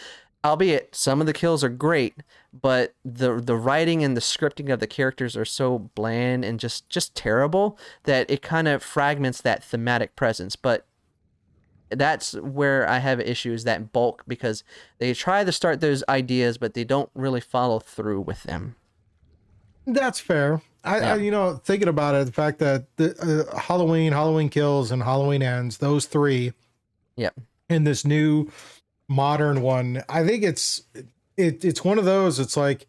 Albeit 0.44 0.96
some 0.96 1.22
of 1.22 1.28
the 1.28 1.34
kills 1.34 1.64
are 1.64 1.70
great 1.70 2.16
but 2.54 2.94
the 3.06 3.40
the 3.40 3.56
writing 3.56 4.04
and 4.04 4.16
the 4.16 4.22
scripting 4.22 4.72
of 4.72 4.80
the 4.80 4.88
characters 4.88 5.38
are 5.38 5.46
so 5.46 5.90
bland 5.96 6.44
and 6.44 6.60
just 6.60 6.90
just 6.90 7.16
terrible 7.16 7.78
that 8.04 8.30
it 8.30 8.42
kind 8.42 8.68
of 8.68 8.84
fragments 8.84 9.42
that 9.42 9.64
thematic 9.64 10.16
presence. 10.16 10.56
But 10.56 10.86
that's 11.92 12.34
where 12.34 12.90
I 12.90 13.00
have 13.00 13.20
issues 13.20 13.64
that 13.64 13.92
bulk 13.92 14.24
because 14.28 14.64
they 15.00 15.14
try 15.14 15.44
to 15.44 15.52
start 15.52 15.82
those 15.82 16.04
ideas 16.10 16.58
but 16.58 16.74
they 16.74 16.84
don't 16.84 17.10
really 17.14 17.42
follow 17.42 17.80
through 17.80 18.22
with 18.22 18.44
them 18.44 18.76
That's 19.86 20.20
fair. 20.20 20.62
I, 20.84 21.00
Yeah. 21.00 21.14
I 21.14 21.16
you 21.18 21.32
know, 21.32 21.56
thinking 21.56 21.88
about 21.88 22.16
it, 22.16 22.26
the 22.26 22.32
fact 22.32 22.60
that 22.60 22.86
the 22.98 23.48
uh, 23.52 23.58
Halloween, 23.58 24.14
Halloween 24.14 24.50
Kills, 24.50 24.92
and 24.92 25.04
Halloween 25.04 25.42
Ends, 25.42 25.78
those 25.78 26.06
three, 26.06 26.54
yeah, 27.16 27.30
in 27.70 27.84
this 27.84 28.06
new 28.06 28.52
modern 29.08 29.62
one, 29.62 30.04
I 30.10 30.26
think 30.26 30.44
it's 30.44 30.84
it 31.38 31.64
it's 31.64 31.84
one 31.84 32.00
of 32.00 32.06
those. 32.06 32.40
It's 32.40 32.58
like, 32.58 32.88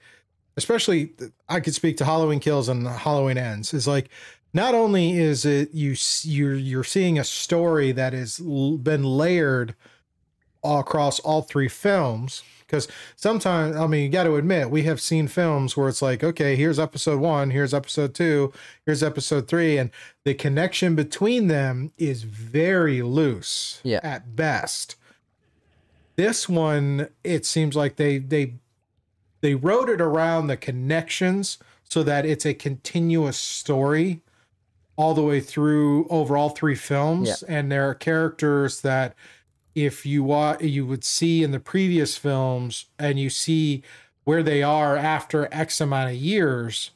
especially 0.56 1.12
I 1.48 1.60
could 1.60 1.74
speak 1.74 1.98
to 1.98 2.04
Halloween 2.04 2.40
Kills 2.40 2.68
and 2.68 2.86
Halloween 2.86 3.38
Ends. 3.38 3.74
Is 3.74 3.86
like, 3.86 4.08
not 4.54 4.74
only 4.74 5.18
is 5.18 5.44
it 5.44 5.72
you 5.72 5.94
you're 6.22 6.54
you're 6.54 6.84
seeing 6.84 7.18
a 7.18 7.24
story 7.24 7.92
that 7.92 8.12
has 8.12 8.38
been 8.38 9.04
layered 9.04 9.74
all 10.62 10.80
across 10.80 11.18
all 11.20 11.42
three 11.42 11.68
films 11.68 12.42
because 12.60 12.86
sometimes 13.16 13.74
i 13.76 13.86
mean 13.86 14.04
you 14.04 14.08
got 14.08 14.24
to 14.24 14.36
admit 14.36 14.70
we 14.70 14.82
have 14.84 15.00
seen 15.00 15.26
films 15.26 15.76
where 15.76 15.88
it's 15.88 16.02
like 16.02 16.22
okay 16.22 16.54
here's 16.54 16.78
episode 16.78 17.18
one 17.18 17.50
here's 17.50 17.74
episode 17.74 18.14
two 18.14 18.52
here's 18.86 19.02
episode 19.02 19.48
three 19.48 19.76
and 19.76 19.90
the 20.24 20.34
connection 20.34 20.94
between 20.94 21.48
them 21.48 21.90
is 21.98 22.22
very 22.22 23.02
loose 23.02 23.80
Yeah. 23.82 24.00
at 24.04 24.36
best 24.36 24.94
this 26.16 26.48
one 26.48 27.08
it 27.24 27.44
seems 27.44 27.74
like 27.74 27.96
they 27.96 28.18
they 28.18 28.54
they 29.40 29.54
wrote 29.56 29.88
it 29.88 30.00
around 30.00 30.46
the 30.46 30.56
connections 30.56 31.58
so 31.82 32.04
that 32.04 32.24
it's 32.24 32.46
a 32.46 32.54
continuous 32.54 33.36
story 33.36 34.22
all 34.96 35.14
the 35.14 35.22
way 35.22 35.40
through 35.40 36.06
over 36.08 36.36
all 36.36 36.50
three 36.50 36.74
films. 36.74 37.42
And 37.44 37.72
there 37.72 37.88
are 37.88 37.94
characters 37.94 38.80
that 38.82 39.14
if 39.74 40.04
you 40.04 40.22
wa- 40.22 40.58
you 40.60 40.86
would 40.86 41.04
see 41.04 41.42
in 41.42 41.50
the 41.50 41.60
previous 41.60 42.16
films 42.16 42.86
and 42.98 43.18
you 43.18 43.30
see 43.30 43.82
where 44.24 44.42
they 44.42 44.62
are 44.62 44.96
after 44.96 45.48
x 45.50 45.80
amount 45.80 46.10
of 46.10 46.16
years 46.16 46.90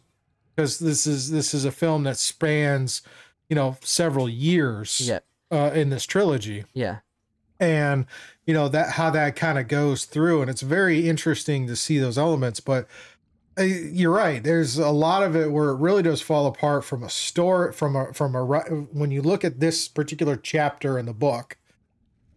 because 0.54 0.78
this 0.78 1.06
is 1.06 1.30
this 1.30 1.52
is 1.54 1.64
a 1.64 1.72
film 1.72 2.04
that 2.04 2.16
spans 2.16 3.02
you 3.48 3.56
know 3.56 3.76
several 3.80 4.28
years 4.28 5.08
yeah. 5.08 5.20
uh, 5.50 5.70
in 5.74 5.90
this 5.90 6.06
trilogy. 6.06 6.64
Yeah. 6.72 6.98
And 7.58 8.06
you 8.46 8.52
know 8.52 8.68
that 8.68 8.90
how 8.90 9.10
that 9.10 9.36
kind 9.36 9.58
of 9.58 9.68
goes 9.68 10.04
through. 10.04 10.42
And 10.42 10.50
it's 10.50 10.62
very 10.62 11.08
interesting 11.08 11.66
to 11.66 11.76
see 11.76 11.98
those 11.98 12.18
elements 12.18 12.60
but 12.60 12.86
Uh, 13.58 13.62
you're 13.62 14.12
right. 14.12 14.42
There's 14.42 14.78
a 14.78 14.90
lot 14.90 15.22
of 15.22 15.34
it 15.34 15.50
where 15.50 15.70
it 15.70 15.76
really 15.76 16.02
does 16.02 16.20
fall 16.20 16.46
apart 16.46 16.84
from 16.84 17.02
a 17.02 17.08
story 17.08 17.72
from 17.72 17.96
a 17.96 18.12
from 18.12 18.34
a 18.34 18.44
when 18.44 19.10
you 19.10 19.22
look 19.22 19.44
at 19.44 19.60
this 19.60 19.88
particular 19.88 20.36
chapter 20.36 20.98
in 20.98 21.06
the 21.06 21.14
book 21.14 21.56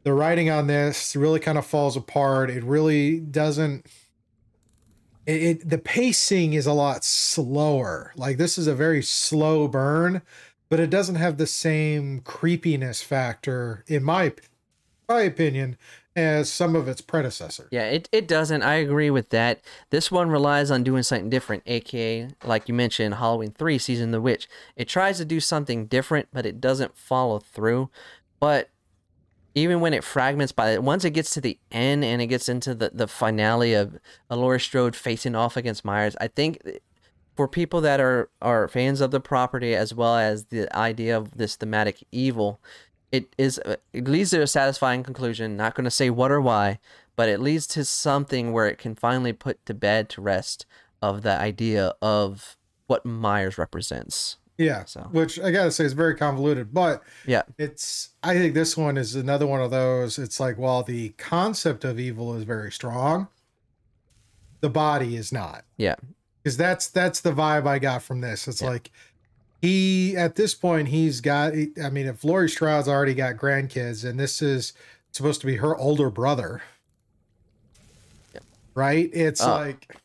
the 0.03 0.13
writing 0.13 0.49
on 0.49 0.67
this 0.67 1.15
really 1.15 1.39
kind 1.39 1.57
of 1.57 1.65
falls 1.65 1.97
apart. 1.97 2.49
It 2.49 2.63
really 2.63 3.19
doesn't 3.19 3.85
it, 5.25 5.43
it 5.43 5.69
the 5.69 5.77
pacing 5.77 6.53
is 6.53 6.65
a 6.65 6.73
lot 6.73 7.03
slower. 7.03 8.13
Like 8.15 8.37
this 8.37 8.57
is 8.57 8.67
a 8.67 8.75
very 8.75 9.01
slow 9.03 9.67
burn 9.67 10.21
but 10.69 10.79
it 10.79 10.89
doesn't 10.89 11.15
have 11.15 11.37
the 11.37 11.47
same 11.47 12.21
creepiness 12.21 13.01
factor 13.01 13.83
in 13.87 14.03
my 14.03 14.33
my 15.09 15.21
opinion 15.21 15.77
as 16.19 16.51
some 16.51 16.75
of 16.75 16.87
its 16.87 17.01
predecessors 17.01 17.67
Yeah, 17.71 17.85
it, 17.85 18.09
it 18.11 18.27
doesn't. 18.27 18.61
I 18.61 18.75
agree 18.75 19.09
with 19.09 19.29
that. 19.29 19.61
This 19.89 20.11
one 20.11 20.29
relies 20.29 20.69
on 20.69 20.83
doing 20.83 21.03
something 21.03 21.29
different, 21.29 21.63
aka, 21.65 22.29
like 22.43 22.67
you 22.67 22.73
mentioned, 22.73 23.15
Halloween 23.15 23.51
3 23.51 23.77
Season 23.77 24.11
the 24.11 24.21
Witch. 24.21 24.47
It 24.75 24.87
tries 24.87 25.17
to 25.17 25.25
do 25.25 25.39
something 25.39 25.87
different, 25.87 26.27
but 26.31 26.45
it 26.45 26.61
doesn't 26.61 26.97
follow 26.97 27.39
through. 27.39 27.89
But 28.39 28.69
even 29.55 29.79
when 29.81 29.93
it 29.93 30.03
fragments 30.03 30.51
by 30.51 30.77
once 30.77 31.03
it 31.03 31.11
gets 31.11 31.31
to 31.31 31.41
the 31.41 31.59
end 31.71 32.03
and 32.03 32.21
it 32.21 32.27
gets 32.27 32.47
into 32.47 32.75
the, 32.75 32.91
the 32.93 33.07
finale 33.07 33.73
of 33.73 33.97
Laurie 34.29 34.59
Strode 34.59 34.95
facing 34.95 35.35
off 35.35 35.57
against 35.57 35.83
Myers, 35.83 36.15
I 36.21 36.27
think 36.27 36.61
for 37.35 37.47
people 37.47 37.81
that 37.81 37.99
are 37.99 38.29
are 38.41 38.67
fans 38.67 39.01
of 39.01 39.11
the 39.11 39.19
property 39.19 39.75
as 39.75 39.93
well 39.93 40.17
as 40.17 40.45
the 40.45 40.73
idea 40.77 41.17
of 41.17 41.37
this 41.37 41.55
thematic 41.55 42.03
evil, 42.11 42.59
it 43.11 43.33
is 43.37 43.59
uh, 43.65 43.75
it 43.93 44.07
leads 44.07 44.31
to 44.31 44.41
a 44.41 44.47
satisfying 44.47 45.03
conclusion. 45.03 45.55
Not 45.57 45.75
going 45.75 45.85
to 45.85 45.91
say 45.91 46.09
what 46.09 46.31
or 46.31 46.41
why, 46.41 46.79
but 47.15 47.29
it 47.29 47.39
leads 47.39 47.67
to 47.67 47.83
something 47.85 48.51
where 48.51 48.67
it 48.67 48.77
can 48.77 48.95
finally 48.95 49.33
put 49.33 49.65
to 49.65 49.73
bed 49.73 50.09
to 50.09 50.21
rest 50.21 50.65
of 51.01 51.21
the 51.21 51.31
idea 51.39 51.93
of 52.01 52.55
what 52.87 53.05
Myers 53.05 53.57
represents. 53.57 54.37
Yeah. 54.57 54.83
So. 54.85 55.01
Which 55.11 55.39
I 55.39 55.51
gotta 55.51 55.71
say 55.71 55.85
is 55.85 55.93
very 55.93 56.15
convoluted, 56.15 56.73
but 56.73 57.01
Yeah. 57.25 57.43
it's 57.57 58.09
I 58.21 58.33
think 58.35 58.53
this 58.53 58.75
one 58.75 58.97
is 58.97 59.15
another 59.15 59.47
one 59.47 59.61
of 59.61 59.71
those. 59.71 60.19
It's 60.19 60.39
like 60.39 60.57
while 60.57 60.83
the 60.83 61.09
concept 61.17 61.85
of 61.85 61.97
evil 61.97 62.35
is 62.35 62.43
very 62.43 62.69
strong, 62.71 63.29
the 64.59 64.69
body 64.69 65.15
is 65.15 65.31
not. 65.31 65.63
Yeah. 65.77 65.95
Because 66.43 66.57
that's 66.57 66.87
that's 66.87 67.21
the 67.21 67.31
vibe 67.31 67.67
I 67.67 67.79
got 67.79 68.03
from 68.03 68.19
this. 68.21 68.47
It's 68.47 68.61
Yeah. 68.61 68.69
like 68.71 68.91
he 69.61 70.15
at 70.17 70.35
this 70.35 70.55
point 70.55 70.87
he's 70.87 71.21
got 71.21 71.53
I 71.53 71.89
mean, 71.89 72.07
if 72.07 72.23
Laurie 72.23 72.49
Strode's 72.49 72.87
already 72.87 73.13
got 73.13 73.35
grandkids 73.35 74.07
and 74.07 74.19
this 74.19 74.41
is 74.41 74.73
supposed 75.11 75.41
to 75.41 75.47
be 75.47 75.57
her 75.57 75.75
older 75.75 76.09
brother. 76.09 76.61
Yep. 78.33 78.43
Right? 78.75 79.09
It's 79.13 79.41
Uh. 79.41 79.57
like 79.57 79.95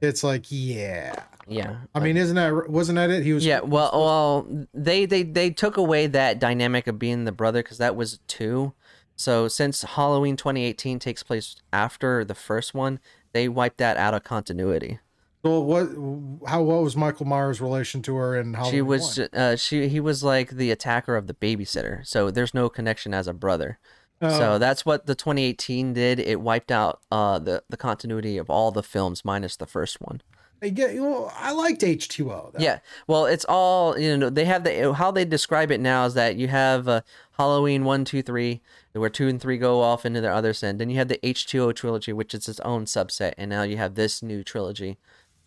it's 0.00 0.22
like, 0.22 0.44
yeah. 0.50 1.14
Yeah. 1.48 1.76
I 1.94 2.00
mean, 2.00 2.16
isn't 2.16 2.36
that 2.36 2.68
wasn't 2.68 2.96
that 2.96 3.10
it? 3.10 3.22
He 3.22 3.32
was 3.32 3.44
Yeah, 3.46 3.60
well, 3.60 3.90
well, 3.92 4.66
they 4.74 5.06
they 5.06 5.22
they 5.22 5.50
took 5.50 5.76
away 5.76 6.06
that 6.08 6.38
dynamic 6.38 6.86
of 6.86 6.98
being 6.98 7.24
the 7.24 7.32
brother 7.32 7.62
because 7.62 7.78
that 7.78 7.96
was 7.96 8.18
two. 8.26 8.72
So 9.14 9.48
since 9.48 9.82
Halloween 9.82 10.36
2018 10.36 10.98
takes 10.98 11.22
place 11.22 11.56
after 11.72 12.24
the 12.24 12.34
first 12.34 12.74
one, 12.74 12.98
they 13.32 13.48
wiped 13.48 13.78
that 13.78 13.96
out 13.96 14.12
of 14.12 14.24
continuity. 14.24 14.98
Well, 15.46 15.64
what? 15.64 16.48
How? 16.48 16.62
What 16.62 16.82
was 16.82 16.96
Michael 16.96 17.26
Myers' 17.26 17.60
relation 17.60 18.02
to 18.02 18.16
her 18.16 18.36
and 18.36 18.56
how 18.56 18.70
she 18.70 18.82
was 18.82 19.18
uh, 19.18 19.56
she 19.56 19.88
he 19.88 20.00
was 20.00 20.22
like 20.22 20.50
the 20.50 20.70
attacker 20.70 21.16
of 21.16 21.26
the 21.26 21.34
babysitter. 21.34 22.06
So 22.06 22.30
there's 22.30 22.54
no 22.54 22.68
connection 22.68 23.14
as 23.14 23.26
a 23.28 23.32
brother. 23.32 23.78
Oh. 24.20 24.30
So 24.30 24.58
that's 24.58 24.86
what 24.86 25.06
the 25.06 25.14
2018 25.14 25.92
did. 25.92 26.18
It 26.18 26.40
wiped 26.40 26.72
out 26.72 27.00
uh 27.12 27.38
the 27.38 27.62
the 27.68 27.76
continuity 27.76 28.38
of 28.38 28.50
all 28.50 28.70
the 28.70 28.82
films 28.82 29.24
minus 29.24 29.56
the 29.56 29.66
first 29.66 30.00
one. 30.00 30.20
I 30.62 30.70
get. 30.70 30.94
Well, 30.94 31.32
I 31.36 31.52
liked 31.52 31.84
H 31.84 32.08
two 32.08 32.32
O. 32.32 32.50
Yeah. 32.58 32.78
Well, 33.06 33.26
it's 33.26 33.44
all 33.48 33.98
you 33.98 34.16
know. 34.16 34.30
They 34.30 34.46
have 34.46 34.64
the 34.64 34.94
how 34.94 35.10
they 35.10 35.24
describe 35.24 35.70
it 35.70 35.80
now 35.80 36.06
is 36.06 36.14
that 36.14 36.36
you 36.36 36.48
have 36.48 36.88
uh, 36.88 37.02
Halloween 37.32 37.84
one, 37.84 38.04
two, 38.04 38.22
three, 38.22 38.62
where 38.92 39.10
two 39.10 39.28
and 39.28 39.40
three 39.40 39.58
go 39.58 39.82
off 39.82 40.06
into 40.06 40.20
their 40.20 40.32
other 40.32 40.54
sin. 40.54 40.78
Then 40.78 40.88
you 40.88 40.96
have 40.96 41.08
the 41.08 41.24
H 41.26 41.46
two 41.46 41.62
O 41.62 41.72
trilogy, 41.72 42.12
which 42.12 42.32
is 42.34 42.48
its 42.48 42.60
own 42.60 42.86
subset, 42.86 43.34
and 43.36 43.50
now 43.50 43.62
you 43.62 43.76
have 43.76 43.94
this 43.94 44.22
new 44.22 44.42
trilogy 44.42 44.96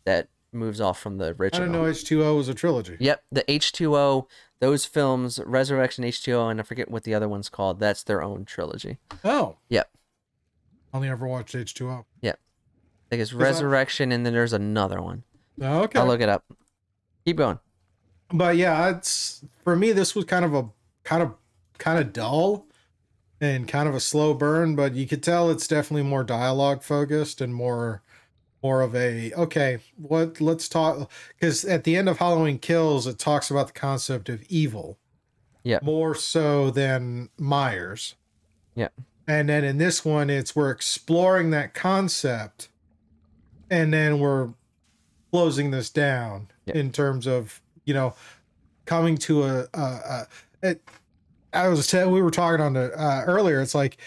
that 0.06 0.30
moves 0.52 0.82
off 0.82 1.00
from 1.00 1.18
the 1.18 1.36
original. 1.38 1.62
I 1.64 1.66
didn't 1.66 1.72
know 1.82 1.88
H 1.88 2.04
two 2.06 2.24
O 2.24 2.36
was 2.36 2.50
a 2.50 2.54
trilogy. 2.54 2.98
Yep, 3.00 3.24
the 3.32 3.50
H 3.52 3.72
two 3.72 3.96
O. 3.96 4.28
Those 4.62 4.84
films, 4.84 5.40
Resurrection 5.46 6.04
H 6.04 6.22
two 6.24 6.34
O, 6.34 6.50
and 6.50 6.60
I 6.60 6.64
forget 6.64 6.92
what 6.92 7.04
the 7.04 7.14
other 7.14 7.30
one's 7.30 7.48
called. 7.50 7.80
That's 7.80 8.04
their 8.04 8.22
own 8.22 8.46
trilogy. 8.46 8.98
Oh, 9.24 9.58
Yep. 9.70 9.90
Only 10.94 11.08
ever 11.10 11.28
watched 11.28 11.56
H 11.56 11.74
two 11.74 11.90
O. 11.90 12.06
Yep. 12.22 12.40
I 12.40 13.06
think 13.10 13.22
it's 13.22 13.34
I- 13.34 13.38
Resurrection, 13.38 14.12
and 14.12 14.26
then 14.26 14.34
there's 14.34 14.54
another 14.54 15.02
one. 15.02 15.24
Oh, 15.62 15.84
okay. 15.84 16.00
I'll 16.00 16.08
look 16.08 16.22
it 16.22 16.30
up. 16.30 16.44
Keep 17.26 17.38
going. 17.38 17.60
but 18.34 18.56
yeah, 18.58 18.90
it's 18.90 19.44
for 19.64 19.76
me. 19.76 19.92
This 19.92 20.16
was 20.16 20.26
kind 20.26 20.44
of 20.46 20.54
a 20.54 20.70
kind 21.04 21.22
of 21.24 21.36
kind 21.78 22.00
of 22.00 22.12
dull 22.14 22.66
and 23.42 23.68
kind 23.68 23.88
of 23.88 23.96
a 23.96 24.00
slow 24.00 24.34
burn, 24.34 24.76
but 24.76 24.94
you 24.96 25.08
could 25.08 25.24
tell 25.24 25.50
it's 25.50 25.68
definitely 25.68 26.04
more 26.04 26.24
dialogue 26.24 26.82
focused 26.84 27.40
and 27.40 27.54
more 27.54 28.02
more 28.62 28.82
of 28.82 28.96
a 28.96 29.32
okay. 29.34 29.80
What? 29.96 30.42
Let's 30.42 30.68
talk 30.68 31.10
because 31.38 31.64
at 31.66 31.84
the 31.84 31.96
end 31.96 32.10
of 32.10 32.18
Halloween 32.18 32.60
Kills, 32.60 33.08
it 33.08 33.18
talks 33.20 33.50
about 33.50 33.68
the 33.68 33.74
concept 33.74 34.30
of 34.30 34.44
evil. 34.50 34.98
Yeah. 35.64 35.80
More 35.82 36.16
so 36.16 36.72
than 36.72 37.30
Myers. 37.38 38.16
Yeah. 38.76 38.90
And 39.28 39.50
then 39.50 39.64
in 39.64 39.78
this 39.78 40.04
one, 40.04 40.30
it's 40.30 40.56
we're 40.56 40.72
exploring 40.72 41.52
that 41.52 41.74
concept, 41.74 42.70
and 43.70 43.94
then 43.94 44.20
we're 44.20 44.50
closing 45.32 45.70
this 45.72 45.90
down 45.90 46.48
Yeah. 46.66 46.76
in 46.76 46.92
terms 46.92 47.28
of 47.28 47.62
you 47.86 47.94
know 47.94 48.16
coming 48.86 49.18
to 49.18 49.44
a, 49.44 49.68
a, 49.74 49.80
a 49.80 50.28
it, 50.64 50.82
I 51.54 51.68
was 51.68 51.86
saying 51.88 52.10
we 52.12 52.22
were 52.22 52.32
talking 52.32 52.62
on 52.62 52.74
the 52.74 52.92
uh, 53.00 53.24
earlier. 53.28 53.62
It's 53.62 53.76
like 53.76 53.98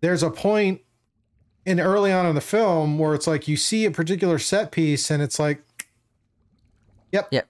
there's 0.00 0.22
a 0.22 0.30
point 0.30 0.80
in 1.64 1.80
early 1.80 2.12
on 2.12 2.26
in 2.26 2.34
the 2.34 2.40
film 2.40 2.98
where 2.98 3.14
it's 3.14 3.26
like 3.26 3.48
you 3.48 3.56
see 3.56 3.84
a 3.84 3.90
particular 3.90 4.38
set 4.38 4.72
piece 4.72 5.10
and 5.10 5.22
it's 5.22 5.38
like, 5.38 5.62
yep, 7.10 7.28
Yep. 7.30 7.48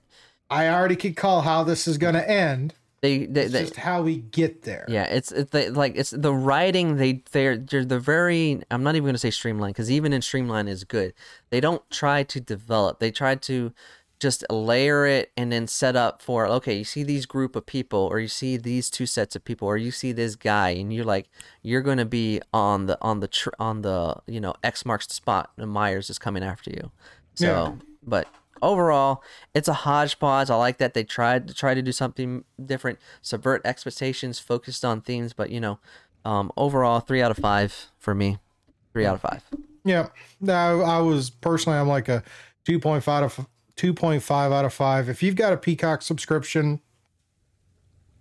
I 0.49 0.67
already 0.69 0.95
could 0.95 1.15
call 1.15 1.41
how 1.41 1.63
this 1.63 1.87
is 1.87 1.97
going 1.97 2.13
to 2.13 2.29
end. 2.29 2.75
They, 3.01 3.25
they, 3.25 3.41
It's 3.41 3.53
they 3.53 3.61
just 3.61 3.75
how 3.75 4.01
we 4.01 4.17
get 4.17 4.61
there. 4.61 4.85
Yeah, 4.87 5.03
it's 5.03 5.29
it's 5.33 5.51
the, 5.51 5.71
like 5.71 5.97
it's 5.97 6.11
the 6.11 6.33
writing. 6.33 6.95
They 6.95 7.21
they're 7.33 7.57
they're 7.57 7.83
the 7.83 7.99
very. 7.99 8.63
I'm 8.71 8.81
not 8.81 8.95
even 8.95 9.07
gonna 9.07 9.17
say 9.17 9.29
streamline 9.29 9.71
because 9.71 9.91
even 9.91 10.13
in 10.13 10.21
streamline 10.21 10.69
is 10.69 10.85
good. 10.85 11.13
They 11.49 11.59
don't 11.59 11.81
try 11.89 12.23
to 12.23 12.39
develop. 12.39 12.99
They 12.99 13.11
try 13.11 13.35
to 13.35 13.73
just 14.23 14.43
layer 14.49 15.05
it 15.05 15.31
and 15.37 15.51
then 15.51 15.67
set 15.67 15.95
up 15.95 16.21
for 16.21 16.47
okay. 16.47 16.75
You 16.77 16.83
see 16.83 17.03
these 17.03 17.25
group 17.27 17.55
of 17.55 17.65
people, 17.67 17.99
or 17.99 18.19
you 18.19 18.27
see 18.27 18.57
these 18.57 18.89
two 18.89 19.05
sets 19.05 19.35
of 19.35 19.43
people, 19.45 19.67
or 19.67 19.77
you 19.77 19.91
see 19.91 20.11
this 20.13 20.35
guy, 20.35 20.69
and 20.69 20.91
you're 20.91 21.05
like 21.05 21.29
you're 21.61 21.81
gonna 21.83 22.05
be 22.05 22.41
on 22.53 22.87
the 22.87 22.97
on 23.01 23.19
the 23.19 23.27
tr- 23.27 23.49
on 23.59 23.81
the 23.83 24.15
you 24.25 24.39
know 24.39 24.53
X 24.63 24.85
marks 24.85 25.05
the 25.05 25.13
spot. 25.13 25.51
And 25.57 25.69
Myers 25.69 26.09
is 26.09 26.17
coming 26.17 26.43
after 26.43 26.71
you. 26.71 26.91
So, 27.35 27.45
Yeah. 27.45 27.71
but 28.01 28.27
overall, 28.61 29.21
it's 29.53 29.67
a 29.67 29.73
hodgepodge. 29.73 30.49
I 30.49 30.55
like 30.55 30.77
that 30.79 30.93
they 30.95 31.03
tried 31.03 31.47
to 31.49 31.53
try 31.53 31.73
to 31.73 31.81
do 31.81 31.91
something 31.91 32.45
different, 32.65 32.97
subvert 33.21 33.61
expectations, 33.65 34.39
focused 34.39 34.83
on 34.85 35.01
themes. 35.01 35.33
But 35.33 35.49
you 35.51 35.59
know, 35.59 35.79
um, 36.25 36.51
overall, 36.57 36.99
three 37.01 37.21
out 37.21 37.31
of 37.31 37.37
five 37.37 37.91
for 37.99 38.15
me. 38.15 38.39
Three 38.93 39.05
out 39.05 39.15
of 39.15 39.21
five. 39.21 39.43
Yeah. 39.83 40.07
No, 40.39 40.81
I 40.81 40.99
was 40.99 41.29
personally, 41.29 41.77
I'm 41.77 41.87
like 41.89 42.07
a 42.07 42.23
2.5 42.65 43.23
of 43.23 43.47
2.5 43.77 44.31
out 44.53 44.65
of 44.65 44.73
5. 44.73 45.09
If 45.09 45.23
you've 45.23 45.35
got 45.35 45.53
a 45.53 45.57
Peacock 45.57 46.01
subscription, 46.01 46.79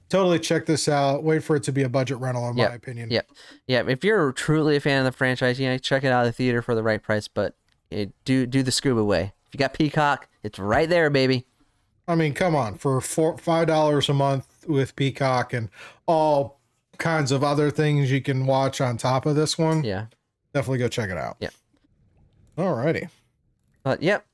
totally 0.08 0.38
check 0.38 0.66
this 0.66 0.88
out. 0.88 1.22
Wait 1.24 1.42
for 1.42 1.56
it 1.56 1.62
to 1.64 1.72
be 1.72 1.82
a 1.82 1.88
budget 1.88 2.18
rental, 2.18 2.48
in 2.48 2.56
Yep. 2.56 2.70
my 2.70 2.74
opinion. 2.76 3.10
Yep. 3.10 3.30
Yeah. 3.66 3.82
If 3.88 4.04
you're 4.04 4.32
truly 4.32 4.76
a 4.76 4.80
fan 4.80 4.98
of 5.00 5.04
the 5.04 5.16
franchise, 5.16 5.58
you 5.60 5.68
know, 5.68 5.78
check 5.78 6.04
it 6.04 6.08
out 6.12 6.22
at 6.24 6.28
the 6.28 6.32
theater 6.32 6.62
for 6.62 6.74
the 6.74 6.82
right 6.82 7.02
price. 7.02 7.28
But 7.28 7.54
it, 7.90 8.12
do 8.24 8.46
do 8.46 8.62
the 8.62 8.72
scuba 8.72 9.04
way. 9.04 9.32
If 9.46 9.54
you 9.54 9.58
got 9.58 9.74
Peacock, 9.74 10.28
it's 10.42 10.58
right 10.58 10.88
there, 10.88 11.10
baby. 11.10 11.46
I 12.08 12.14
mean, 12.14 12.34
come 12.34 12.56
on, 12.56 12.76
for 12.78 13.00
four 13.00 13.38
five 13.38 13.66
dollars 13.68 14.08
a 14.08 14.14
month 14.14 14.64
with 14.66 14.96
Peacock 14.96 15.52
and 15.52 15.68
all 16.06 16.60
kinds 16.98 17.30
of 17.32 17.42
other 17.44 17.70
things 17.70 18.10
you 18.10 18.20
can 18.20 18.46
watch 18.46 18.80
on 18.80 18.96
top 18.96 19.24
of 19.26 19.34
this 19.36 19.56
one, 19.58 19.82
Yeah. 19.84 20.06
definitely 20.52 20.78
go 20.78 20.88
check 20.88 21.10
it 21.10 21.16
out. 21.16 21.36
Yeah. 21.40 21.50
Alrighty. 22.58 23.08
But 23.82 24.02
yep, 24.02 24.24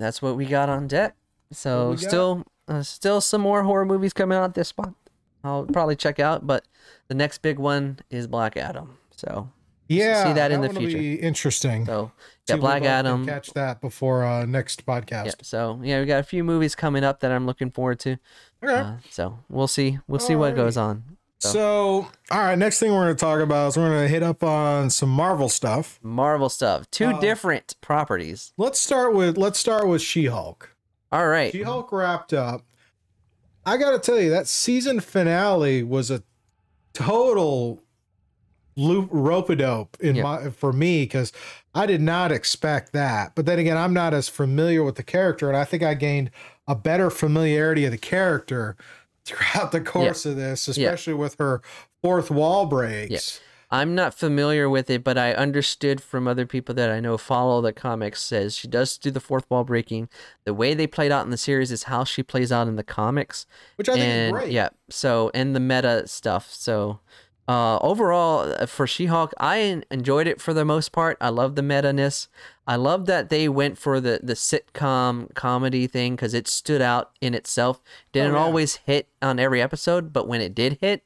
that's 0.00 0.20
what 0.22 0.36
we 0.36 0.46
got 0.46 0.68
on 0.68 0.86
deck. 0.86 1.14
So 1.52 1.88
What 1.88 1.96
we 1.96 2.02
got? 2.02 2.08
still, 2.08 2.44
uh, 2.68 2.82
still 2.82 3.20
some 3.20 3.40
more 3.40 3.62
horror 3.64 3.84
movies 3.84 4.12
coming 4.12 4.38
out 4.38 4.54
this 4.54 4.76
month. 4.78 4.96
I'll 5.42 5.64
probably 5.64 5.96
check 5.96 6.18
out, 6.20 6.46
but 6.46 6.64
the 7.08 7.14
next 7.14 7.38
big 7.38 7.58
one 7.58 7.98
is 8.10 8.26
Black 8.26 8.56
Adam. 8.56 8.98
So, 9.16 9.50
Yeah, 9.88 10.24
see 10.24 10.32
that 10.34 10.52
in 10.52 10.60
the 10.60 10.68
future. 10.68 10.98
Be 10.98 11.14
interesting. 11.14 11.86
so 11.86 12.12
yeah, 12.48 12.54
we 12.56 12.60
Black 12.60 12.82
Adam. 12.84 13.24
Catch 13.26 13.52
that 13.54 13.80
before 13.80 14.24
uh, 14.24 14.44
next 14.44 14.84
podcast. 14.86 15.26
Yeah, 15.26 15.32
so 15.42 15.80
yeah, 15.82 16.00
we 16.00 16.06
got 16.06 16.20
a 16.20 16.24
few 16.24 16.44
movies 16.44 16.74
coming 16.74 17.04
up 17.04 17.20
that 17.20 17.32
I'm 17.32 17.46
looking 17.46 17.70
forward 17.70 17.98
to. 18.00 18.18
Okay. 18.62 18.72
Uh, 18.74 18.92
so 19.08 19.38
we'll 19.48 19.66
see, 19.68 19.98
we'll 20.06 20.20
see 20.20 20.36
what 20.36 20.54
goes 20.54 20.76
on. 20.76 21.16
So, 21.48 22.06
all 22.30 22.38
right, 22.38 22.58
next 22.58 22.78
thing 22.80 22.92
we're 22.92 23.04
going 23.04 23.16
to 23.16 23.20
talk 23.20 23.40
about 23.40 23.68
is 23.68 23.76
we're 23.78 23.88
going 23.88 24.02
to 24.02 24.08
hit 24.08 24.22
up 24.22 24.42
on 24.42 24.90
some 24.90 25.08
Marvel 25.08 25.48
stuff. 25.48 25.98
Marvel 26.02 26.50
stuff, 26.50 26.90
two 26.90 27.06
Uh, 27.06 27.20
different 27.20 27.76
properties. 27.80 28.52
Let's 28.58 28.78
start 28.78 29.14
with 29.14 29.38
let's 29.38 29.58
start 29.58 29.88
with 29.88 30.02
She-Hulk. 30.02 30.76
All 31.10 31.28
right, 31.28 31.50
She-Hulk 31.50 31.90
wrapped 31.92 32.32
up. 32.34 32.62
I 33.64 33.76
got 33.78 33.92
to 33.92 33.98
tell 33.98 34.20
you 34.20 34.30
that 34.30 34.46
season 34.48 35.00
finale 35.00 35.82
was 35.82 36.10
a 36.10 36.22
total 36.92 37.82
loop 38.76 39.08
rope 39.10 39.54
dope 39.58 39.96
in 40.00 40.20
my 40.22 40.50
for 40.50 40.72
me 40.72 41.02
because 41.02 41.32
I 41.74 41.86
did 41.86 42.00
not 42.00 42.32
expect 42.32 42.92
that. 42.92 43.34
But 43.34 43.46
then 43.46 43.58
again, 43.58 43.76
I'm 43.76 43.94
not 43.94 44.12
as 44.14 44.28
familiar 44.28 44.84
with 44.84 44.96
the 44.96 45.02
character, 45.02 45.48
and 45.48 45.56
I 45.56 45.64
think 45.64 45.82
I 45.82 45.94
gained 45.94 46.30
a 46.68 46.74
better 46.74 47.10
familiarity 47.10 47.84
of 47.86 47.92
the 47.92 47.98
character 47.98 48.76
throughout 49.24 49.72
the 49.72 49.80
course 49.80 50.26
of 50.26 50.36
this, 50.36 50.68
especially 50.68 51.14
with 51.14 51.36
her 51.38 51.62
fourth 52.02 52.30
wall 52.30 52.66
breaks. 52.66 53.40
I'm 53.72 53.94
not 53.94 54.14
familiar 54.14 54.68
with 54.68 54.90
it, 54.90 55.04
but 55.04 55.16
I 55.16 55.32
understood 55.32 56.02
from 56.02 56.26
other 56.26 56.44
people 56.44 56.74
that 56.74 56.90
I 56.90 56.98
know 56.98 57.16
follow 57.16 57.60
the 57.60 57.72
comics 57.72 58.20
says 58.20 58.56
she 58.56 58.66
does 58.66 58.98
do 58.98 59.12
the 59.12 59.20
fourth 59.20 59.48
wall 59.48 59.62
breaking. 59.62 60.08
The 60.44 60.52
way 60.52 60.74
they 60.74 60.88
played 60.88 61.12
out 61.12 61.24
in 61.24 61.30
the 61.30 61.36
series 61.36 61.70
is 61.70 61.84
how 61.84 62.02
she 62.02 62.24
plays 62.24 62.50
out 62.50 62.66
in 62.66 62.74
the 62.74 62.82
comics. 62.82 63.46
Which 63.76 63.88
I 63.88 63.92
think 63.92 64.04
and 64.04 64.26
is 64.26 64.32
great. 64.32 64.52
yeah, 64.52 64.70
so 64.88 65.30
and 65.34 65.54
the 65.54 65.60
meta 65.60 66.08
stuff. 66.08 66.52
So 66.52 66.98
uh, 67.46 67.78
overall 67.78 68.52
uh, 68.58 68.66
for 68.66 68.88
She-Hulk, 68.88 69.32
I 69.38 69.82
enjoyed 69.90 70.26
it 70.26 70.40
for 70.40 70.52
the 70.52 70.64
most 70.64 70.90
part. 70.90 71.16
I 71.20 71.28
love 71.28 71.54
the 71.54 71.62
meta-ness. 71.62 72.28
I 72.70 72.76
love 72.76 73.06
that 73.06 73.30
they 73.30 73.48
went 73.48 73.78
for 73.78 74.00
the 74.00 74.20
the 74.22 74.34
sitcom 74.34 75.34
comedy 75.34 75.88
thing 75.88 76.14
because 76.14 76.34
it 76.34 76.46
stood 76.46 76.80
out 76.80 77.10
in 77.20 77.34
itself. 77.34 77.82
Didn't 78.12 78.32
Oh, 78.32 78.38
yeah. 78.38 78.44
always 78.44 78.76
hit 78.76 79.08
on 79.20 79.40
every 79.40 79.60
episode, 79.60 80.12
but 80.12 80.28
when 80.28 80.40
it 80.40 80.54
did 80.54 80.78
hit, 80.80 81.02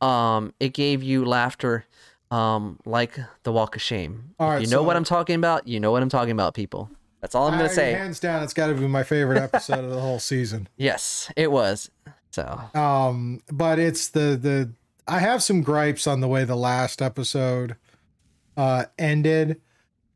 um, 0.00 0.52
it 0.58 0.74
gave 0.74 1.02
you 1.04 1.24
laughter, 1.24 1.86
um, 2.32 2.80
like 2.84 3.18
the 3.44 3.52
Walk 3.52 3.76
of 3.76 3.82
Shame. 3.82 4.34
All 4.40 4.50
right, 4.50 4.60
you 4.62 4.66
know 4.68 4.82
what 4.82 4.96
I'm 4.96 5.04
talking 5.04 5.36
about. 5.36 5.68
You 5.68 5.78
know 5.78 5.92
what 5.92 6.02
I'm 6.02 6.08
talking 6.08 6.32
about, 6.32 6.54
people. 6.54 6.90
That's 7.20 7.34
all 7.36 7.46
I'm 7.46 7.56
gonna 7.56 7.68
say. 7.68 7.92
Hands 7.92 8.18
down, 8.18 8.42
it's 8.42 8.52
got 8.52 8.66
to 8.66 8.74
be 8.74 8.88
my 8.88 9.02
favorite 9.04 9.38
episode 9.38 9.84
of 9.84 9.90
the 9.90 10.00
whole 10.00 10.18
season. 10.18 10.68
Yes, 10.76 11.30
it 11.36 11.52
was. 11.52 11.88
So 12.32 12.60
Um, 12.74 13.40
but 13.52 13.78
it's 13.78 14.08
the 14.08 14.36
the 14.40 14.72
I 15.08 15.20
have 15.20 15.40
some 15.42 15.62
gripes 15.62 16.06
on 16.08 16.20
the 16.20 16.28
way 16.28 16.42
the 16.44 16.56
last 16.56 17.00
episode 17.00 17.76
uh 18.56 18.84
ended, 18.98 19.60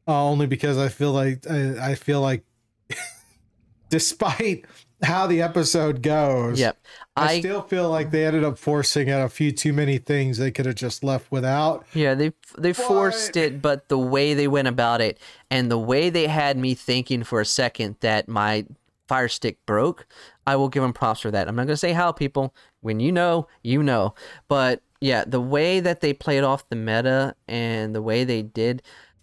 uh, 0.08 0.24
only 0.24 0.46
because 0.46 0.78
I 0.78 0.88
feel 0.88 1.12
like 1.12 1.48
I, 1.48 1.92
I 1.92 1.94
feel 1.94 2.20
like, 2.20 2.44
despite 3.90 4.64
how 5.02 5.26
the 5.26 5.42
episode 5.42 6.02
goes, 6.02 6.60
yep, 6.60 6.78
I, 7.16 7.34
I 7.34 7.38
still 7.40 7.62
feel 7.62 7.88
like 7.88 8.10
they 8.10 8.26
ended 8.26 8.44
up 8.44 8.58
forcing 8.58 9.10
out 9.10 9.24
a 9.24 9.28
few 9.28 9.52
too 9.52 9.72
many 9.72 9.98
things 9.98 10.38
they 10.38 10.50
could 10.50 10.66
have 10.66 10.74
just 10.74 11.02
left 11.04 11.30
without. 11.30 11.86
Yeah, 11.94 12.14
they 12.14 12.32
they 12.58 12.72
forced 12.72 13.36
it, 13.36 13.62
but 13.62 13.88
the 13.88 13.98
way 13.98 14.34
they 14.34 14.48
went 14.48 14.68
about 14.68 15.00
it 15.00 15.18
and 15.50 15.70
the 15.70 15.78
way 15.78 16.10
they 16.10 16.26
had 16.26 16.56
me 16.56 16.74
thinking 16.74 17.24
for 17.24 17.40
a 17.40 17.46
second 17.46 17.96
that 18.00 18.28
my 18.28 18.66
fire 19.10 19.28
stick 19.28 19.58
broke, 19.66 20.06
I 20.46 20.54
will 20.54 20.68
give 20.68 20.84
them 20.84 20.92
props 20.92 21.20
for 21.20 21.32
that. 21.32 21.48
I'm 21.48 21.56
not 21.56 21.66
gonna 21.66 21.76
say 21.76 21.92
how, 21.92 22.12
people. 22.12 22.54
When 22.80 23.00
you 23.00 23.10
know, 23.10 23.48
you 23.62 23.82
know. 23.82 24.14
But 24.46 24.82
yeah, 25.00 25.24
the 25.26 25.40
way 25.40 25.80
that 25.80 26.00
they 26.00 26.12
played 26.12 26.44
off 26.44 26.68
the 26.68 26.76
meta 26.76 27.34
and 27.48 27.94
the 27.94 28.02
way 28.02 28.22
they 28.22 28.42
did, 28.42 28.82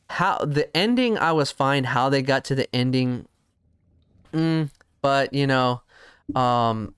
how 0.09 0.37
the 0.39 0.75
ending, 0.75 1.17
I 1.17 1.31
was 1.33 1.51
fine. 1.51 1.83
How 1.85 2.09
they 2.09 2.21
got 2.21 2.45
to 2.45 2.55
the 2.55 2.73
ending, 2.75 3.27
mm, 4.33 4.69
but 5.01 5.33
you 5.33 5.47
know, 5.47 5.81
um, 6.35 6.93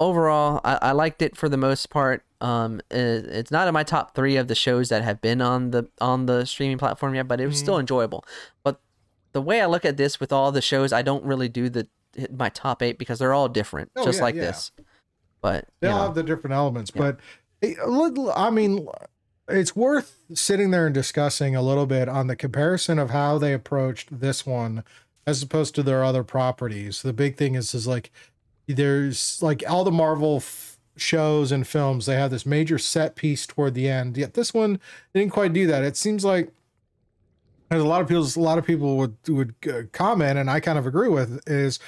overall, 0.00 0.60
I, 0.64 0.78
I 0.82 0.92
liked 0.92 1.22
it 1.22 1.36
for 1.36 1.48
the 1.48 1.56
most 1.56 1.90
part. 1.90 2.24
Um, 2.40 2.80
it, 2.90 3.26
it's 3.26 3.50
not 3.50 3.68
in 3.68 3.74
my 3.74 3.84
top 3.84 4.14
three 4.14 4.36
of 4.36 4.48
the 4.48 4.54
shows 4.54 4.88
that 4.88 5.02
have 5.04 5.20
been 5.20 5.40
on 5.40 5.70
the 5.70 5.88
on 6.00 6.26
the 6.26 6.44
streaming 6.44 6.78
platform 6.78 7.14
yet, 7.14 7.28
but 7.28 7.40
it 7.40 7.46
was 7.46 7.58
still 7.58 7.78
enjoyable. 7.78 8.24
But 8.64 8.80
the 9.32 9.42
way 9.42 9.60
I 9.60 9.66
look 9.66 9.84
at 9.84 9.96
this 9.96 10.18
with 10.18 10.32
all 10.32 10.50
the 10.52 10.62
shows, 10.62 10.92
I 10.92 11.02
don't 11.02 11.24
really 11.24 11.48
do 11.48 11.68
the 11.68 11.86
my 12.36 12.48
top 12.48 12.82
eight 12.82 12.98
because 12.98 13.18
they're 13.18 13.32
all 13.32 13.48
different, 13.48 13.90
Oh, 13.96 14.04
just 14.04 14.18
yeah, 14.18 14.22
like 14.24 14.34
yeah. 14.34 14.40
this. 14.42 14.72
But 15.40 15.66
They 15.80 15.88
all 15.88 15.98
know, 15.98 16.04
have 16.06 16.14
the 16.14 16.22
different 16.22 16.54
elements, 16.54 16.90
but 16.90 17.20
it- 17.60 17.78
I 18.34 18.50
mean, 18.50 18.86
it's 19.52 19.76
worth 19.76 20.16
sitting 20.34 20.70
there 20.70 20.86
and 20.86 20.94
discussing 20.94 21.54
a 21.54 21.62
little 21.62 21.86
bit 21.86 22.08
on 22.08 22.26
the 22.26 22.36
comparison 22.36 22.98
of 22.98 23.10
how 23.10 23.38
they 23.38 23.52
approached 23.52 24.20
this 24.20 24.46
one 24.46 24.84
as 25.26 25.42
opposed 25.42 25.74
to 25.74 25.82
their 25.82 26.02
other 26.02 26.24
properties. 26.24 27.02
The 27.02 27.12
big 27.12 27.36
thing 27.36 27.54
is, 27.54 27.74
is 27.74 27.86
like 27.86 28.10
there's 28.66 29.42
like 29.42 29.62
all 29.68 29.84
the 29.84 29.90
Marvel 29.90 30.36
f- 30.36 30.78
shows 30.96 31.52
and 31.52 31.66
films, 31.66 32.06
they 32.06 32.16
have 32.16 32.30
this 32.30 32.46
major 32.46 32.78
set 32.78 33.16
piece 33.16 33.46
toward 33.46 33.74
the 33.74 33.88
end. 33.88 34.16
Yet 34.16 34.34
this 34.34 34.52
one 34.52 34.80
didn't 35.14 35.32
quite 35.32 35.52
do 35.52 35.66
that. 35.66 35.84
It 35.84 35.96
seems 35.96 36.24
like 36.24 36.52
as 37.70 37.80
a 37.80 37.86
lot 37.86 38.02
of 38.02 38.08
people, 38.08 38.24
a 38.24 38.40
lot 38.40 38.58
of 38.58 38.66
people 38.66 38.96
would 38.98 39.16
would 39.28 39.54
uh, 39.68 39.82
comment, 39.92 40.38
and 40.38 40.50
I 40.50 40.60
kind 40.60 40.78
of 40.78 40.86
agree 40.86 41.08
with 41.08 41.40
is 41.48 41.78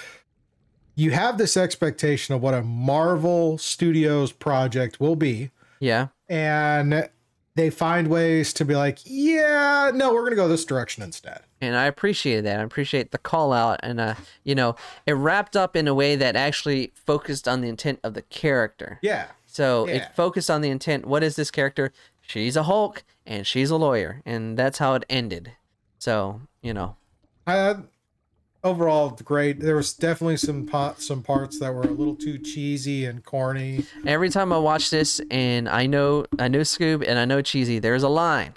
you 0.94 1.10
have 1.10 1.38
this 1.38 1.56
expectation 1.56 2.34
of 2.34 2.40
what 2.40 2.54
a 2.54 2.62
Marvel 2.62 3.58
Studios 3.58 4.32
project 4.32 5.00
will 5.00 5.16
be, 5.16 5.50
yeah, 5.80 6.08
and 6.28 7.08
they 7.56 7.70
find 7.70 8.08
ways 8.08 8.52
to 8.54 8.64
be 8.64 8.74
like, 8.74 8.98
yeah, 9.04 9.90
no, 9.94 10.12
we're 10.12 10.24
gonna 10.24 10.36
go 10.36 10.48
this 10.48 10.64
direction 10.64 11.02
instead. 11.02 11.40
and 11.60 11.76
I 11.76 11.84
appreciate 11.84 12.40
that. 12.42 12.58
I 12.60 12.62
appreciate 12.62 13.10
the 13.12 13.18
call 13.18 13.52
out, 13.52 13.80
and 13.82 14.00
uh, 14.00 14.14
you 14.42 14.54
know, 14.54 14.76
it 15.06 15.12
wrapped 15.12 15.56
up 15.56 15.76
in 15.76 15.86
a 15.88 15.94
way 15.94 16.16
that 16.16 16.36
actually 16.36 16.92
focused 16.94 17.46
on 17.46 17.60
the 17.60 17.68
intent 17.68 18.00
of 18.02 18.14
the 18.14 18.22
character. 18.22 18.98
Yeah, 19.02 19.26
So 19.46 19.86
Yeah. 19.88 19.94
it 19.96 20.16
focused 20.16 20.50
on 20.50 20.60
the 20.62 20.70
intent. 20.70 21.06
What 21.06 21.22
is 21.22 21.36
this 21.36 21.50
character? 21.50 21.92
She's 22.20 22.56
a 22.56 22.64
Hulk 22.64 23.04
and 23.26 23.46
she's 23.46 23.70
a 23.70 23.76
lawyer, 23.76 24.20
and 24.26 24.56
that's 24.58 24.78
how 24.78 24.94
it 24.94 25.04
ended. 25.08 25.52
So 25.98 26.40
you 26.62 26.74
know, 26.74 26.96
I, 27.46 27.76
overall 28.64 29.10
great. 29.10 29.60
There 29.60 29.76
was 29.76 29.92
definitely 29.92 30.38
some 30.38 30.66
pot, 30.66 31.00
some 31.00 31.22
parts 31.22 31.58
that 31.60 31.72
were 31.72 31.82
a 31.82 31.90
little 31.90 32.16
too 32.16 32.38
cheesy 32.38 33.04
and 33.04 33.24
corny. 33.24 33.84
every 34.06 34.30
time 34.30 34.52
I 34.52 34.58
watch 34.58 34.90
this, 34.90 35.20
and 35.30 35.68
I 35.68 35.86
know 35.86 36.24
I 36.38 36.48
know 36.48 36.60
Scoob 36.60 37.04
and 37.06 37.18
I 37.18 37.24
know 37.26 37.42
cheesy, 37.42 37.78
there's 37.78 38.02
a 38.02 38.08
line. 38.08 38.54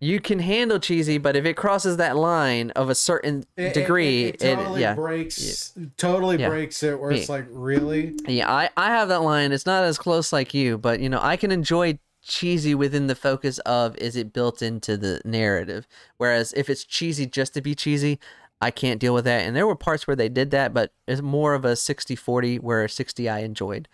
You 0.00 0.18
can 0.18 0.40
handle 0.40 0.80
cheesy, 0.80 1.18
but 1.18 1.36
if 1.36 1.44
it 1.44 1.54
crosses 1.56 1.96
that 1.98 2.16
line 2.16 2.70
of 2.70 2.90
a 2.90 2.94
certain 2.94 3.44
It- 3.56 3.66
it- 3.66 3.74
degree, 3.74 4.24
it, 4.24 4.42
it, 4.42 4.56
totally 4.56 4.80
yeah, 4.80 4.94
breaks, 4.94 5.72
totally 5.96 6.38
Yeah. 6.38 6.48
breaks 6.48 6.82
it. 6.82 6.98
Where 7.00 7.12
it's 7.12 7.28
like, 7.28 7.46
really? 7.50 8.14
yeah. 8.26 8.50
I 8.52 8.70
I 8.76 8.86
have 8.88 9.08
that 9.08 9.22
line. 9.22 9.52
It's 9.52 9.66
not 9.66 9.84
as 9.84 9.98
close 9.98 10.32
like 10.32 10.54
you, 10.54 10.78
but 10.78 10.98
you 11.00 11.08
know, 11.08 11.20
I 11.22 11.36
can 11.36 11.52
enjoy 11.52 11.98
cheesy 12.24 12.72
within 12.74 13.08
the 13.08 13.14
focus 13.16 13.58
of 13.60 13.96
is 13.98 14.14
it 14.16 14.32
built 14.32 14.60
into 14.62 14.96
the 14.96 15.20
narrative. 15.24 15.86
Whereas 16.18 16.52
if 16.56 16.68
it's 16.70 16.84
cheesy 16.84 17.26
just 17.26 17.54
to 17.54 17.60
be 17.60 17.74
cheesy, 17.76 18.18
I 18.62 18.70
can't 18.70 19.00
deal 19.00 19.12
with 19.14 19.24
that. 19.24 19.42
And 19.46 19.54
there 19.56 19.66
were 19.66 19.76
parts 19.76 20.06
where 20.06 20.16
they 20.16 20.28
did 20.28 20.50
that, 20.52 20.72
but 20.72 20.92
it's 21.06 21.20
more 21.22 21.54
of 21.54 21.64
a 21.64 21.72
60-40 21.76 22.60
where 22.60 22.88
60 22.88 23.28
I 23.28 23.40
enjoyed. 23.40 23.88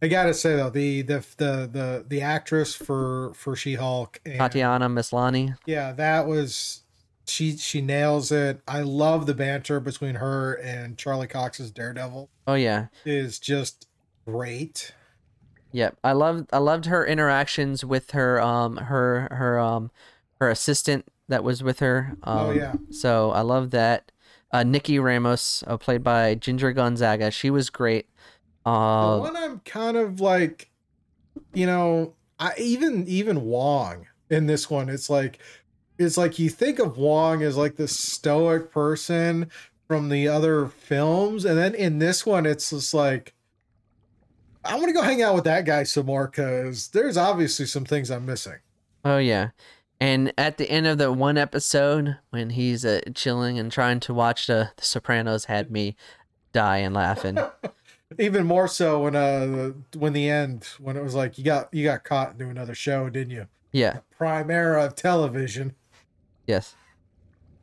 I 0.00 0.08
gotta 0.08 0.34
say 0.34 0.56
though, 0.56 0.70
the 0.70 1.02
the 1.02 1.24
the 1.36 1.68
the, 1.72 2.04
the 2.08 2.20
actress 2.22 2.74
for 2.74 3.32
for 3.34 3.54
She 3.54 3.74
Hulk, 3.76 4.20
Tatiana 4.24 4.88
Maslany. 4.88 5.56
yeah, 5.64 5.92
that 5.92 6.26
was 6.26 6.82
she 7.26 7.56
she 7.56 7.80
nails 7.80 8.32
it. 8.32 8.60
I 8.66 8.80
love 8.82 9.26
the 9.26 9.34
banter 9.34 9.78
between 9.78 10.16
her 10.16 10.54
and 10.54 10.98
Charlie 10.98 11.28
Cox's 11.28 11.70
Daredevil 11.70 12.28
Oh 12.48 12.54
yeah. 12.54 12.86
is 13.04 13.38
just 13.38 13.86
great. 14.26 14.92
Yep. 15.70 15.96
I 16.04 16.12
loved 16.12 16.48
I 16.52 16.58
loved 16.58 16.86
her 16.86 17.06
interactions 17.06 17.84
with 17.84 18.10
her 18.10 18.40
um 18.40 18.76
her 18.76 19.28
her 19.30 19.58
um 19.58 19.90
her 20.40 20.50
assistant 20.50 21.06
that 21.32 21.42
was 21.44 21.62
with 21.62 21.80
her. 21.80 22.16
Um, 22.22 22.38
Oh, 22.38 22.50
yeah. 22.52 22.74
So 22.90 23.30
I 23.32 23.40
love 23.40 23.70
that. 23.72 24.12
Uh, 24.52 24.62
Nikki 24.62 24.98
Ramos, 24.98 25.64
uh, 25.66 25.76
played 25.78 26.02
by 26.04 26.34
Ginger 26.34 26.72
Gonzaga, 26.72 27.30
she 27.30 27.50
was 27.50 27.70
great. 27.70 28.06
The 28.64 28.70
Uh, 28.70 29.18
one 29.18 29.36
I'm 29.36 29.60
kind 29.60 29.96
of 29.96 30.20
like, 30.20 30.70
you 31.54 31.66
know, 31.66 32.14
I 32.38 32.52
even 32.58 33.06
even 33.08 33.42
Wong 33.46 34.06
in 34.30 34.46
this 34.46 34.68
one, 34.70 34.88
it's 34.88 35.08
like 35.10 35.38
it's 35.98 36.16
like 36.16 36.38
you 36.38 36.50
think 36.50 36.78
of 36.78 36.96
Wong 36.98 37.42
as 37.42 37.56
like 37.56 37.76
this 37.76 37.98
stoic 37.98 38.70
person 38.70 39.50
from 39.88 40.08
the 40.10 40.28
other 40.28 40.66
films, 40.68 41.44
and 41.44 41.58
then 41.58 41.74
in 41.74 41.98
this 41.98 42.24
one, 42.26 42.44
it's 42.46 42.70
just 42.70 42.92
like 42.94 43.34
I 44.64 44.74
want 44.76 44.86
to 44.88 44.92
go 44.92 45.02
hang 45.02 45.22
out 45.22 45.34
with 45.34 45.44
that 45.44 45.64
guy 45.64 45.82
some 45.84 46.06
more 46.06 46.28
because 46.28 46.88
there's 46.88 47.16
obviously 47.16 47.66
some 47.66 47.84
things 47.84 48.10
I'm 48.10 48.26
missing. 48.26 48.58
oh 49.04 49.18
yeah. 49.18 49.50
And 50.02 50.32
at 50.36 50.58
the 50.58 50.68
end 50.68 50.88
of 50.88 50.98
the 50.98 51.12
one 51.12 51.38
episode, 51.38 52.16
when 52.30 52.50
he's 52.50 52.84
uh, 52.84 53.02
chilling 53.14 53.56
and 53.56 53.70
trying 53.70 54.00
to 54.00 54.12
watch 54.12 54.48
the, 54.48 54.70
the 54.76 54.84
Sopranos, 54.84 55.44
had 55.44 55.70
me 55.70 55.94
dying 56.52 56.92
laughing. 56.92 57.38
Even 58.18 58.44
more 58.44 58.66
so 58.66 59.04
when 59.04 59.14
uh 59.16 59.70
when 59.96 60.12
the 60.12 60.28
end 60.28 60.68
when 60.78 60.96
it 60.96 61.04
was 61.04 61.14
like 61.14 61.38
you 61.38 61.44
got 61.44 61.72
you 61.72 61.84
got 61.84 62.04
caught 62.04 62.32
into 62.32 62.48
another 62.48 62.74
show, 62.74 63.08
didn't 63.08 63.30
you? 63.30 63.46
Yeah. 63.70 64.00
Prime 64.18 64.50
era 64.50 64.84
of 64.84 64.96
television. 64.96 65.74
Yes. 66.46 66.74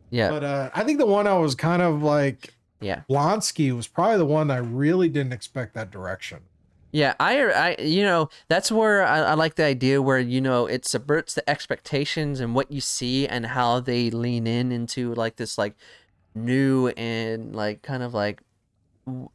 Yeah. 0.10 0.30
But 0.30 0.44
uh 0.44 0.70
I 0.74 0.84
think 0.86 0.98
the 0.98 1.06
one 1.06 1.28
I 1.28 1.38
was 1.38 1.54
kind 1.54 1.84
of 1.84 2.02
like 2.02 2.56
Yeah. 2.82 3.02
Blonsky 3.08 3.76
was 3.76 3.88
probably 3.88 4.18
the 4.18 4.26
one 4.26 4.50
I 4.50 4.58
really 4.58 5.08
didn't 5.10 5.34
expect 5.34 5.76
that 5.76 5.92
direction. 5.92 6.40
Yeah, 6.92 7.14
I, 7.20 7.44
I, 7.44 7.76
you 7.82 8.04
know, 8.04 8.30
that's 8.48 8.72
where 8.72 9.06
I, 9.06 9.20
I 9.20 9.34
like 9.36 9.56
the 9.56 9.64
idea 9.64 10.02
where 10.02 10.20
you 10.20 10.42
know 10.42 10.66
it 10.66 10.86
subverts 10.86 11.36
the 11.36 11.48
expectations 11.50 12.40
and 12.40 12.56
what 12.56 12.72
you 12.72 12.82
see 12.82 13.28
and 13.28 13.46
how 13.46 13.80
they 13.80 14.10
lean 14.10 14.48
in 14.48 14.72
into 14.72 15.14
like 15.14 15.36
this 15.36 15.58
like 15.58 15.76
new 16.34 16.88
and 16.90 17.56
like 17.56 17.82
kind 17.82 18.04
of 18.04 18.14
like 18.14 18.42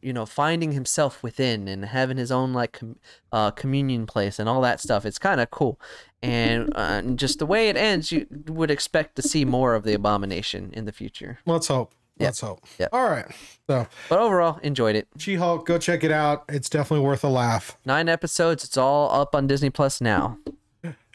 you 0.01 0.13
know 0.13 0.25
finding 0.25 0.71
himself 0.71 1.21
within 1.21 1.67
and 1.67 1.85
having 1.85 2.17
his 2.17 2.31
own 2.31 2.53
like 2.53 2.73
com- 2.73 2.97
uh, 3.31 3.51
communion 3.51 4.05
place 4.05 4.39
and 4.39 4.49
all 4.49 4.61
that 4.61 4.81
stuff. 4.81 5.05
It's 5.05 5.19
kind 5.19 5.39
of 5.39 5.49
cool, 5.51 5.79
and 6.21 6.71
uh, 6.75 7.01
just 7.15 7.39
the 7.39 7.45
way 7.45 7.69
it 7.69 7.77
ends, 7.77 8.11
you 8.11 8.27
would 8.47 8.71
expect 8.71 9.15
to 9.15 9.21
see 9.21 9.45
more 9.45 9.75
of 9.75 9.83
the 9.83 9.93
abomination 9.93 10.71
in 10.73 10.85
the 10.85 10.91
future. 10.91 11.39
Let's 11.45 11.67
hope. 11.67 11.93
Yeah. 12.17 12.27
Let's 12.27 12.39
hope. 12.39 12.63
Yeah. 12.79 12.87
All 12.93 13.09
right. 13.09 13.25
So 13.67 13.87
But 14.09 14.19
overall, 14.19 14.59
enjoyed 14.63 14.95
it. 14.95 15.07
She 15.17 15.35
Hulk, 15.35 15.65
go 15.65 15.77
check 15.77 16.03
it 16.03 16.11
out. 16.11 16.45
It's 16.47 16.69
definitely 16.69 17.05
worth 17.05 17.23
a 17.23 17.29
laugh. 17.29 17.77
Nine 17.85 18.07
episodes. 18.07 18.63
It's 18.63 18.77
all 18.77 19.11
up 19.11 19.35
on 19.35 19.47
Disney 19.47 19.69
Plus 19.69 19.99
now. 19.99 20.37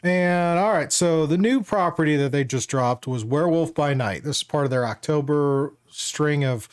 And 0.03 0.57
all 0.57 0.73
right, 0.73 0.91
so 0.91 1.27
the 1.27 1.37
new 1.37 1.61
property 1.61 2.17
that 2.17 2.31
they 2.31 2.43
just 2.43 2.67
dropped 2.69 3.05
was 3.05 3.23
Werewolf 3.23 3.75
by 3.75 3.93
Night. 3.93 4.23
This 4.23 4.37
is 4.37 4.43
part 4.43 4.63
of 4.65 4.71
their 4.71 4.85
October 4.85 5.73
string 5.91 6.43
of 6.43 6.67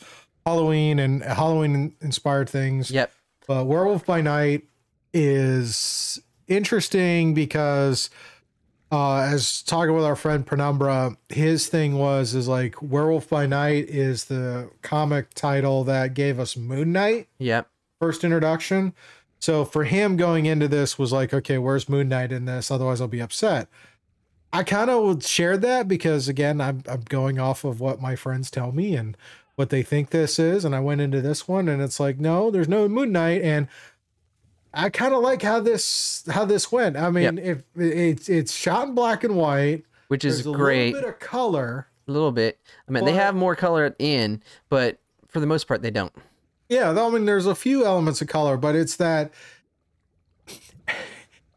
Halloween 0.47 0.97
and 0.97 1.21
Halloween 1.21 1.95
inspired 2.01 2.49
things. 2.49 2.89
Yep. 2.89 3.11
But 3.47 3.65
Werewolf 3.65 4.03
by 4.05 4.21
Night 4.21 4.63
is 5.13 6.19
interesting 6.47 7.35
because 7.35 8.09
uh 8.91 9.17
as 9.19 9.61
talking 9.63 9.93
with 9.93 10.03
our 10.05 10.15
friend 10.15 10.45
Penumbra, 10.45 11.17
his 11.29 11.67
thing 11.67 11.97
was 11.97 12.33
is 12.33 12.47
like 12.47 12.81
Werewolf 12.81 13.29
by 13.29 13.45
Night 13.45 13.87
is 13.89 14.25
the 14.25 14.69
comic 14.81 15.33
title 15.33 15.83
that 15.83 16.13
gave 16.13 16.39
us 16.39 16.57
Moon 16.57 16.91
Knight 16.91 17.27
Yep. 17.37 17.67
first 18.01 18.23
introduction. 18.23 18.93
So 19.39 19.63
for 19.63 19.85
him 19.85 20.17
going 20.17 20.45
into 20.47 20.67
this 20.67 20.97
was 20.99 21.13
like, 21.13 21.33
okay, 21.33 21.57
where's 21.57 21.87
Moon 21.87 22.09
Knight 22.09 22.31
in 22.31 22.45
this? 22.45 22.69
Otherwise 22.71 22.99
I'll 22.99 23.07
be 23.07 23.21
upset. 23.21 23.67
I 24.51 24.63
kind 24.63 24.89
of 24.89 25.23
shared 25.25 25.61
that 25.61 25.87
because 25.87 26.27
again, 26.27 26.59
I'm 26.59 26.83
I'm 26.87 27.01
going 27.01 27.39
off 27.39 27.63
of 27.63 27.79
what 27.79 28.01
my 28.01 28.15
friends 28.15 28.49
tell 28.49 28.71
me 28.71 28.95
and 28.95 29.15
what 29.55 29.69
they 29.69 29.83
think 29.83 30.09
this 30.09 30.39
is. 30.39 30.65
And 30.65 30.75
I 30.75 30.79
went 30.79 31.01
into 31.01 31.21
this 31.21 31.47
one 31.47 31.67
and 31.67 31.81
it's 31.81 31.99
like, 31.99 32.17
no, 32.19 32.49
there's 32.49 32.67
no 32.67 32.87
Moon 32.87 33.11
Knight. 33.11 33.41
And 33.43 33.67
I 34.73 34.89
kind 34.89 35.13
of 35.13 35.21
like 35.21 35.41
how 35.41 35.59
this 35.59 36.23
how 36.29 36.45
this 36.45 36.71
went. 36.71 36.95
I 36.95 37.09
mean, 37.09 37.37
if 37.37 37.63
it's 37.75 38.29
it's 38.29 38.53
shot 38.53 38.87
in 38.89 38.95
black 38.95 39.23
and 39.23 39.35
white, 39.35 39.83
Which 40.09 40.23
is 40.23 40.45
a 40.45 40.51
great. 40.51 40.93
little 40.93 41.09
bit 41.09 41.09
of 41.15 41.19
color. 41.19 41.87
A 42.07 42.11
little 42.11 42.31
bit. 42.31 42.59
I 42.87 42.91
mean, 42.91 43.05
they 43.05 43.13
have 43.13 43.35
more 43.35 43.55
color 43.55 43.85
at 43.85 43.97
the 43.97 44.15
end, 44.15 44.43
but 44.69 44.99
for 45.27 45.39
the 45.39 45.45
most 45.47 45.67
part, 45.67 45.81
they 45.81 45.91
don't. 45.91 46.13
Yeah, 46.67 46.91
I 46.91 47.09
mean, 47.09 47.25
there's 47.25 47.47
a 47.47 47.55
few 47.55 47.85
elements 47.85 48.21
of 48.21 48.27
color, 48.27 48.57
but 48.57 48.75
it's 48.75 48.95
that 48.97 49.31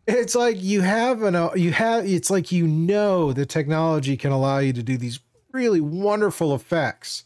it's 0.07 0.35
like 0.35 0.61
you 0.61 0.81
have 0.81 1.23
an 1.23 1.51
you 1.55 1.73
have 1.73 2.07
it's 2.07 2.31
like 2.31 2.51
you 2.51 2.67
know 2.67 3.33
the 3.33 3.47
technology 3.47 4.17
can 4.17 4.33
allow 4.33 4.59
you 4.59 4.73
to 4.73 4.83
do 4.83 4.97
these 4.97 5.21
really 5.53 5.81
wonderful 5.81 6.55
effects. 6.55 7.25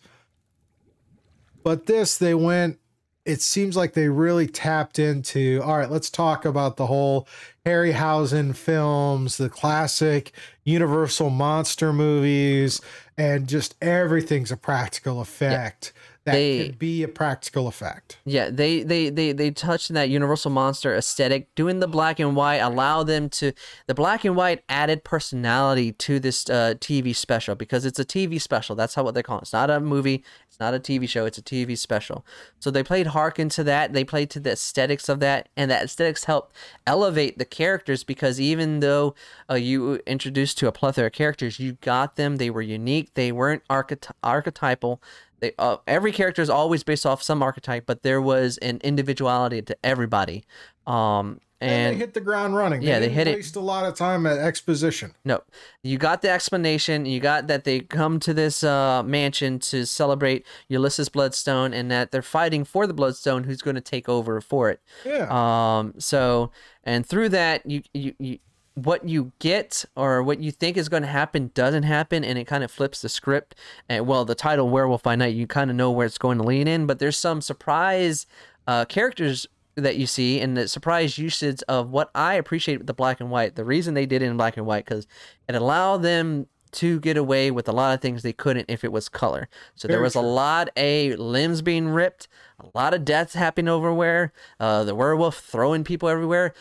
But 1.62 1.86
this 1.86 2.18
they 2.18 2.34
went 2.34 2.78
it 3.26 3.42
seems 3.42 3.76
like 3.76 3.92
they 3.92 4.08
really 4.08 4.46
tapped 4.46 4.98
into 4.98 5.60
all 5.62 5.76
right, 5.76 5.90
let's 5.90 6.08
talk 6.08 6.44
about 6.44 6.76
the 6.76 6.86
whole 6.86 7.26
Harryhausen 7.66 8.54
films, 8.54 9.36
the 9.36 9.50
classic 9.50 10.32
Universal 10.64 11.30
monster 11.30 11.92
movies 11.92 12.80
and 13.18 13.48
just 13.48 13.74
everything's 13.82 14.52
a 14.52 14.56
practical 14.56 15.20
effect 15.20 15.92
that 16.26 16.32
They- 16.32 16.66
could 16.66 16.78
be 16.78 17.02
a 17.02 17.08
practical 17.08 17.66
effect. 17.68 18.18
Yeah, 18.24 18.50
they 18.50 18.82
they 18.82 19.08
they 19.08 19.32
they 19.32 19.50
touched 19.50 19.88
in 19.90 19.94
that 19.94 20.10
Universal 20.10 20.50
monster 20.50 20.94
aesthetic, 20.94 21.54
doing 21.54 21.80
the 21.80 21.88
black 21.88 22.20
and 22.20 22.36
white, 22.36 22.58
allow 22.58 23.02
them 23.02 23.28
to 23.30 23.52
the 23.86 23.94
black 23.94 24.24
and 24.24 24.36
white 24.36 24.62
added 24.68 25.02
personality 25.04 25.92
to 25.92 26.20
this 26.20 26.48
uh, 26.50 26.74
TV 26.78 27.14
special 27.16 27.54
because 27.54 27.84
it's 27.86 27.98
a 27.98 28.04
TV 28.04 28.40
special. 28.40 28.76
That's 28.76 28.94
how 28.94 29.04
what 29.04 29.14
they 29.14 29.22
call 29.22 29.38
it. 29.38 29.42
It's 29.42 29.52
not 29.52 29.70
a 29.70 29.80
movie. 29.80 30.22
It's 30.48 30.60
not 30.60 30.74
a 30.74 30.78
TV 30.80 31.08
show. 31.08 31.26
It's 31.26 31.38
a 31.38 31.42
TV 31.42 31.76
special. 31.78 32.24
So 32.58 32.70
they 32.70 32.82
played 32.82 33.08
hark 33.08 33.38
into 33.38 33.62
that. 33.64 33.92
They 33.92 34.04
played 34.04 34.28
to 34.30 34.40
the 34.40 34.52
aesthetics 34.52 35.08
of 35.08 35.20
that, 35.20 35.48
and 35.56 35.70
that 35.70 35.84
aesthetics 35.84 36.24
helped 36.24 36.54
elevate 36.86 37.38
the 37.38 37.44
characters 37.44 38.04
because 38.04 38.40
even 38.40 38.80
though 38.80 39.14
uh, 39.50 39.54
you 39.54 40.00
introduced 40.06 40.58
to 40.58 40.66
a 40.68 40.72
plethora 40.72 41.06
of 41.06 41.12
characters, 41.12 41.60
you 41.60 41.74
got 41.82 42.16
them. 42.16 42.36
They 42.36 42.50
were 42.50 42.62
unique. 42.62 43.14
They 43.14 43.30
weren't 43.32 43.62
archety- 43.70 44.10
archetypal. 44.22 45.00
They 45.46 45.54
uh, 45.58 45.76
every 45.86 46.12
character 46.12 46.42
is 46.42 46.50
always 46.50 46.82
based 46.82 47.06
off 47.06 47.22
some 47.22 47.42
archetype, 47.42 47.84
but 47.86 48.02
there 48.02 48.20
was 48.22 48.58
an 48.58 48.80
individuality 48.82 49.62
to 49.62 49.76
everybody. 49.84 50.44
Um, 50.86 51.40
And, 51.60 51.70
and 51.72 51.94
they 51.94 51.98
hit 51.98 52.12
the 52.12 52.20
ground 52.20 52.54
running. 52.54 52.82
Yeah, 52.82 52.98
they 53.00 53.08
hit 53.08 53.26
it- 53.26 53.34
Waste 53.36 53.56
a 53.56 53.60
lot 53.60 53.86
of 53.86 53.94
time 53.94 54.26
at 54.26 54.36
exposition. 54.38 55.14
no, 55.24 55.40
you 55.82 55.96
got 55.96 56.20
the 56.20 56.28
explanation. 56.30 57.06
You 57.06 57.18
got 57.18 57.46
that 57.46 57.64
they 57.64 57.80
come 57.80 58.20
to 58.20 58.34
this 58.34 58.62
uh, 58.62 59.02
mansion 59.02 59.58
to 59.70 59.86
celebrate 59.86 60.44
Ulysses 60.68 61.08
Bloodstone, 61.08 61.72
and 61.72 61.90
that 61.90 62.10
they're 62.10 62.20
fighting 62.40 62.64
for 62.64 62.86
the 62.86 62.92
Bloodstone, 62.94 63.44
who's 63.44 63.62
going 63.62 63.74
to 63.76 63.80
take 63.80 64.06
over 64.08 64.40
for 64.42 64.68
it. 64.70 64.80
Yeah. 65.04 65.26
Um. 65.30 65.94
So, 65.98 66.50
and 66.84 67.06
through 67.06 67.30
that, 67.30 67.64
you 67.64 67.82
you, 67.94 68.14
you 68.18 68.38
what 68.76 69.08
you 69.08 69.32
get 69.38 69.86
or 69.96 70.22
what 70.22 70.38
you 70.38 70.52
think 70.52 70.76
is 70.76 70.90
going 70.90 71.02
to 71.02 71.08
happen 71.08 71.50
doesn't 71.54 71.84
happen, 71.84 72.22
and 72.22 72.38
it 72.38 72.44
kind 72.44 72.62
of 72.62 72.70
flips 72.70 73.00
the 73.00 73.08
script. 73.08 73.54
And 73.88 74.06
well, 74.06 74.24
the 74.24 74.34
title 74.34 74.68
Werewolf 74.68 75.02
by 75.02 75.16
Night, 75.16 75.34
you 75.34 75.46
kind 75.46 75.70
of 75.70 75.76
know 75.76 75.90
where 75.90 76.06
it's 76.06 76.18
going 76.18 76.38
to 76.38 76.44
lean 76.44 76.68
in, 76.68 76.86
but 76.86 76.98
there's 76.98 77.16
some 77.16 77.40
surprise 77.40 78.26
uh, 78.66 78.84
characters 78.84 79.46
that 79.76 79.96
you 79.96 80.06
see 80.06 80.40
and 80.40 80.56
the 80.56 80.68
surprise 80.68 81.18
usage 81.18 81.62
of 81.68 81.90
what 81.90 82.10
I 82.14 82.34
appreciate 82.34 82.78
with 82.78 82.86
the 82.86 82.94
black 82.94 83.20
and 83.20 83.30
white. 83.30 83.56
The 83.56 83.64
reason 83.64 83.94
they 83.94 84.06
did 84.06 84.22
it 84.22 84.26
in 84.26 84.36
black 84.36 84.56
and 84.56 84.66
white 84.66 84.84
because 84.84 85.06
it 85.48 85.54
allowed 85.54 85.98
them 85.98 86.46
to 86.72 87.00
get 87.00 87.16
away 87.16 87.50
with 87.50 87.68
a 87.68 87.72
lot 87.72 87.94
of 87.94 88.00
things 88.02 88.22
they 88.22 88.32
couldn't 88.32 88.66
if 88.68 88.84
it 88.84 88.92
was 88.92 89.08
color. 89.08 89.48
So 89.74 89.88
there 89.88 89.96
Very 89.96 90.04
was 90.04 90.14
a 90.14 90.20
lot 90.20 90.68
of 90.76 91.18
limbs 91.18 91.62
being 91.62 91.88
ripped, 91.88 92.28
a 92.60 92.66
lot 92.74 92.92
of 92.92 93.04
deaths 93.04 93.34
happening 93.34 93.74
everywhere, 93.74 94.32
uh, 94.60 94.84
the 94.84 94.94
werewolf 94.94 95.38
throwing 95.38 95.84
people 95.84 96.08
everywhere. 96.08 96.52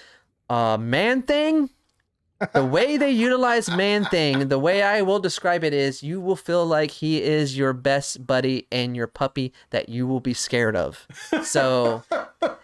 Uh, 0.49 0.78
man 0.78 1.22
thing, 1.24 1.70
the 2.53 2.65
way 2.65 2.97
they 2.97 3.11
utilize 3.11 3.69
man 3.69 4.05
thing, 4.05 4.47
the 4.49 4.59
way 4.59 4.83
I 4.83 5.01
will 5.01 5.19
describe 5.19 5.63
it 5.63 5.73
is 5.73 6.03
you 6.03 6.19
will 6.19 6.36
feel 6.36 6.65
like 6.65 6.91
he 6.91 7.21
is 7.23 7.57
your 7.57 7.73
best 7.73 8.25
buddy 8.27 8.67
and 8.71 8.95
your 8.95 9.07
puppy 9.07 9.53
that 9.69 9.89
you 9.89 10.05
will 10.05 10.19
be 10.19 10.33
scared 10.33 10.75
of. 10.75 11.07
So 11.43 12.03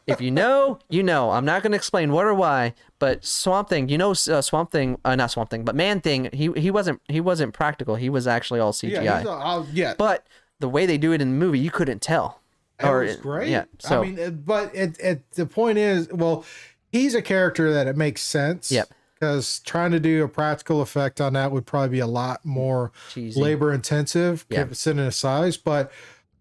if 0.08 0.20
you 0.22 0.32
know, 0.32 0.80
you 0.90 1.04
know. 1.04 1.32
I'm 1.32 1.46
not 1.46 1.64
going 1.64 1.72
to 1.72 1.78
explain 1.78 2.12
what 2.12 2.26
or 2.26 2.34
why, 2.34 2.74
but 3.00 3.24
Swamp 3.24 3.70
Thing, 3.70 3.88
you 3.90 3.98
know, 3.98 4.12
uh, 4.12 4.42
Swamp 4.42 4.72
Thing, 4.72 4.98
uh, 5.06 5.16
not 5.16 5.32
Swamp 5.32 5.50
Thing, 5.50 5.64
but 5.64 5.76
Man 5.76 6.02
Thing, 6.02 6.30
he 6.34 6.52
he 6.58 6.70
wasn't 6.72 7.02
he 7.08 7.22
wasn't 7.22 7.54
practical. 7.54 7.96
He 7.96 8.10
was 8.10 8.28
actually 8.28 8.60
all 8.60 8.74
CGI. 8.74 9.04
yeah. 9.04 9.20
he's 9.20 9.28
a- 9.28 9.32
I'll- 9.32 9.68
yeah. 9.72 9.94
but 9.98 10.26
the 10.60 10.70
way 10.70 10.86
they 10.86 10.98
do 10.98 11.14
it 11.14 11.22
in 11.22 11.30
the 11.32 11.36
movie, 11.38 11.60
you 11.60 11.72
couldn't 11.72 12.02
tell. 12.02 12.40
It 12.80 12.88
was 12.92 13.16
great. 13.18 13.50
Yeah. 13.50 13.66
So 13.80 14.02
I 14.02 14.10
mean, 14.10 14.42
but 14.46 14.76
it, 14.76 15.00
it, 15.00 15.32
the 15.34 15.46
point 15.46 15.78
is, 15.78 16.10
well, 16.12 16.44
he's 16.92 17.14
a 17.14 17.22
character 17.22 17.72
that 17.74 17.86
it 17.88 17.96
makes 17.96 18.22
sense. 18.24 18.72
Yep. 18.72 18.90
Because 19.22 19.60
trying 19.60 19.92
to 19.92 20.00
do 20.00 20.24
a 20.24 20.28
practical 20.28 20.82
effect 20.82 21.22
on 21.22 21.34
that 21.34 21.52
would 21.52 21.68
probably 21.68 21.90
be 21.90 22.00
a 22.00 22.08
lot 22.08 22.44
more 22.44 22.92
cheesy. 23.12 23.40
labor 23.40 23.72
intensive, 23.72 24.48
Yeah. 24.50 24.64
considering 24.64 25.06
the 25.06 25.12
size. 25.12 25.58
But 25.58 25.92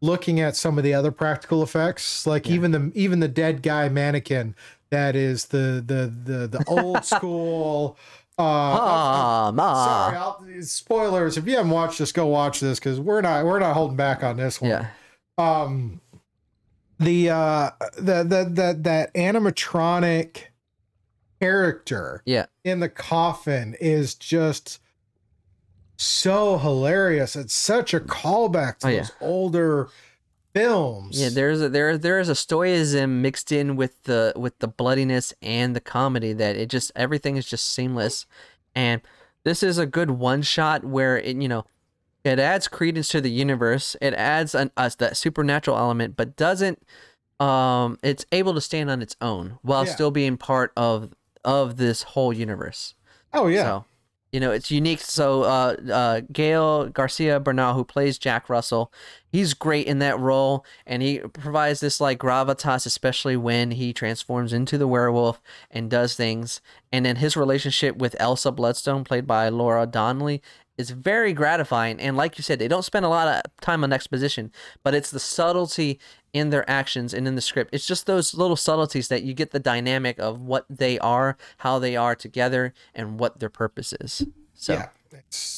looking 0.01 0.41
at 0.41 0.57
some 0.57 0.79
of 0.79 0.85
the 0.85 0.95
other 0.95 1.11
practical 1.11 1.63
effects, 1.63 2.27
like 2.27 2.49
even 2.49 2.71
the 2.71 2.91
even 2.95 3.21
the 3.21 3.29
dead 3.29 3.63
guy 3.63 3.91
mannequin, 3.91 4.55
that 4.89 5.15
is 5.15 5.47
the 5.47 5.85
the 5.87 6.11
the 6.25 6.47
the 6.47 6.65
old 6.69 7.05
school. 7.05 7.99
Uh, 8.39 8.43
Ah, 8.45 9.53
ma. 9.55 9.85
Sorry, 9.85 10.17
I'll, 10.17 10.63
spoilers. 10.63 11.37
If 11.37 11.47
you 11.47 11.57
haven't 11.57 11.73
watched 11.73 11.99
this, 11.99 12.13
go 12.13 12.27
watch 12.29 12.61
this 12.61 12.79
because 12.79 12.99
we're 12.99 13.21
not 13.21 13.45
we're 13.45 13.59
not 13.59 13.75
holding 13.75 13.99
back 13.99 14.25
on 14.25 14.39
this 14.39 14.59
one 14.59 14.71
Yeah. 14.71 14.87
um 15.37 16.01
the 16.99 17.29
uh 17.29 17.71
the 17.99 18.23
the 18.25 18.49
that 18.55 18.85
that 18.85 19.13
animatronic 19.15 20.45
character 21.41 22.23
Yeah. 22.27 22.47
in 22.65 22.81
the 22.81 22.89
coffin 22.89 23.75
is 23.81 24.15
just 24.15 24.79
so 25.97 26.59
hilarious 26.59 27.37
it's 27.37 27.53
such 27.55 27.93
a 27.93 28.01
callback 28.01 28.79
to 28.79 28.87
Oh, 28.87 28.91
yeah. 28.91 29.01
those 29.01 29.13
older 29.21 29.89
films 30.55 31.21
Yeah, 31.21 31.29
there's 31.29 31.61
a 31.61 31.69
there 31.69 31.99
there 31.99 32.19
is 32.19 32.29
a 32.29 32.35
stoicism 32.35 33.21
mixed 33.23 33.53
in 33.53 33.77
with 33.77 34.03
the 34.05 34.33
with 34.37 34.59
the 34.61 34.69
bloodiness 34.69 35.33
and 35.43 35.77
the 35.77 35.81
comedy 35.81 36.33
that 36.33 36.57
it 36.57 36.69
just 36.69 36.91
everything 36.97 37.37
is 37.37 37.47
just 37.47 37.71
seamless, 37.73 38.27
and 38.75 39.01
this 39.45 39.63
is 39.63 39.79
a 39.79 39.87
good 39.87 40.11
one 40.13 40.43
shot 40.43 40.85
where 40.85 41.19
it 41.19 41.37
you 41.37 41.49
know 41.49 41.65
it 42.25 42.39
adds 42.39 42.69
credence 42.69 43.09
to 43.09 43.21
the 43.21 43.31
universe, 43.31 43.97
it 44.03 44.13
adds 44.15 44.55
an 44.55 44.71
us 44.77 44.95
that 44.97 45.17
supernatural 45.17 45.77
element, 45.79 46.17
but 46.17 46.35
doesn't 46.37 46.83
um 47.39 47.99
it's 48.03 48.25
able 48.33 48.53
to 48.55 48.61
stand 48.61 48.91
on 48.91 49.01
its 49.03 49.17
own 49.21 49.59
while 49.63 49.85
Yeah. 49.87 49.93
still 49.93 50.11
being 50.11 50.37
part 50.37 50.73
of 50.77 51.13
of 51.45 51.77
this 51.77 52.03
whole 52.03 52.33
universe. 52.33 52.95
oh 53.33 53.47
yeah 53.47 53.63
So, 53.63 53.85
you 54.33 54.39
know, 54.39 54.53
it's 54.53 54.71
unique. 54.71 55.01
So, 55.01 55.43
uh, 55.43 55.77
uh, 55.93 56.21
Gael 56.33 56.87
Garcia 56.89 57.41
Bernal, 57.41 57.75
who 57.75 57.85
plays 57.85 58.17
Jack 58.17 58.49
Russell, 58.49 58.93
he's 59.27 59.55
great 59.55 59.89
in 59.89 59.99
that 59.99 60.21
role, 60.21 60.65
and 60.87 61.03
he 61.03 61.19
provides 61.19 61.81
this 61.81 62.01
like 62.01 62.19
gravitas, 62.21 62.87
especially 62.87 63.37
when 63.37 63.73
he 63.73 63.93
transforms 63.93 64.53
into 64.53 64.79
the 64.79 64.87
werewolf 64.87 65.43
and 65.69 65.91
does 65.91 66.15
things. 66.15 66.61
And 66.93 67.05
then 67.05 67.17
his 67.17 67.37
relationship 67.37 67.97
with 67.97 68.15
Elsa 68.21 68.53
Bloodstone, 68.53 69.03
played 69.03 69.27
by 69.27 69.49
Laura 69.49 69.85
Donnelly, 69.85 70.43
is 70.79 70.91
very 70.91 71.33
gratifying. 71.33 72.01
And 72.01 72.17
like 72.17 72.39
you 72.39 72.43
said, 72.45 72.59
they 72.59 72.69
don't 72.69 72.85
spend 72.85 73.05
a 73.05 73.09
lot 73.09 73.29
of 73.29 73.43
time 73.61 73.83
on 73.85 73.93
exposition, 73.93 74.51
but 74.83 74.95
it's 74.95 75.11
the 75.11 75.21
subtlety 75.21 75.99
in 76.33 76.51
their 76.51 76.69
actions 76.71 77.13
and 77.15 77.27
in 77.27 77.35
the 77.35 77.41
script. 77.41 77.75
It's 77.75 77.87
just 77.87 78.07
those 78.07 78.35
little 78.35 78.57
subtleties 78.57 79.09
that 79.09 79.23
you 79.23 79.35
get 79.35 79.51
the 79.51 79.59
dynamic 79.59 80.19
of 80.19 80.41
what 80.41 80.65
they 80.69 80.99
are, 80.99 81.37
how 81.59 81.79
they 81.79 81.97
are 81.97 82.15
together, 82.15 82.73
and 82.95 83.19
what 83.19 83.41
their 83.41 83.51
purpose 83.51 83.93
is. 84.01 84.27
So 84.55 84.75
yeah 84.75 84.89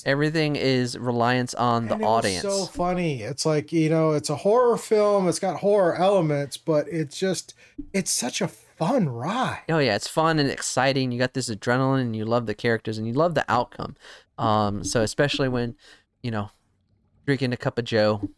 everything 0.05 0.57
is 0.57 0.99
reliance 0.99 1.55
on 1.55 1.89
the 1.89 1.97
audience. 1.97 2.43
so 2.43 2.65
funny 2.67 3.23
it's 3.23 3.45
like 3.45 3.73
you 3.73 3.89
know 3.89 4.13
it's 4.13 4.31
a 4.31 4.37
horror 4.37 4.77
film 4.77 5.29
it's 5.29 5.39
got 5.39 5.61
horror 5.61 5.95
elements 5.97 6.57
but 6.57 6.89
it's 6.89 7.19
just 7.19 7.55
it's 7.93 8.11
such 8.11 8.41
a 8.41 8.49
fun 8.49 9.09
ride 9.09 9.63
Oh 9.69 9.79
yeah, 9.79 9.95
it's 9.95 10.09
fun 10.09 10.39
and 10.39 10.51
exciting. 10.51 11.13
You 11.13 11.19
got 11.19 11.35
this 11.35 11.49
adrenaline, 11.49 12.01
and 12.01 12.17
you 12.17 12.25
love 12.25 12.47
the 12.47 12.55
characters, 12.55 12.99
and 12.99 13.07
you 13.07 13.13
love 13.13 13.35
the 13.35 13.45
outcome. 13.49 13.95
Um, 14.39 14.83
so 14.83 15.03
especially 15.03 15.49
when, 15.49 15.77
you 16.23 16.31
know, 16.33 16.51
drinking 17.25 17.53
a 17.53 17.57
cup 17.57 17.79
of 17.79 17.85
Joe. 17.85 18.29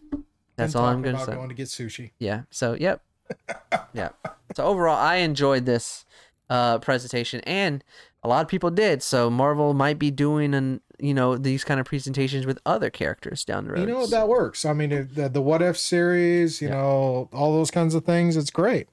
That's 0.56 0.74
all 0.74 0.84
I'm 0.84 1.02
gonna 1.02 1.16
about 1.16 1.26
say. 1.26 1.34
going 1.34 1.48
to 1.48 1.54
get 1.54 1.68
sushi 1.68 2.12
Yeah. 2.18 2.42
So 2.50 2.74
yep. 2.74 3.02
yeah. 3.92 4.10
So 4.54 4.64
overall, 4.64 4.96
I 4.96 5.16
enjoyed 5.16 5.66
this 5.66 6.04
uh, 6.50 6.78
presentation, 6.78 7.40
and 7.40 7.82
a 8.22 8.28
lot 8.28 8.42
of 8.42 8.48
people 8.48 8.70
did. 8.70 9.02
So 9.02 9.30
Marvel 9.30 9.74
might 9.74 9.98
be 9.98 10.10
doing 10.10 10.54
an 10.54 10.80
you 10.98 11.14
know 11.14 11.36
these 11.36 11.64
kind 11.64 11.80
of 11.80 11.86
presentations 11.86 12.46
with 12.46 12.58
other 12.64 12.90
characters 12.90 13.44
down 13.44 13.64
the 13.64 13.72
road. 13.72 13.80
You 13.80 13.86
know 13.86 14.06
that 14.06 14.28
works. 14.28 14.64
I 14.64 14.72
mean, 14.72 15.08
the, 15.12 15.28
the 15.28 15.40
What 15.40 15.62
If 15.62 15.76
series, 15.76 16.60
you 16.60 16.68
know, 16.68 17.28
all 17.32 17.52
those 17.52 17.70
kinds 17.70 17.94
of 17.94 18.04
things. 18.04 18.36
It's 18.36 18.50
great. 18.50 18.88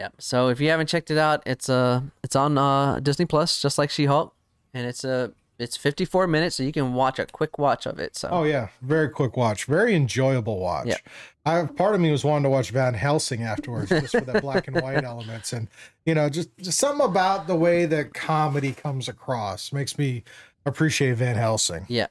Yeah. 0.00 0.08
So 0.18 0.48
if 0.48 0.60
you 0.60 0.68
haven't 0.70 0.88
checked 0.88 1.10
it 1.10 1.18
out, 1.18 1.42
it's 1.46 1.68
uh 1.68 2.02
it's 2.22 2.36
on 2.36 2.58
uh 2.58 3.00
Disney 3.00 3.26
Plus, 3.26 3.60
just 3.60 3.78
like 3.78 3.90
She 3.90 4.06
Hulk, 4.06 4.34
and 4.74 4.86
it's 4.86 5.04
a 5.04 5.32
it's 5.58 5.76
54 5.76 6.26
minutes, 6.26 6.56
so 6.56 6.62
you 6.62 6.72
can 6.72 6.94
watch 6.94 7.18
a 7.18 7.26
quick 7.26 7.58
watch 7.58 7.86
of 7.86 7.98
it. 7.98 8.16
So 8.16 8.28
Oh 8.30 8.44
yeah, 8.44 8.68
very 8.82 9.08
quick 9.08 9.36
watch, 9.36 9.64
very 9.64 9.94
enjoyable 9.94 10.58
watch. 10.58 10.88
Yeah. 10.88 10.96
I 11.44 11.64
part 11.64 11.94
of 11.94 12.00
me 12.00 12.10
was 12.10 12.24
wanting 12.24 12.44
to 12.44 12.50
watch 12.50 12.70
Van 12.70 12.94
Helsing 12.94 13.42
afterwards, 13.42 13.90
just 13.90 14.12
for 14.12 14.20
the 14.20 14.40
black 14.40 14.66
and 14.66 14.80
white 14.80 15.04
elements, 15.04 15.52
and 15.52 15.68
you 16.04 16.14
know, 16.14 16.28
just 16.28 16.50
just 16.58 16.78
something 16.78 17.06
about 17.06 17.46
the 17.46 17.56
way 17.56 17.86
that 17.86 18.14
comedy 18.14 18.72
comes 18.72 19.08
across 19.08 19.72
makes 19.72 19.96
me 19.96 20.24
appreciate 20.64 21.14
Van 21.14 21.36
Helsing. 21.36 21.86
yeah. 21.88 22.06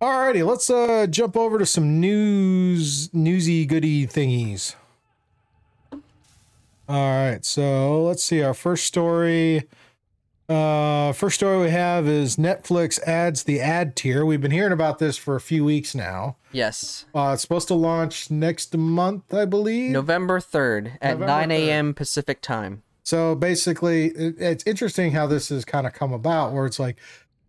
Alrighty, 0.00 0.46
let's 0.46 0.68
uh 0.68 1.06
jump 1.08 1.36
over 1.36 1.58
to 1.58 1.64
some 1.66 2.00
news, 2.00 3.12
newsy 3.14 3.64
goody 3.64 4.06
thingies. 4.06 4.74
All 6.88 7.24
right, 7.30 7.44
so 7.44 8.04
let's 8.04 8.22
see. 8.22 8.42
Our 8.42 8.54
first 8.54 8.84
story, 8.84 9.64
uh, 10.48 11.12
first 11.12 11.36
story 11.36 11.64
we 11.64 11.70
have 11.70 12.06
is 12.06 12.36
Netflix 12.36 13.02
adds 13.02 13.44
the 13.44 13.60
ad 13.60 13.96
tier. 13.96 14.24
We've 14.24 14.40
been 14.40 14.50
hearing 14.50 14.72
about 14.72 14.98
this 14.98 15.16
for 15.16 15.34
a 15.34 15.40
few 15.40 15.64
weeks 15.64 15.94
now. 15.94 16.36
Yes. 16.52 17.06
Uh, 17.14 17.32
it's 17.34 17.42
supposed 17.42 17.68
to 17.68 17.74
launch 17.74 18.30
next 18.30 18.76
month, 18.76 19.34
I 19.34 19.44
believe. 19.44 19.90
November 19.90 20.40
3rd 20.40 20.98
at 21.00 21.18
November 21.18 21.26
9 21.26 21.50
a.m. 21.50 21.94
Pacific 21.94 22.40
time. 22.40 22.82
So 23.02 23.34
basically, 23.34 24.06
it, 24.06 24.34
it's 24.38 24.64
interesting 24.66 25.12
how 25.12 25.26
this 25.26 25.48
has 25.50 25.64
kind 25.64 25.86
of 25.86 25.92
come 25.92 26.12
about, 26.12 26.52
where 26.52 26.66
it's 26.66 26.78
like 26.78 26.96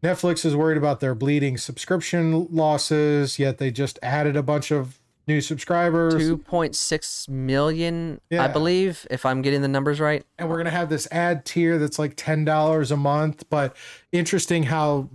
Netflix 0.03 0.45
is 0.45 0.55
worried 0.55 0.77
about 0.77 0.99
their 0.99 1.15
bleeding 1.15 1.57
subscription 1.57 2.47
losses, 2.51 3.39
yet 3.39 3.57
they 3.57 3.71
just 3.71 3.97
added 4.03 4.35
a 4.35 4.43
bunch 4.43 4.71
of 4.71 4.99
new 5.27 5.41
subscribers. 5.41 6.13
2.6 6.15 7.29
million, 7.29 8.21
I 8.31 8.47
believe, 8.47 9.05
if 9.11 9.25
I'm 9.25 9.41
getting 9.41 9.61
the 9.61 9.67
numbers 9.67 9.99
right. 9.99 10.25
and 10.37 10.49
we're 10.49 10.57
gonna 10.57 10.69
have 10.69 10.89
this 10.89 11.07
ad 11.11 11.45
tier 11.45 11.77
that's 11.77 11.99
like 11.99 12.13
ten 12.15 12.45
dollars 12.45 12.91
a 12.91 12.97
month. 12.97 13.43
But 13.49 13.75
interesting 14.11 14.63
how 14.63 15.09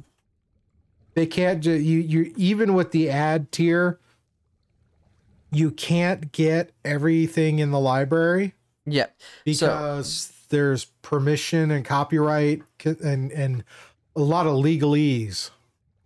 they 1.15 1.27
can't 1.27 1.63
ju- 1.63 1.73
you 1.73 1.99
you 2.01 2.33
even 2.37 2.75
with 2.75 2.93
the 2.93 3.11
ad 3.11 3.51
tier, 3.53 3.99
you 5.51 5.71
can't 5.71 6.33
get 6.33 6.73
everything 6.85 7.59
in 7.59 7.71
the 7.71 7.81
library 7.81 8.55
Yeah. 8.87 9.07
because 9.45 10.33
there's 10.49 10.87
permission 11.03 11.71
and 11.71 11.85
copyright 11.85 12.63
and 12.85 13.31
and 13.33 13.65
a 14.15 14.21
lot 14.21 14.47
of 14.47 14.53
legalese 14.55 15.51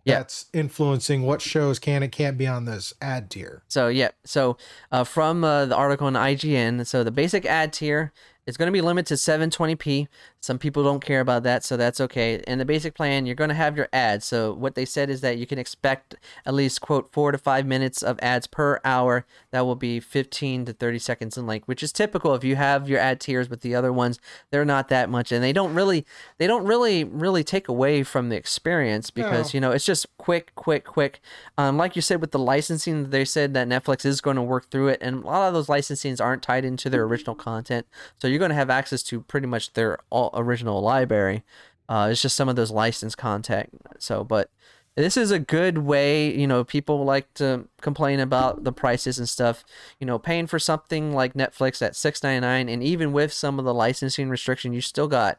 Yeah. 0.06 0.18
that's 0.18 0.46
influencing 0.52 1.22
what 1.22 1.42
shows 1.42 1.78
can 1.78 2.02
and 2.02 2.12
can't 2.12 2.38
be 2.38 2.46
on 2.46 2.64
this 2.64 2.94
ad 3.02 3.28
tier. 3.28 3.62
So 3.68 3.88
yeah, 3.88 4.10
so 4.24 4.56
uh, 4.92 5.04
from 5.04 5.42
uh, 5.42 5.66
the 5.66 5.74
article 5.74 6.06
on 6.06 6.14
IGN, 6.14 6.86
so 6.86 7.02
the 7.02 7.10
basic 7.10 7.44
ad 7.44 7.72
tier 7.72 8.12
is 8.46 8.56
going 8.56 8.68
to 8.68 8.72
be 8.72 8.80
limited 8.80 9.08
to 9.08 9.14
720p. 9.14 10.06
Some 10.40 10.58
people 10.58 10.84
don't 10.84 11.04
care 11.04 11.20
about 11.20 11.42
that, 11.42 11.64
so 11.64 11.76
that's 11.76 12.00
okay. 12.00 12.42
In 12.46 12.58
the 12.58 12.64
basic 12.64 12.94
plan, 12.94 13.26
you're 13.26 13.34
going 13.34 13.48
to 13.48 13.54
have 13.54 13.76
your 13.76 13.88
ads. 13.92 14.24
So 14.24 14.52
what 14.52 14.76
they 14.76 14.84
said 14.84 15.10
is 15.10 15.20
that 15.22 15.38
you 15.38 15.46
can 15.46 15.58
expect 15.58 16.14
at 16.44 16.54
least 16.54 16.80
quote 16.80 17.12
four 17.12 17.32
to 17.32 17.38
five 17.38 17.66
minutes 17.66 18.02
of 18.02 18.18
ads 18.22 18.46
per 18.46 18.80
hour. 18.84 19.26
That 19.56 19.64
will 19.64 19.74
be 19.74 20.00
15 20.00 20.66
to 20.66 20.74
30 20.74 20.98
seconds 20.98 21.38
in 21.38 21.46
length, 21.46 21.66
which 21.66 21.82
is 21.82 21.90
typical 21.90 22.34
if 22.34 22.44
you 22.44 22.56
have 22.56 22.90
your 22.90 23.00
ad 23.00 23.20
tiers. 23.20 23.48
But 23.48 23.62
the 23.62 23.74
other 23.74 23.90
ones, 23.90 24.20
they're 24.50 24.66
not 24.66 24.88
that 24.90 25.08
much, 25.08 25.32
and 25.32 25.42
they 25.42 25.54
don't 25.54 25.72
really, 25.72 26.04
they 26.36 26.46
don't 26.46 26.66
really, 26.66 27.04
really 27.04 27.42
take 27.42 27.66
away 27.66 28.02
from 28.02 28.28
the 28.28 28.36
experience 28.36 29.10
because 29.10 29.54
No. 29.54 29.56
you 29.56 29.60
know 29.62 29.70
it's 29.70 29.86
just 29.86 30.04
quick, 30.18 30.54
quick, 30.56 30.84
quick. 30.84 31.22
Um, 31.56 31.78
like 31.78 31.96
you 31.96 32.02
said 32.02 32.20
with 32.20 32.32
the 32.32 32.38
licensing, 32.38 33.08
they 33.08 33.24
said 33.24 33.54
that 33.54 33.66
Netflix 33.66 34.04
is 34.04 34.20
going 34.20 34.36
to 34.36 34.42
work 34.42 34.70
through 34.70 34.88
it, 34.88 34.98
and 35.00 35.24
a 35.24 35.26
lot 35.26 35.48
of 35.48 35.54
those 35.54 35.68
licensings 35.68 36.20
aren't 36.20 36.42
tied 36.42 36.66
into 36.66 36.90
their 36.90 37.04
original 37.04 37.34
content, 37.34 37.86
so 38.20 38.28
you're 38.28 38.38
going 38.38 38.50
to 38.50 38.54
have 38.54 38.68
access 38.68 39.02
to 39.04 39.22
pretty 39.22 39.46
much 39.46 39.72
their 39.72 39.96
all 40.10 40.28
original 40.34 40.82
library. 40.82 41.44
Uh, 41.88 42.08
it's 42.10 42.20
just 42.20 42.36
some 42.36 42.50
of 42.50 42.56
those 42.56 42.70
licensed 42.70 43.16
content. 43.16 43.70
So, 43.98 44.22
but 44.22 44.50
this 44.96 45.16
is 45.16 45.30
a 45.30 45.38
good 45.38 45.78
way. 45.78 46.34
You 46.34 46.46
know, 46.46 46.64
people 46.64 47.04
like 47.04 47.32
to 47.34 47.68
complain 47.80 48.18
about 48.20 48.64
the 48.64 48.72
prices 48.72 49.18
and 49.18 49.28
stuff. 49.28 49.64
You 50.00 50.06
know, 50.06 50.18
paying 50.18 50.46
for 50.46 50.58
something 50.58 51.12
like 51.12 51.34
Netflix 51.34 51.82
at 51.82 51.94
six 51.96 52.22
ninety 52.22 52.40
nine, 52.40 52.68
and 52.68 52.82
even 52.82 53.12
with 53.12 53.32
some 53.32 53.58
of 53.58 53.64
the 53.64 53.74
licensing 53.74 54.28
restriction, 54.28 54.72
you 54.72 54.80
still 54.80 55.08
got 55.08 55.38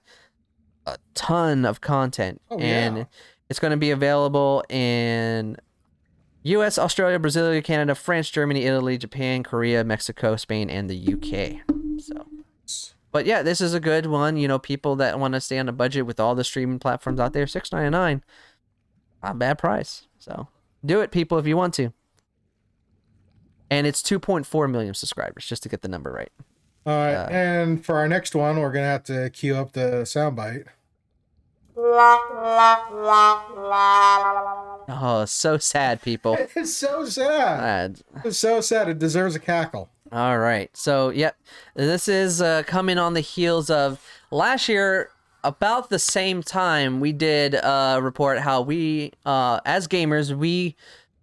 a 0.86 0.98
ton 1.16 1.66
of 1.66 1.82
content, 1.82 2.42
Oh, 2.50 2.58
and 2.60 2.98
yeah. 2.98 3.04
it's 3.50 3.60
going 3.60 3.72
to 3.72 3.78
be 3.78 3.92
available 3.92 4.64
in 4.70 5.58
U.S., 6.44 6.78
Australia, 6.78 7.20
Brazil, 7.20 7.62
Canada, 7.62 7.94
France, 7.94 8.30
Germany, 8.30 8.64
Italy, 8.64 8.98
Japan, 8.98 9.44
Korea, 9.44 9.84
Mexico, 9.84 10.38
Spain, 10.38 10.70
and 10.70 10.90
the 10.90 10.96
U.K. 10.96 11.62
So, 11.98 12.26
but 13.12 13.26
yeah, 13.26 13.42
this 13.44 13.60
is 13.60 13.74
a 13.74 13.80
good 13.82 14.06
one. 14.06 14.38
You 14.38 14.48
know, 14.48 14.60
people 14.60 14.96
that 14.98 15.20
want 15.20 15.34
to 15.34 15.42
stay 15.42 15.58
on 15.60 15.68
a 15.68 15.74
budget 15.74 16.06
with 16.06 16.20
all 16.22 16.36
the 16.36 16.44
streaming 16.46 16.80
platforms 16.80 17.20
out 17.20 17.34
there, 17.34 17.48
six 17.48 17.72
ninety 17.74 17.90
nine, 17.90 18.24
not 19.24 19.32
a 19.32 19.38
bad 19.38 19.58
price. 19.58 20.08
So, 20.20 20.48
do 20.86 21.02
it, 21.02 21.12
people, 21.12 21.38
if 21.38 21.48
you 21.48 21.58
want 21.58 21.74
to. 21.76 21.92
And 23.70 23.86
it's 23.86 24.02
two 24.02 24.20
point 24.20 24.46
four 24.46 24.68
million 24.68 24.94
subscribers, 24.94 25.46
just 25.46 25.64
to 25.64 25.70
get 25.70 25.82
the 25.82 25.88
number 25.90 26.12
right. 26.12 26.32
All 26.86 26.94
right, 26.96 27.30
and 27.30 27.86
for 27.86 27.98
our 27.98 28.08
next 28.08 28.34
one, 28.34 28.60
we're 28.60 28.72
gonna 28.72 28.86
have 28.86 29.04
to 29.04 29.30
cue 29.30 29.56
up 29.58 29.74
the 29.74 30.04
soundbite. 30.06 30.66
Oh, 34.90 35.26
so 35.28 35.58
sad, 35.58 36.02
people. 36.02 36.38
It's 36.56 36.76
so 36.76 37.06
sad. 37.06 38.02
Uh, 38.16 38.22
It's 38.26 38.38
so 38.40 38.62
sad. 38.62 38.88
It 38.90 39.00
deserves 39.00 39.36
a 39.36 39.40
cackle. 39.40 39.90
All 40.12 40.40
right. 40.40 40.76
So, 40.76 41.10
yep. 41.10 41.36
This 41.76 42.08
is 42.08 42.42
uh, 42.42 42.64
coming 42.66 42.98
on 42.98 43.14
the 43.14 43.20
heels 43.22 43.70
of 43.70 44.02
last 44.32 44.70
year, 44.70 45.10
about 45.44 45.90
the 45.90 46.00
same 46.00 46.42
time, 46.44 47.00
we 47.00 47.12
did 47.14 47.56
uh, 47.56 48.00
report 48.02 48.40
how 48.40 48.62
we, 48.62 49.12
uh, 49.26 49.60
as 49.66 49.88
gamers, 49.88 50.36
we 50.36 50.76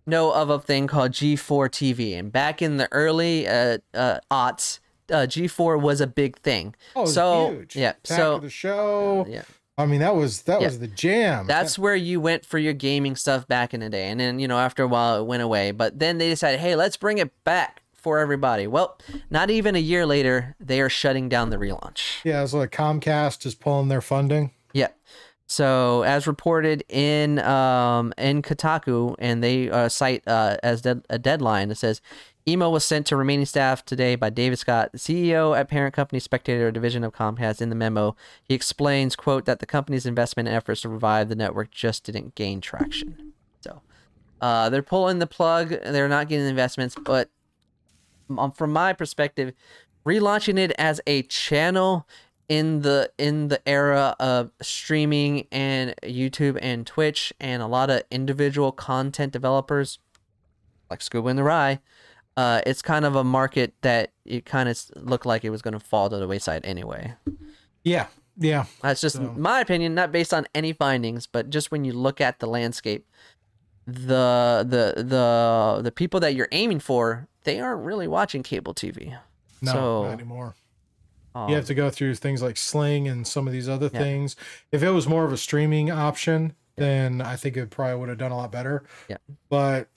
know 0.06 0.32
of 0.32 0.50
a 0.50 0.58
thing 0.58 0.86
called 0.86 1.12
G4 1.12 1.68
TV. 1.70 2.18
And 2.18 2.30
back 2.32 2.60
in 2.62 2.76
the 2.76 2.88
early 2.92 3.46
uh, 3.48 3.78
uh, 3.94 4.18
aughts, 4.30 4.80
uh, 5.10 5.26
G4 5.26 5.80
was 5.80 6.00
a 6.00 6.06
big 6.06 6.38
thing. 6.38 6.74
Oh, 6.94 7.00
it 7.00 7.02
was 7.02 7.14
so, 7.14 7.50
huge. 7.50 7.76
yeah. 7.76 7.92
Back 7.92 7.98
so, 8.04 8.38
the 8.38 8.50
show. 8.50 9.26
yeah. 9.28 9.42
I 9.76 9.86
mean, 9.86 10.00
that 10.00 10.14
was 10.14 10.42
that 10.42 10.60
Yeah. 10.60 10.68
was 10.68 10.78
the 10.78 10.86
jam. 10.86 11.46
That's 11.48 11.76
where 11.78 11.96
you 11.96 12.20
went 12.20 12.44
for 12.46 12.58
your 12.58 12.74
gaming 12.74 13.16
stuff 13.16 13.48
back 13.48 13.74
in 13.74 13.80
the 13.80 13.88
day. 13.90 14.08
And 14.08 14.20
then, 14.20 14.38
you 14.38 14.46
know, 14.46 14.58
after 14.58 14.84
a 14.84 14.86
while 14.86 15.20
it 15.20 15.26
went 15.26 15.42
away. 15.42 15.72
But 15.72 15.98
then 15.98 16.18
they 16.18 16.28
decided, 16.28 16.60
hey, 16.60 16.76
let's 16.76 16.96
bring 16.96 17.18
it 17.18 17.32
back 17.42 17.82
for 18.04 18.18
everybody. 18.18 18.66
Well, 18.66 18.98
not 19.30 19.50
even 19.50 19.74
a 19.74 19.80
year 19.80 20.04
later, 20.04 20.54
they 20.60 20.80
are 20.82 20.90
shutting 20.90 21.30
down 21.30 21.48
the 21.48 21.56
relaunch. 21.56 22.22
yeah. 22.22 22.42
It's 22.42 22.52
like 22.52 22.70
Comcast 22.70 23.46
is 23.46 23.54
pulling 23.54 23.88
their 23.88 24.02
funding. 24.02 24.50
Yeah. 24.74 24.88
So, 25.46 26.02
as 26.02 26.26
reported 26.26 26.84
in 26.88 27.38
um, 27.40 28.12
in 28.18 28.42
Kotaku, 28.42 29.14
and 29.18 29.42
they 29.42 29.70
uh, 29.70 29.88
cite 29.88 30.22
uh, 30.26 30.58
as 30.62 30.82
dead 30.82 31.04
a 31.10 31.18
deadline, 31.18 31.70
it 31.70 31.76
says, 31.76 32.00
email 32.46 32.72
was 32.72 32.84
sent 32.84 33.06
to 33.06 33.16
remaining 33.16 33.46
staff 33.46 33.84
today 33.84 34.16
by 34.16 34.30
David 34.30 34.58
Scott, 34.58 34.92
CEO 34.96 35.56
at 35.56 35.68
parent 35.68 35.94
company 35.94 36.20
Spectacor 36.20 36.72
division 36.72 37.04
of 37.04 37.12
Comcast. 37.12 37.60
In 37.62 37.68
the 37.70 37.74
memo, 37.74 38.16
he 38.42 38.54
explains, 38.54 39.16
"quote 39.16 39.44
that 39.46 39.60
the 39.60 39.66
company's 39.66 40.06
investment 40.06 40.48
efforts 40.48 40.82
to 40.82 40.88
revive 40.88 41.28
the 41.28 41.36
network 41.36 41.70
just 41.70 42.04
didn't 42.04 42.34
gain 42.34 42.60
traction." 42.60 43.32
So, 43.60 43.82
uh, 44.40 44.68
they're 44.70 44.82
pulling 44.82 45.20
the 45.20 45.26
plug. 45.26 45.70
They're 45.70 46.08
not 46.08 46.28
getting 46.28 46.46
investments, 46.46 46.96
but 47.02 47.30
from 48.54 48.72
my 48.72 48.92
perspective, 48.92 49.52
relaunching 50.06 50.58
it 50.58 50.72
as 50.78 51.00
a 51.06 51.22
channel 51.22 52.06
in 52.48 52.82
the 52.82 53.10
in 53.18 53.48
the 53.48 53.66
era 53.66 54.14
of 54.20 54.50
streaming 54.60 55.46
and 55.50 55.94
YouTube 56.02 56.58
and 56.60 56.86
Twitch 56.86 57.32
and 57.40 57.62
a 57.62 57.66
lot 57.66 57.88
of 57.90 58.02
individual 58.10 58.70
content 58.70 59.32
developers 59.32 59.98
like 60.90 61.00
Scuba 61.00 61.28
and 61.28 61.38
the 61.38 61.42
Rye, 61.42 61.80
uh, 62.36 62.60
it's 62.66 62.82
kind 62.82 63.06
of 63.06 63.16
a 63.16 63.24
market 63.24 63.72
that 63.80 64.12
it 64.26 64.44
kind 64.44 64.68
of 64.68 64.78
looked 64.96 65.24
like 65.24 65.42
it 65.44 65.50
was 65.50 65.62
going 65.62 65.72
to 65.72 65.80
fall 65.80 66.10
to 66.10 66.18
the 66.18 66.28
wayside 66.28 66.64
anyway. 66.66 67.14
Yeah. 67.82 68.08
Yeah. 68.36 68.66
That's 68.82 69.00
just 69.00 69.16
So- 69.16 69.22
my 69.36 69.60
opinion, 69.60 69.94
not 69.94 70.12
based 70.12 70.34
on 70.34 70.46
any 70.54 70.72
findings, 70.74 71.26
but 71.26 71.48
just 71.48 71.70
when 71.70 71.84
you 71.84 71.92
look 71.94 72.20
at 72.20 72.40
the 72.40 72.46
landscape, 72.46 73.06
the 73.86 74.64
the 74.68 75.02
the 75.02 75.80
the 75.82 75.92
people 75.92 76.20
that 76.20 76.34
you're 76.34 76.48
aiming 76.52 76.80
for, 76.80 77.28
they 77.44 77.60
aren't 77.60 77.84
really 77.84 78.08
watching 78.08 78.42
cable 78.42 78.74
TV. 78.74 79.16
No, 79.62 79.72
So, 79.72 80.02
not 80.04 80.12
anymore. 80.12 80.54
Um, 81.34 81.48
you 81.48 81.56
have 81.56 81.66
to 81.66 81.74
go 81.74 81.90
through 81.90 82.14
things 82.16 82.42
like 82.42 82.56
Sling 82.56 83.08
and 83.08 83.26
some 83.26 83.46
of 83.46 83.52
these 83.52 83.68
other 83.68 83.88
things. 83.88 84.36
If 84.70 84.82
it 84.82 84.90
was 84.90 85.08
more 85.08 85.24
of 85.24 85.32
a 85.32 85.36
streaming 85.36 85.90
option, 85.90 86.54
then 86.76 87.20
I 87.20 87.36
think 87.36 87.56
it 87.56 87.70
probably 87.70 87.96
would 87.96 88.08
have 88.08 88.18
done 88.18 88.30
a 88.30 88.36
lot 88.36 88.52
better. 88.52 88.84
Yeah. 89.08 89.16
But 89.48 89.88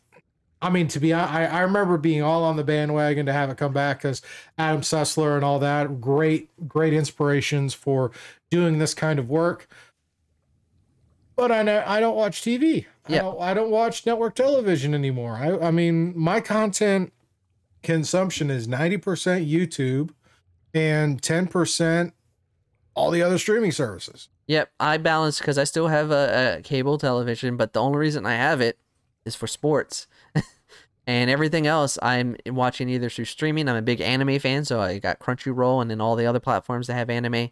I 0.61 0.71
mean, 0.71 0.87
to 0.89 0.99
be 0.99 1.13
I, 1.13 1.45
I 1.45 1.61
remember 1.61 1.97
being 1.99 2.23
all 2.23 2.43
on 2.43 2.55
the 2.55 2.63
bandwagon 2.63 3.27
to 3.27 3.33
have 3.33 3.51
it 3.51 3.57
come 3.57 3.71
back 3.73 3.99
because 3.99 4.23
Adam 4.57 4.81
Sessler 4.81 5.35
and 5.35 5.45
all 5.45 5.59
that 5.59 6.01
great, 6.01 6.49
great 6.67 6.93
inspirations 6.93 7.75
for 7.75 8.11
doing 8.49 8.79
this 8.79 8.95
kind 8.95 9.19
of 9.19 9.29
work. 9.29 9.67
But 11.35 11.51
I 11.51 11.61
know 11.61 11.83
I 11.85 11.99
don't 11.99 12.15
watch 12.15 12.41
TV. 12.41 12.87
I 13.07 13.13
Yeah. 13.13 13.21
don't 13.21 13.39
I 13.39 13.53
don't 13.53 13.69
watch 13.69 14.05
network 14.07 14.33
television 14.33 14.95
anymore. 14.95 15.33
I 15.35 15.67
I 15.67 15.71
mean, 15.71 16.17
my 16.17 16.41
content 16.41 17.13
consumption 17.83 18.49
is 18.49 18.67
90% 18.67 19.49
YouTube 19.49 20.11
and 20.73 21.21
10% 21.21 22.11
all 22.95 23.11
the 23.11 23.21
other 23.21 23.37
streaming 23.37 23.71
services. 23.71 24.29
Yep, 24.47 24.71
I 24.79 24.97
balance 24.97 25.39
because 25.39 25.57
I 25.57 25.65
still 25.65 25.87
have 25.87 26.09
a, 26.11 26.57
a 26.57 26.61
cable 26.61 26.97
television, 26.97 27.57
but 27.57 27.73
the 27.73 27.81
only 27.81 27.97
reason 27.99 28.25
I 28.25 28.33
have 28.33 28.61
it 28.61 28.79
is 29.25 29.35
for 29.35 29.45
sports. 29.47 30.07
and 31.07 31.29
everything 31.29 31.67
else 31.67 31.97
I'm 32.01 32.37
watching 32.47 32.89
either 32.89 33.09
through 33.09 33.25
streaming. 33.25 33.67
I'm 33.67 33.75
a 33.75 33.81
big 33.81 34.01
anime 34.01 34.39
fan, 34.39 34.65
so 34.65 34.79
I 34.81 34.99
got 34.99 35.19
Crunchyroll 35.19 35.81
and 35.81 35.91
then 35.91 35.99
all 36.01 36.15
the 36.15 36.25
other 36.25 36.39
platforms 36.39 36.87
that 36.87 36.93
have 36.95 37.09
anime. 37.09 37.33
And 37.33 37.51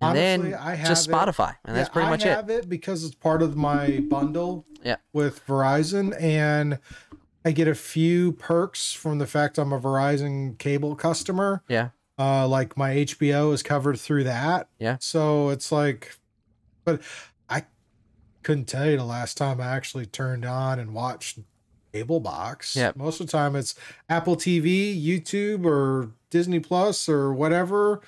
Honestly, 0.00 0.50
then 0.50 0.60
I 0.60 0.76
just 0.82 1.10
have 1.10 1.28
it. 1.28 1.32
Spotify, 1.32 1.56
and 1.66 1.76
that's 1.76 1.88
Yeah, 1.90 1.92
pretty 1.92 2.06
I 2.06 2.10
much 2.10 2.24
it. 2.24 2.28
I 2.28 2.34
have 2.36 2.48
it 2.50 2.68
because 2.70 3.04
it's 3.04 3.14
part 3.14 3.42
of 3.42 3.54
my 3.54 4.00
bundle 4.08 4.64
Yeah. 4.82 4.96
with 5.12 5.46
Verizon 5.46 6.18
and 6.20 6.78
I 7.44 7.52
get 7.52 7.68
a 7.68 7.74
few 7.74 8.32
perks 8.32 8.92
from 8.92 9.18
the 9.18 9.26
fact 9.26 9.58
I'm 9.58 9.72
a 9.72 9.80
Verizon 9.80 10.58
cable 10.58 10.94
customer. 10.94 11.62
Yeah. 11.68 11.90
Uh 12.18 12.46
like 12.46 12.76
my 12.76 12.90
HBO 12.96 13.52
is 13.52 13.62
covered 13.62 13.98
through 13.98 14.24
that. 14.24 14.68
Yeah. 14.78 14.96
So 15.00 15.48
it's 15.48 15.72
like 15.72 16.18
but 16.84 17.00
I 17.48 17.64
couldn't 18.42 18.66
tell 18.66 18.88
you 18.90 18.96
the 18.96 19.04
last 19.04 19.36
time 19.36 19.60
I 19.60 19.66
actually 19.68 20.06
turned 20.06 20.44
on 20.44 20.78
and 20.78 20.92
watched 20.92 21.38
cable 21.92 22.20
box. 22.20 22.76
Yeah. 22.76 22.92
Most 22.94 23.20
of 23.20 23.26
the 23.26 23.32
time 23.32 23.56
it's 23.56 23.74
Apple 24.08 24.36
TV, 24.36 25.02
YouTube 25.02 25.64
or 25.64 26.10
Disney 26.28 26.60
Plus 26.60 27.08
or 27.08 27.32
whatever. 27.32 28.02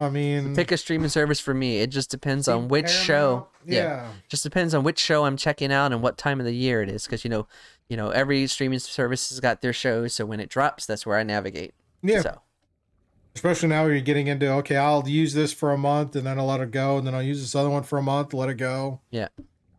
I 0.00 0.08
mean 0.08 0.54
Pick 0.54 0.72
a 0.72 0.76
streaming 0.78 1.08
service 1.08 1.40
for 1.40 1.52
me. 1.52 1.80
It 1.80 1.90
just 1.90 2.10
depends 2.10 2.48
on 2.48 2.68
which 2.68 2.88
show. 2.88 3.26
Paramount? 3.26 3.48
yeah. 3.66 4.08
just 4.28 4.44
depends 4.44 4.72
on 4.72 4.82
which 4.84 4.98
show 4.98 5.24
I'm 5.24 5.36
checking 5.36 5.72
out 5.72 5.92
and 5.92 6.00
what 6.02 6.16
time 6.16 6.40
of 6.40 6.46
the 6.46 6.54
year 6.54 6.82
it 6.82 6.88
is. 6.88 7.04
Because 7.04 7.24
you 7.24 7.30
know, 7.30 7.46
you 7.88 7.96
know, 7.96 8.10
every 8.10 8.46
streaming 8.46 8.78
service 8.78 9.30
has 9.30 9.40
got 9.40 9.60
their 9.62 9.72
shows. 9.72 10.14
So 10.14 10.26
when 10.26 10.40
it 10.40 10.48
drops, 10.50 10.86
that's 10.86 11.06
where 11.06 11.16
I 11.18 11.22
navigate. 11.22 11.74
Yeah. 12.02 12.20
So 12.22 12.40
especially 13.34 13.68
now 13.68 13.86
you're 13.86 14.00
getting 14.00 14.26
into 14.26 14.50
okay 14.50 14.76
i'll 14.76 15.06
use 15.08 15.32
this 15.32 15.52
for 15.52 15.70
a 15.72 15.78
month 15.78 16.16
and 16.16 16.26
then 16.26 16.40
i'll 16.40 16.46
let 16.46 16.60
it 16.60 16.72
go 16.72 16.98
and 16.98 17.06
then 17.06 17.14
i'll 17.14 17.22
use 17.22 17.40
this 17.40 17.54
other 17.54 17.70
one 17.70 17.84
for 17.84 17.96
a 17.96 18.02
month 18.02 18.34
let 18.34 18.48
it 18.48 18.54
go 18.54 18.98
Yeah. 19.12 19.28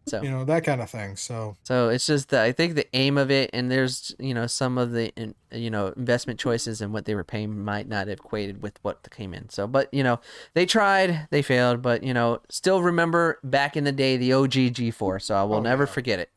so 0.07 0.21
you 0.21 0.29
know 0.29 0.45
that 0.45 0.63
kind 0.63 0.79
of 0.81 0.89
thing 0.89 1.17
so 1.17 1.57
So 1.63 1.89
it's 1.89 2.05
just 2.05 2.29
that 2.29 2.43
I 2.45 2.53
think 2.53 2.75
the 2.75 2.87
aim 2.95 3.17
of 3.17 3.29
it, 3.29 3.49
and 3.51 3.69
there's 3.69 4.15
you 4.17 4.33
know 4.33 4.47
some 4.47 4.77
of 4.77 4.91
the 4.91 5.13
in, 5.17 5.35
you 5.51 5.69
know 5.69 5.87
investment 5.97 6.39
choices 6.39 6.79
and 6.79 6.93
what 6.93 7.03
they 7.03 7.15
were 7.15 7.23
paying 7.25 7.63
might 7.65 7.87
not 7.89 8.07
have 8.07 8.19
equated 8.19 8.61
with 8.61 8.79
what 8.81 9.05
came 9.11 9.33
in. 9.33 9.49
So, 9.49 9.67
but 9.67 9.93
you 9.93 10.03
know 10.03 10.21
they 10.53 10.65
tried, 10.65 11.27
they 11.29 11.41
failed, 11.41 11.81
but 11.81 12.01
you 12.01 12.13
know 12.13 12.39
still 12.49 12.81
remember 12.81 13.39
back 13.43 13.75
in 13.75 13.83
the 13.83 13.91
day 13.91 14.15
the 14.15 14.31
OG 14.31 14.51
G4. 14.53 15.21
So 15.21 15.35
I 15.35 15.43
will 15.43 15.57
Oh, 15.57 15.61
never 15.61 15.83
yeah. 15.83 15.91
forget 15.91 16.19
it. 16.19 16.29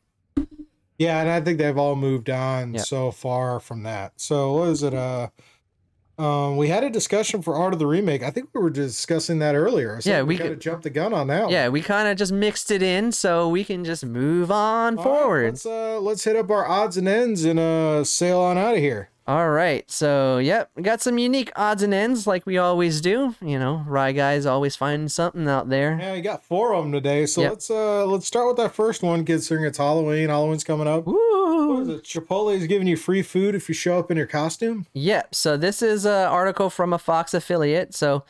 Yeah 1.03 1.20
and 1.20 1.28
i 1.30 1.40
think 1.40 1.59
they've 1.59 1.78
all 1.78 1.96
moved 1.96 2.30
on 2.30 2.78
so 2.78 3.11
far 3.11 3.59
from 3.61 3.82
that 3.82 4.12
so 4.16 4.53
what 4.53 4.68
is 4.68 4.82
it 4.82 4.94
uh 4.94 5.28
um 6.18 6.57
we 6.59 6.68
had 6.68 6.84
a 6.84 6.90
discussion 6.90 7.40
for 7.42 7.55
art 7.55 7.72
of 7.72 7.78
the 7.78 7.86
remake 7.86 8.22
i 8.22 8.30
think 8.30 8.48
we 8.55 8.61
were 8.61 8.70
discussing 8.70 9.38
that 9.38 9.55
earlier 9.55 10.00
so 10.00 10.11
Yeah, 10.11 10.20
we, 10.22 10.34
we 10.34 10.38
kind 10.38 10.53
of 10.53 10.59
jumped 10.59 10.82
the 10.84 10.90
gun 10.90 11.12
on 11.14 11.26
that 11.28 11.44
one. 11.44 11.53
Yeah, 11.53 11.68
we 11.70 11.80
kind 11.80 12.07
of 12.07 12.16
just 12.18 12.32
mixed 12.32 12.70
it 12.70 12.82
in 12.82 13.12
so 13.12 13.48
we 13.48 13.64
can 13.64 13.82
just 13.84 14.05
move 14.05 14.50
on 14.50 14.98
All 14.98 15.05
right, 15.05 15.11
forward. 15.11 15.44
let's 15.53 15.66
uh 15.66 15.98
let's 16.00 16.24
hit 16.24 16.36
up 16.36 16.50
our 16.50 16.66
odds 16.68 16.96
and 16.98 17.09
ends 17.09 17.44
and 17.44 17.59
uh 17.59 18.05
sail 18.05 18.40
on 18.40 18.59
out 18.59 18.74
of 18.74 18.80
here 18.80 19.09
All 19.24 19.50
right, 19.50 19.88
so 19.88 20.38
yep, 20.38 20.70
we 20.74 20.82
got 20.82 21.00
some 21.00 21.16
unique 21.16 21.52
odds 21.54 21.82
and 21.84 21.94
ends 21.94 22.26
like 22.26 22.44
we 22.44 22.58
always 22.58 23.00
do. 23.00 23.36
You 23.40 23.56
know, 23.58 23.84
Rye 23.86 24.10
guys 24.12 24.46
always 24.46 24.74
finding 24.74 25.08
something 25.08 25.46
out 25.48 25.68
there. 25.68 25.96
yeah 26.00 26.12
we 26.14 26.20
got 26.20 26.44
four 26.44 26.74
of 26.74 26.82
them 26.84 26.92
today 26.92 27.26
so 27.26 27.40
Yep. 27.42 27.50
let's 27.50 27.70
uh 27.70 28.04
let's 28.06 28.26
start 28.26 28.48
with 28.48 28.56
that 28.56 28.74
first 28.74 29.02
one 29.02 29.24
considering 29.24 29.64
it's 29.66 29.78
halloween 29.78 30.28
halloween's 30.28 30.64
coming 30.64 30.88
up 30.88 31.06
what 31.06 31.82
is 31.82 31.88
Woo! 31.88 31.94
it 31.96 32.02
chipotle 32.04 32.54
is 32.54 32.66
giving 32.66 32.88
you 32.88 32.96
free 32.96 33.22
food 33.22 33.54
if 33.54 33.68
you 33.68 33.74
show 33.74 33.98
up 33.98 34.10
in 34.10 34.16
your 34.16 34.26
costume 34.26 34.86
Yep. 34.94 35.34
So 35.34 35.56
this 35.56 35.82
is 35.82 36.04
an 36.04 36.26
article 36.26 36.68
from 36.68 36.92
a 36.92 36.98
Fox 36.98 37.32
affiliate. 37.32 37.94
So. 37.94 38.24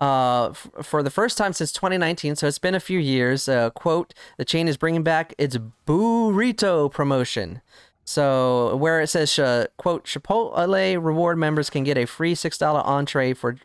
Uh, 0.00 0.50
f- 0.50 0.70
for 0.82 1.02
the 1.02 1.10
first 1.10 1.36
time 1.36 1.52
since 1.52 1.72
2019, 1.72 2.36
so 2.36 2.46
it's 2.46 2.60
been 2.60 2.76
a 2.76 2.78
few 2.78 3.00
years. 3.00 3.48
Uh, 3.48 3.68
quote: 3.70 4.14
The 4.36 4.44
chain 4.44 4.68
is 4.68 4.76
bringing 4.76 5.02
back 5.02 5.34
its 5.38 5.56
burrito 5.88 6.88
promotion. 6.88 7.60
So 8.08 8.74
where 8.76 9.02
it 9.02 9.08
says, 9.08 9.38
uh, 9.38 9.66
"quote 9.76 10.06
Chipotle 10.06 11.04
reward 11.04 11.36
members 11.36 11.68
can 11.68 11.84
get 11.84 11.98
a 11.98 12.06
free 12.06 12.34
six 12.34 12.56
dollar 12.56 12.80
entree 12.80 13.34
for 13.34 13.56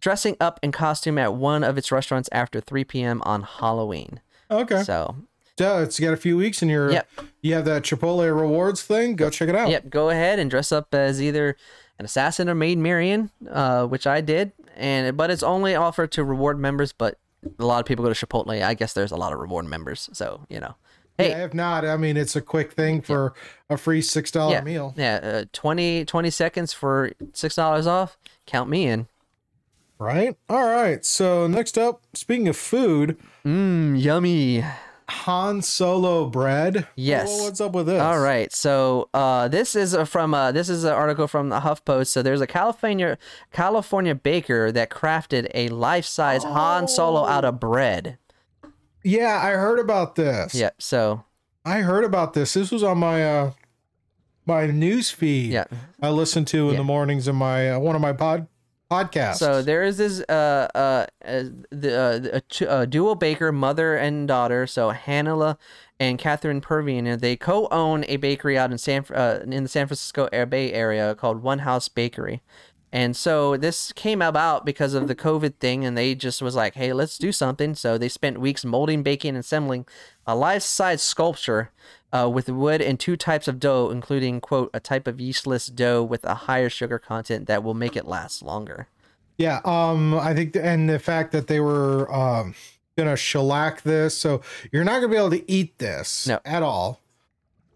dressing 0.00 0.38
up 0.40 0.58
in 0.62 0.72
costume 0.72 1.18
at 1.18 1.34
one 1.34 1.62
of 1.62 1.76
its 1.76 1.92
restaurants 1.92 2.26
after 2.32 2.62
3 2.62 2.82
p.m. 2.84 3.20
on 3.26 3.42
Halloween." 3.42 4.22
okay 4.50 4.84
So 4.84 5.16
Yeah, 5.58 5.82
it's 5.82 6.00
got 6.00 6.14
a 6.14 6.16
few 6.16 6.38
weeks 6.38 6.62
and 6.62 6.70
you're 6.70 6.90
Yep. 6.90 7.08
you 7.42 7.52
have 7.52 7.66
that 7.66 7.82
Chipotle 7.82 8.34
rewards 8.34 8.80
thing. 8.80 9.16
Go 9.16 9.28
check 9.28 9.50
it 9.50 9.54
out. 9.54 9.68
Yep, 9.68 9.90
go 9.90 10.08
ahead 10.08 10.38
and 10.38 10.50
dress 10.50 10.72
up 10.72 10.94
as 10.94 11.20
either 11.20 11.54
an 11.98 12.06
assassin 12.06 12.48
or 12.48 12.54
Maid 12.54 12.78
Marian, 12.78 13.28
uh, 13.50 13.84
which 13.84 14.06
I 14.06 14.22
did, 14.22 14.52
and 14.76 15.14
but 15.14 15.30
it's 15.30 15.42
only 15.42 15.74
offered 15.74 16.10
to 16.12 16.24
reward 16.24 16.58
members. 16.58 16.94
But 16.94 17.18
a 17.58 17.66
lot 17.66 17.80
of 17.80 17.84
people 17.84 18.02
go 18.02 18.10
to 18.14 18.26
Chipotle. 18.26 18.62
I 18.62 18.72
guess 18.72 18.94
there's 18.94 19.12
a 19.12 19.16
lot 19.16 19.34
of 19.34 19.38
reward 19.40 19.66
members, 19.66 20.08
so 20.14 20.46
you 20.48 20.58
know. 20.58 20.76
Hey, 21.20 21.30
Yeah, 21.30 21.44
if 21.44 21.54
not, 21.54 21.84
I 21.84 21.96
mean 21.96 22.16
it's 22.16 22.36
a 22.36 22.40
quick 22.40 22.72
thing 22.72 23.00
for 23.02 23.34
a 23.68 23.76
free 23.76 24.02
six 24.02 24.30
dollar 24.30 24.52
yeah, 24.54 24.60
meal. 24.62 24.94
yeah, 24.96 25.20
uh, 25.22 25.44
20, 25.52 26.04
20 26.04 26.30
seconds 26.30 26.72
for 26.72 27.12
six 27.32 27.54
dollars 27.56 27.86
off. 27.86 28.18
Count 28.46 28.68
me 28.70 28.86
in. 28.86 29.06
Right? 29.98 30.36
All 30.48 30.64
right. 30.66 31.04
So 31.04 31.46
next 31.46 31.76
up, 31.76 32.02
speaking 32.14 32.48
of 32.48 32.56
food, 32.56 33.18
Mmm, 33.44 34.00
yummy. 34.00 34.64
Han 35.08 35.60
Solo 35.60 36.26
bread. 36.26 36.86
Yes. 36.94 37.26
Well, 37.28 37.44
what's 37.46 37.60
up 37.60 37.72
with 37.72 37.86
this? 37.86 38.00
All 38.00 38.20
right, 38.20 38.52
so 38.52 39.08
uh, 39.12 39.48
this 39.48 39.74
is 39.74 39.96
from 40.08 40.32
uh, 40.34 40.52
this 40.52 40.68
is 40.68 40.84
an 40.84 40.92
article 40.92 41.26
from 41.26 41.48
the 41.48 41.58
HuffPost. 41.60 42.06
So 42.06 42.22
there's 42.22 42.40
a 42.40 42.46
California 42.46 43.18
California 43.52 44.14
baker 44.14 44.70
that 44.70 44.88
crafted 44.88 45.50
a 45.52 45.68
life 45.70 46.04
size 46.04 46.44
Han 46.44 46.86
Solo 46.86 47.26
out 47.26 47.44
of 47.44 47.58
bread. 47.58 48.18
Yeah, 49.02 49.40
I 49.42 49.50
heard 49.52 49.78
about 49.78 50.14
this. 50.16 50.54
Yep. 50.54 50.82
So 50.82 51.24
I 51.64 51.80
heard 51.80 52.04
about 52.04 52.34
this. 52.34 52.52
This 52.54 52.70
was 52.70 52.82
on 52.82 52.98
my 52.98 53.24
uh 53.24 53.52
my 54.46 54.66
news 54.66 55.10
feed. 55.10 55.52
yeah. 55.52 55.64
I 56.02 56.10
listen 56.10 56.44
to 56.46 56.66
in 56.68 56.72
Yeah. 56.72 56.78
the 56.78 56.84
mornings 56.84 57.28
in 57.28 57.36
my 57.36 57.70
uh, 57.72 57.78
one 57.78 57.94
of 57.94 58.02
my 58.02 58.12
pod 58.12 58.46
podcasts. 58.90 59.36
So 59.36 59.62
there 59.62 59.82
is 59.84 59.98
this 59.98 60.20
uh 60.28 60.68
uh, 60.74 61.06
uh 61.24 61.44
the 61.70 62.42
uh, 62.62 62.80
a 62.80 62.86
dual 62.86 63.14
baker, 63.14 63.52
mother 63.52 63.96
and 63.96 64.26
daughter. 64.26 64.66
So 64.66 64.90
Hannah 64.90 65.56
and 66.00 66.18
Catherine 66.18 66.60
Purvian, 66.62 67.06
and 67.06 67.20
they 67.20 67.36
co-own 67.36 68.04
a 68.08 68.16
bakery 68.16 68.56
out 68.58 68.72
in 68.72 68.78
San 68.78 69.04
uh, 69.14 69.40
in 69.46 69.62
the 69.62 69.68
San 69.68 69.86
Francisco 69.86 70.28
Air 70.32 70.46
Bay 70.46 70.72
area 70.72 71.14
called 71.14 71.42
One 71.42 71.60
House 71.60 71.88
Bakery. 71.88 72.42
And 72.92 73.16
so 73.16 73.56
this 73.56 73.92
came 73.92 74.20
about 74.20 74.66
because 74.66 74.94
of 74.94 75.06
the 75.06 75.14
COVID 75.14 75.54
thing, 75.60 75.84
and 75.84 75.96
they 75.96 76.14
just 76.14 76.42
was 76.42 76.54
like, 76.56 76.74
"Hey, 76.74 76.92
let's 76.92 77.18
do 77.18 77.30
something." 77.32 77.74
So 77.74 77.96
they 77.96 78.08
spent 78.08 78.40
weeks 78.40 78.64
molding, 78.64 79.02
baking, 79.02 79.30
and 79.30 79.38
assembling 79.38 79.86
a 80.26 80.34
life-size 80.34 81.02
sculpture 81.02 81.70
uh, 82.12 82.28
with 82.32 82.48
wood 82.48 82.82
and 82.82 82.98
two 82.98 83.16
types 83.16 83.46
of 83.46 83.60
dough, 83.60 83.90
including 83.90 84.40
quote 84.40 84.70
a 84.74 84.80
type 84.80 85.06
of 85.06 85.18
yeastless 85.18 85.72
dough 85.72 86.02
with 86.02 86.24
a 86.24 86.34
higher 86.34 86.68
sugar 86.68 86.98
content 86.98 87.46
that 87.46 87.62
will 87.62 87.74
make 87.74 87.94
it 87.94 88.06
last 88.06 88.42
longer. 88.42 88.88
Yeah, 89.38 89.60
um, 89.64 90.14
I 90.14 90.34
think, 90.34 90.56
and 90.56 90.90
the 90.90 90.98
fact 90.98 91.30
that 91.32 91.46
they 91.46 91.60
were 91.60 92.12
um 92.12 92.54
gonna 92.98 93.16
shellac 93.16 93.82
this, 93.82 94.18
so 94.18 94.42
you're 94.72 94.84
not 94.84 94.94
gonna 95.00 95.08
be 95.08 95.16
able 95.16 95.30
to 95.30 95.50
eat 95.50 95.78
this 95.78 96.26
No. 96.26 96.40
at 96.44 96.62
all. 96.62 97.00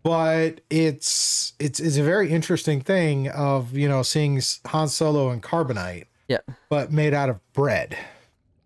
But 0.04 0.60
it's 0.70 1.54
it's 1.58 1.80
it's 1.80 1.96
a 1.96 2.02
very 2.02 2.30
interesting 2.30 2.80
thing 2.82 3.28
of 3.30 3.74
you 3.76 3.88
know 3.88 4.02
seeing 4.02 4.40
Han 4.66 4.88
Solo 4.88 5.30
and 5.30 5.42
carbonite, 5.42 6.04
Yeah. 6.28 6.38
but 6.68 6.92
made 6.92 7.14
out 7.14 7.30
of 7.30 7.40
bread. 7.54 7.96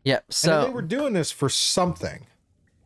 Yep. 0.05 0.25
and 0.27 0.35
So 0.35 0.65
they 0.67 0.71
were 0.71 0.83
doing 0.83 1.13
this 1.13 1.31
for 1.31 1.49
something. 1.49 2.27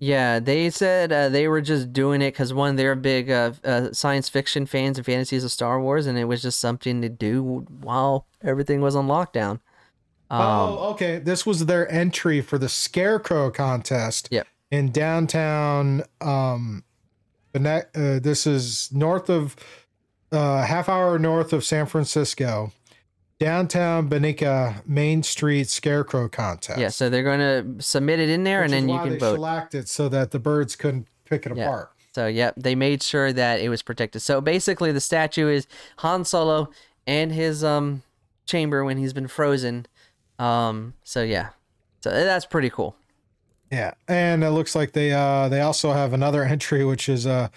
yeah, 0.00 0.38
they 0.38 0.68
said 0.68 1.12
uh, 1.12 1.30
they 1.30 1.48
were 1.48 1.62
just 1.62 1.92
doing 1.94 2.20
it 2.20 2.32
because 2.32 2.52
one, 2.52 2.76
they're 2.76 2.94
big 2.94 3.30
uh, 3.30 3.52
uh, 3.64 3.92
science 3.92 4.28
fiction 4.28 4.66
fans 4.66 4.98
and 4.98 5.06
fantasies 5.06 5.44
of 5.44 5.50
Star 5.50 5.80
Wars, 5.80 6.04
and 6.06 6.18
it 6.18 6.24
was 6.24 6.42
just 6.42 6.60
something 6.60 7.00
to 7.00 7.08
do 7.08 7.64
while 7.80 8.26
everything 8.42 8.80
was 8.82 8.94
on 8.94 9.06
lockdown. 9.08 9.60
Um, 10.30 10.40
oh, 10.42 10.90
okay. 10.92 11.18
This 11.18 11.46
was 11.46 11.64
their 11.66 11.90
entry 11.90 12.40
for 12.42 12.58
the 12.58 12.68
Scarecrow 12.68 13.50
contest. 13.50 14.28
Yep. 14.30 14.46
In 14.70 14.90
downtown, 14.90 16.02
um, 16.20 16.84
the 17.52 17.58
ne- 17.60 17.82
uh, 17.94 18.18
this 18.20 18.46
is 18.46 18.90
north 18.92 19.28
of, 19.30 19.56
uh, 20.30 20.62
half 20.64 20.88
hour 20.88 21.18
north 21.18 21.52
of 21.52 21.64
San 21.64 21.86
Francisco, 21.86 22.72
downtown 23.38 24.08
Benicia 24.08 24.82
Main 24.86 25.22
Street 25.22 25.68
Scarecrow 25.68 26.28
contest. 26.28 26.78
yeah, 26.80 26.88
so 26.88 27.08
they're 27.10 27.22
going 27.22 27.40
to 27.40 27.82
submit 27.84 28.20
it 28.20 28.28
in 28.28 28.44
there, 28.44 28.62
Which 28.62 28.72
and 28.72 28.88
then 28.88 28.94
you 28.94 29.00
can 29.00 29.10
they 29.10 29.18
vote. 29.18 29.34
shellacked 29.36 29.74
it 29.74 29.88
so 29.88 30.08
that 30.08 30.30
the 30.30 30.38
birds 30.38 30.76
couldn't 30.76 31.06
pick 31.24 31.46
it 31.46 31.56
Yeah. 31.56 31.64
apart. 31.64 31.90
So 32.14 32.26
yep, 32.26 32.54
they 32.58 32.74
made 32.74 33.02
sure 33.02 33.32
that 33.32 33.60
it 33.60 33.68
was 33.70 33.82
protected. 33.82 34.20
So 34.22 34.40
basically, 34.42 34.92
the 34.92 35.00
statue 35.00 35.48
is 35.48 35.66
Han 35.98 36.24
Solo 36.26 36.68
and 37.06 37.32
his 37.32 37.64
um 37.64 38.02
chamber 38.44 38.84
when 38.84 38.98
he's 38.98 39.12
been 39.14 39.28
frozen. 39.28 39.86
Um. 40.38 40.92
So 41.04 41.22
yeah, 41.22 41.50
so 42.00 42.10
that's 42.10 42.44
pretty 42.44 42.68
cool. 42.68 42.96
Yeah, 43.72 43.94
and 44.06 44.44
it 44.44 44.50
looks 44.50 44.74
like 44.74 44.92
they 44.92 45.12
uh 45.12 45.48
they 45.48 45.62
also 45.62 45.92
have 45.92 46.12
another 46.12 46.44
entry, 46.56 46.84
which 46.84 47.08
is 47.08 47.26
uh 47.26 47.48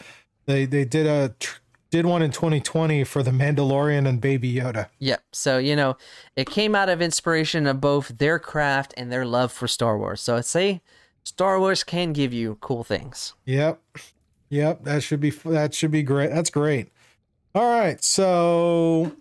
they 0.45 0.65
they 0.65 0.85
did 0.85 1.05
a 1.05 1.35
tr- 1.39 1.59
did 1.91 2.05
one 2.05 2.21
in 2.21 2.31
2020 2.31 3.03
for 3.03 3.21
the 3.21 3.31
Mandalorian 3.31 4.07
and 4.07 4.19
Baby 4.19 4.53
Yoda. 4.53 4.87
Yep. 4.99 5.23
So 5.33 5.57
you 5.57 5.75
know, 5.75 5.97
it 6.35 6.49
came 6.49 6.73
out 6.73 6.87
of 6.87 7.01
inspiration 7.01 7.67
of 7.67 7.81
both 7.81 8.17
their 8.17 8.39
craft 8.39 8.93
and 8.95 9.11
their 9.11 9.25
love 9.25 9.51
for 9.51 9.67
Star 9.67 9.97
Wars. 9.97 10.21
So 10.21 10.37
I'd 10.37 10.45
say 10.45 10.81
Star 11.23 11.59
Wars 11.59 11.83
can 11.83 12.13
give 12.13 12.31
you 12.33 12.57
cool 12.61 12.85
things. 12.85 13.33
Yep, 13.45 13.81
yep. 14.49 14.83
That 14.85 15.03
should 15.03 15.19
be 15.19 15.31
that 15.31 15.73
should 15.73 15.91
be 15.91 16.03
great. 16.03 16.29
That's 16.29 16.49
great. 16.49 16.89
All 17.53 17.69
right, 17.69 18.01
so 18.03 19.11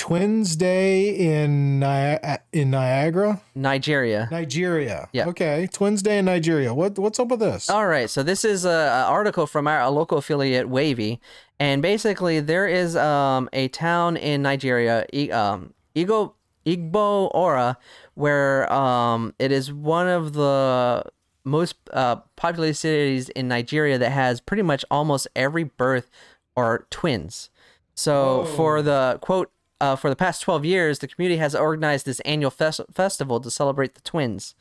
Twins 0.00 0.56
Day 0.56 1.10
in 1.10 1.78
Ni- 1.78 2.18
in 2.54 2.70
Niagara, 2.70 3.42
Nigeria. 3.54 4.28
Nigeria. 4.30 5.10
Yeah. 5.12 5.28
Okay, 5.28 5.68
Twins 5.70 6.00
Day 6.00 6.16
in 6.20 6.24
Nigeria. 6.24 6.72
What 6.72 6.98
what's 6.98 7.20
up 7.20 7.28
with 7.28 7.40
this? 7.40 7.68
All 7.68 7.86
right, 7.86 8.08
so 8.08 8.22
this 8.22 8.42
is 8.42 8.64
a, 8.64 8.70
a 8.70 9.04
article 9.10 9.46
from 9.46 9.66
our 9.68 9.78
a 9.82 9.90
local 9.90 10.16
affiliate, 10.16 10.70
Wavy, 10.70 11.20
and 11.58 11.82
basically 11.82 12.40
there 12.40 12.66
is 12.66 12.96
um 12.96 13.50
a 13.52 13.68
town 13.68 14.16
in 14.16 14.40
Nigeria, 14.40 15.04
I- 15.12 15.28
um 15.28 15.74
Igbo 15.94 16.32
Igbo 16.64 17.30
Ora, 17.34 17.76
where 18.14 18.72
um 18.72 19.34
it 19.38 19.52
is 19.52 19.70
one 19.70 20.08
of 20.08 20.32
the 20.32 21.04
most 21.44 21.76
uh, 21.92 22.16
populated 22.36 22.74
cities 22.76 23.28
in 23.28 23.48
Nigeria 23.48 23.98
that 23.98 24.12
has 24.12 24.40
pretty 24.40 24.62
much 24.62 24.82
almost 24.90 25.28
every 25.36 25.64
birth 25.64 26.08
are 26.56 26.86
twins. 26.88 27.50
So 27.94 28.46
for 28.56 28.80
the 28.80 29.18
quote 29.20 29.50
uh, 29.80 29.96
for 29.96 30.10
the 30.10 30.16
past 30.16 30.42
12 30.42 30.64
years, 30.64 30.98
the 30.98 31.08
community 31.08 31.38
has 31.38 31.54
organized 31.54 32.06
this 32.06 32.20
annual 32.20 32.50
fes- 32.50 32.80
festival 32.92 33.40
to 33.40 33.50
celebrate 33.50 33.94
the 33.94 34.00
twins. 34.00 34.54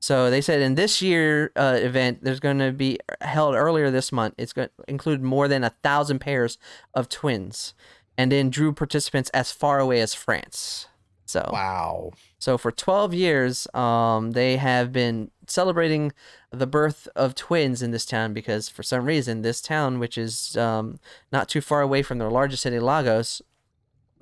So 0.00 0.30
they 0.30 0.40
said 0.40 0.60
in 0.60 0.74
this 0.74 1.00
year 1.00 1.52
uh, 1.54 1.78
event, 1.80 2.24
there's 2.24 2.40
going 2.40 2.58
to 2.58 2.72
be 2.72 2.98
held 3.20 3.54
earlier 3.54 3.90
this 3.90 4.10
month. 4.10 4.34
It's 4.36 4.52
going 4.52 4.68
to 4.68 4.84
include 4.90 5.22
more 5.22 5.46
than 5.46 5.62
a 5.62 5.70
thousand 5.84 6.18
pairs 6.18 6.58
of 6.92 7.08
twins, 7.08 7.72
and 8.18 8.32
then 8.32 8.50
drew 8.50 8.72
participants 8.72 9.30
as 9.30 9.52
far 9.52 9.78
away 9.78 10.00
as 10.00 10.12
France. 10.12 10.88
So 11.24 11.48
Wow. 11.52 12.10
so 12.40 12.58
for 12.58 12.72
12 12.72 13.14
years, 13.14 13.66
um, 13.74 14.32
they 14.32 14.56
have 14.56 14.92
been 14.92 15.30
celebrating 15.46 16.12
the 16.50 16.66
birth 16.66 17.06
of 17.14 17.34
twins 17.34 17.80
in 17.80 17.90
this 17.92 18.04
town 18.04 18.34
because 18.34 18.68
for 18.68 18.82
some 18.82 19.04
reason 19.04 19.42
this 19.42 19.62
town, 19.62 19.98
which 19.98 20.18
is 20.18 20.56
um, 20.56 20.98
not 21.32 21.48
too 21.48 21.60
far 21.60 21.80
away 21.80 22.02
from 22.02 22.18
their 22.18 22.28
largest 22.28 22.64
city, 22.64 22.80
Lagos, 22.80 23.40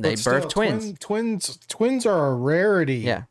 they 0.03 0.11
But 0.13 0.19
still, 0.19 0.33
birth 0.41 0.49
twins. 0.49 0.85
twin- 0.85 0.97
twins 0.99 1.59
twins 1.69 2.07
are 2.07 2.29
a 2.29 2.35
rarity. 2.35 2.97
Yeah. 2.97 3.23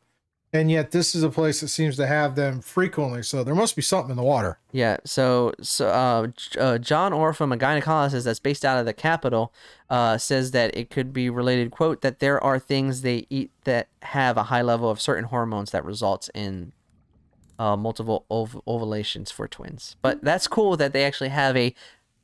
And 0.51 0.71
yet 0.71 0.89
this 0.89 1.13
is 1.13 1.21
a 1.21 1.29
place 1.29 1.61
that 1.61 1.67
seems 1.67 1.95
to 1.97 2.07
have 2.07 2.33
them 2.33 2.59
frequently. 2.61 3.21
So 3.21 3.43
there 3.43 3.53
must 3.53 3.75
be 3.75 3.83
something 3.83 4.09
in 4.09 4.17
the 4.17 4.23
water. 4.23 4.57
Yeah, 4.71 4.97
so 5.05 5.53
so 5.61 5.87
uh, 5.89 6.27
uh, 6.59 6.79
John 6.79 7.11
Orpham, 7.11 7.53
a 7.53 7.57
gynecologist 7.57 8.23
that's 8.23 8.39
based 8.39 8.65
out 8.65 8.79
of 8.79 8.87
the 8.87 8.93
capital, 8.93 9.53
uh, 9.91 10.17
says 10.17 10.49
that 10.51 10.75
it 10.75 10.89
could 10.89 11.13
be 11.13 11.29
related. 11.29 11.69
Quote 11.69 12.01
that 12.01 12.17
there 12.17 12.43
are 12.43 12.57
things 12.57 13.01
they 13.03 13.27
eat 13.29 13.51
that 13.65 13.89
have 14.01 14.37
a 14.37 14.43
high 14.43 14.63
level 14.63 14.89
of 14.89 14.99
certain 14.99 15.25
hormones 15.25 15.69
that 15.69 15.85
results 15.85 16.31
in 16.33 16.71
uh, 17.59 17.75
multiple 17.77 18.25
ov- 18.31 18.59
ovulations 18.65 19.29
for 19.29 19.47
twins. 19.47 19.97
But 20.01 20.23
that's 20.23 20.47
cool 20.47 20.75
that 20.77 20.93
they 20.93 21.03
actually 21.05 21.29
have 21.29 21.55
a 21.55 21.75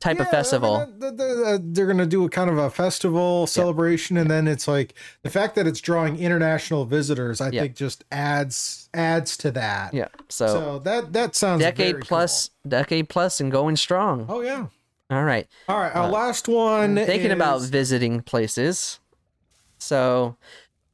type 0.06 0.20
of 0.20 0.26
Yeah, 0.26 0.30
I 0.30 0.32
mean, 0.32 0.42
festival. 0.42 0.74
uh, 0.76 0.86
the- 0.98 1.10
the- 1.12 1.44
uh, 1.44 1.58
they're 1.60 1.86
going 1.86 1.98
to 1.98 2.06
do 2.06 2.24
a 2.24 2.28
kind 2.28 2.48
of 2.50 2.58
a 2.58 2.70
festival 2.70 3.46
celebration, 3.46 4.16
and 4.16 4.30
then 4.30 4.46
it's 4.48 4.66
like 4.68 4.94
the 5.22 5.30
fact 5.30 5.54
that 5.56 5.66
it's 5.66 5.80
drawing 5.80 6.18
international 6.18 6.84
visitors. 6.84 7.40
I 7.40 7.50
Yeah. 7.50 7.62
think 7.62 7.74
just 7.76 8.04
adds 8.12 8.88
adds 8.94 9.36
to 9.38 9.50
that. 9.50 9.92
yeah, 9.92 10.08
so, 10.28 10.46
So 10.46 10.78
that 10.80 11.12
that 11.12 11.34
sounds 11.36 11.60
decade 11.62 12.00
plus, 12.00 12.50
decade 12.66 13.08
plus, 13.08 13.40
and 13.40 13.50
going 13.52 13.76
strong. 13.76 14.26
Oh 14.28 14.40
yeah. 14.40 14.66
All 15.10 15.22
right. 15.22 15.46
All 15.68 15.78
right. 15.78 15.94
Our 15.94 16.08
last 16.08 16.48
one. 16.48 16.96
thinking 16.96 17.30
about 17.30 17.60
visiting 17.62 18.22
places. 18.22 18.98
So, 19.78 20.36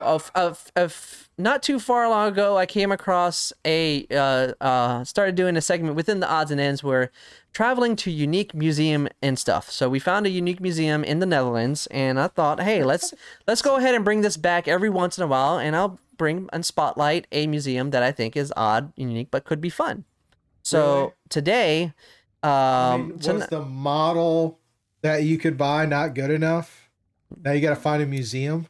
of 0.01 0.31
of 0.35 0.71
of 0.77 1.31
not 1.43 1.63
too 1.63 1.79
far 1.79 2.09
long 2.09 2.29
ago, 2.29 2.57
I 2.57 2.67
came 2.67 2.93
across 2.93 3.53
a 3.65 4.07
uh, 4.11 4.53
uh 4.61 5.05
started 5.05 5.35
doing 5.35 5.57
a 5.57 5.61
segment 5.61 5.97
within 5.97 6.21
the 6.21 6.31
odds 6.31 6.51
and 6.51 6.61
ends 6.61 6.83
where 6.83 7.11
traveling 7.53 7.97
to 7.97 8.11
unique 8.11 8.55
museum 8.55 9.09
and 9.21 9.39
stuff. 9.39 9.71
So 9.71 9.89
we 9.89 9.99
found 9.99 10.27
a 10.27 10.31
unique 10.31 10.61
museum 10.61 11.05
in 11.05 11.19
the 11.19 11.27
Netherlands, 11.27 11.87
and 11.89 12.19
I 12.19 12.29
thought, 12.29 12.61
hey, 12.61 12.85
let's 12.85 13.13
let's 13.47 13.63
go 13.63 13.77
ahead 13.77 13.95
and 13.95 14.05
bring 14.05 14.23
this 14.23 14.37
back 14.37 14.69
every 14.69 14.89
once 14.89 15.19
in 15.19 15.25
a 15.25 15.27
while, 15.27 15.59
and 15.59 15.75
I'll 15.77 15.99
bring 16.17 16.49
and 16.53 16.65
spotlight 16.65 17.27
a 17.33 17.47
museum 17.47 17.91
that 17.91 18.03
I 18.03 18.13
think 18.13 18.37
is 18.37 18.53
odd, 18.57 18.93
unique, 18.97 19.29
but 19.31 19.45
could 19.45 19.61
be 19.61 19.71
fun. 19.71 20.05
So 20.63 21.01
Really? 21.01 21.13
today, 21.29 21.85
um, 22.43 22.51
I 22.51 22.97
mean, 22.99 23.19
was 23.19 23.47
the 23.49 23.65
model 23.65 24.61
that 25.03 25.25
you 25.25 25.39
could 25.39 25.59
buy 25.59 25.87
not 25.87 26.15
good 26.15 26.31
enough? 26.31 26.91
Now 27.43 27.53
you 27.53 27.61
got 27.61 27.71
to 27.71 27.77
find 27.77 28.03
a 28.03 28.07
museum. 28.07 28.67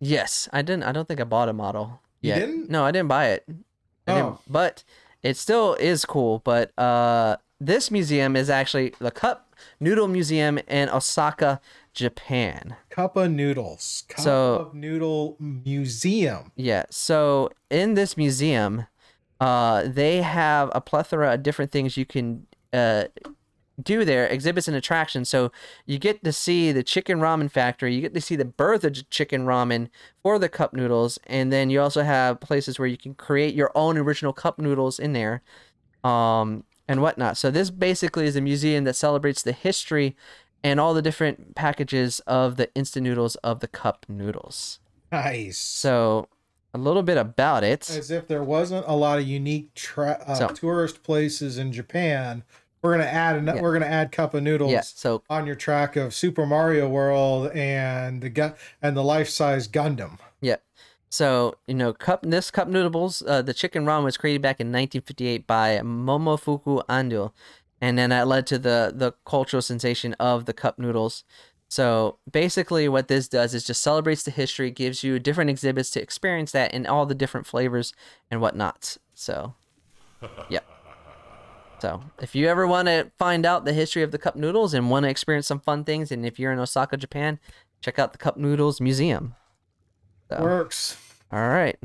Yes, 0.00 0.48
I 0.52 0.62
didn't. 0.62 0.84
I 0.84 0.92
don't 0.92 1.06
think 1.06 1.20
I 1.20 1.24
bought 1.24 1.48
a 1.48 1.52
model. 1.52 2.00
You 2.28 2.34
didn't? 2.34 2.70
No, 2.70 2.84
I 2.84 2.90
didn't 2.90 3.08
buy 3.08 3.26
it. 3.28 3.44
I 4.06 4.20
Oh. 4.20 4.38
but 4.48 4.84
it 5.22 5.36
still 5.36 5.74
is 5.74 6.04
cool. 6.04 6.40
But 6.44 6.76
uh, 6.78 7.36
this 7.60 7.90
museum 7.90 8.36
is 8.36 8.50
actually 8.50 8.94
the 8.98 9.10
Cup 9.10 9.54
Noodle 9.80 10.08
Museum 10.08 10.58
in 10.68 10.88
Osaka, 10.90 11.60
Japan. 11.94 12.76
Cup 12.90 13.16
of 13.16 13.30
noodles. 13.30 14.04
Cup 14.08 14.20
So- 14.20 14.54
of 14.56 14.74
noodle 14.74 15.36
museum. 15.40 16.52
Yeah. 16.56 16.84
So 16.90 17.50
in 17.70 17.94
this 17.94 18.16
museum, 18.16 18.86
uh, 19.40 19.84
they 19.86 20.22
have 20.22 20.70
a 20.74 20.80
plethora 20.80 21.34
of 21.34 21.42
different 21.42 21.70
things 21.72 21.96
you 21.96 22.04
can 22.06 22.46
uh, 22.72 23.04
do 23.82 24.04
there, 24.04 24.26
exhibits 24.26 24.68
and 24.68 24.76
attractions. 24.76 25.28
So 25.28 25.50
you 25.86 25.98
get 25.98 26.22
to 26.24 26.32
see 26.32 26.70
the 26.72 26.82
chicken 26.82 27.18
ramen 27.18 27.50
factory. 27.50 27.94
You 27.94 28.00
get 28.00 28.14
to 28.14 28.20
see 28.20 28.36
the 28.36 28.44
birth 28.44 28.84
of 28.84 28.92
ch- 28.94 29.10
chicken 29.10 29.46
ramen 29.46 29.88
for 30.22 30.38
the 30.38 30.48
cup 30.48 30.72
noodles, 30.72 31.18
and 31.26 31.52
then 31.52 31.70
you 31.70 31.80
also 31.80 32.02
have 32.02 32.40
places 32.40 32.78
where 32.78 32.86
you 32.88 32.96
can 32.96 33.14
create 33.14 33.54
your 33.54 33.72
own 33.74 33.98
original 33.98 34.32
cup 34.32 34.58
noodles 34.58 34.98
in 34.98 35.12
there, 35.12 35.42
um, 36.02 36.64
and 36.86 37.00
whatnot. 37.02 37.36
So 37.36 37.50
this 37.50 37.70
basically 37.70 38.26
is 38.26 38.36
a 38.36 38.40
museum 38.40 38.84
that 38.84 38.94
celebrates 38.94 39.42
the 39.42 39.52
history 39.52 40.16
and 40.62 40.78
all 40.80 40.94
the 40.94 41.02
different 41.02 41.54
packages 41.54 42.20
of 42.20 42.56
the 42.56 42.72
instant 42.74 43.04
noodles 43.04 43.36
of 43.36 43.60
the 43.60 43.68
cup 43.68 44.06
noodles. 44.08 44.78
Nice. 45.12 45.58
So 45.58 46.28
a 46.72 46.78
little 46.78 47.02
bit 47.02 47.16
about 47.16 47.64
it. 47.64 47.88
As 47.90 48.10
if 48.10 48.26
there 48.28 48.42
wasn't 48.42 48.84
a 48.88 48.94
lot 48.94 49.18
of 49.18 49.26
unique 49.26 49.74
tra- 49.74 50.22
uh, 50.26 50.34
So- 50.34 50.48
tourist 50.48 51.02
places 51.02 51.58
in 51.58 51.72
Japan. 51.72 52.44
We're 52.84 52.92
gonna 52.92 53.04
add 53.04 53.36
an- 53.36 53.46
Yeah. 53.46 53.60
we're 53.62 53.72
gonna 53.72 53.86
add 53.90 54.12
cup 54.12 54.34
of 54.34 54.42
noodles 54.42 54.70
Yeah. 54.70 54.82
So 54.82 55.22
on 55.30 55.46
your 55.46 55.54
track 55.56 55.96
of 55.96 56.12
Super 56.14 56.44
Mario 56.44 56.86
World 56.86 57.50
and 57.52 58.20
the 58.20 58.28
gu- 58.28 58.52
and 58.82 58.94
the 58.94 59.02
life 59.02 59.30
size 59.30 59.66
Gundam. 59.66 60.18
yeah. 60.42 60.56
So 61.08 61.54
you 61.66 61.72
know, 61.74 61.94
cup 61.94 62.20
this 62.22 62.50
cup 62.50 62.68
noodles, 62.68 63.22
uh, 63.26 63.40
the 63.40 63.54
chicken 63.54 63.86
ramen 63.86 64.04
was 64.04 64.18
created 64.18 64.42
back 64.42 64.60
in 64.60 64.70
1958 64.70 65.46
by 65.46 65.78
Momofuku 65.82 66.84
Ando, 66.86 67.32
and 67.80 67.96
then 67.96 68.10
that 68.10 68.28
led 68.28 68.46
to 68.48 68.58
the 68.58 68.92
the 68.94 69.12
cultural 69.24 69.62
sensation 69.62 70.12
of 70.20 70.44
the 70.44 70.52
cup 70.52 70.78
noodles. 70.78 71.24
So 71.68 72.18
basically, 72.30 72.86
what 72.88 73.08
this 73.08 73.28
does 73.28 73.54
is 73.54 73.64
just 73.64 73.80
celebrates 73.80 74.24
the 74.24 74.30
history, 74.30 74.70
gives 74.70 75.02
you 75.02 75.18
different 75.18 75.48
exhibits 75.48 75.88
to 75.92 76.02
experience 76.02 76.52
that 76.52 76.74
in 76.74 76.84
all 76.86 77.06
the 77.06 77.14
different 77.14 77.46
flavors 77.46 77.94
and 78.30 78.42
whatnot. 78.42 78.98
So, 79.14 79.54
yeah. 80.50 80.60
So 81.84 82.02
if 82.18 82.34
you 82.34 82.48
ever 82.48 82.66
want 82.66 82.88
to 82.88 83.10
find 83.18 83.44
out 83.44 83.66
the 83.66 83.74
history 83.74 84.02
of 84.02 84.10
the 84.10 84.16
cup 84.16 84.36
noodles 84.36 84.72
and 84.72 84.88
want 84.88 85.04
to 85.04 85.10
experience 85.10 85.46
some 85.46 85.60
fun 85.60 85.84
things, 85.84 86.10
and 86.10 86.24
if 86.24 86.38
you're 86.38 86.50
in 86.50 86.58
Osaka, 86.58 86.96
Japan, 86.96 87.38
check 87.82 87.98
out 87.98 88.12
the 88.12 88.18
Cup 88.18 88.38
Noodles 88.38 88.80
Museum. 88.80 89.34
So, 90.30 90.40
Works. 90.40 90.96
all 91.30 91.46
right. 91.46 91.76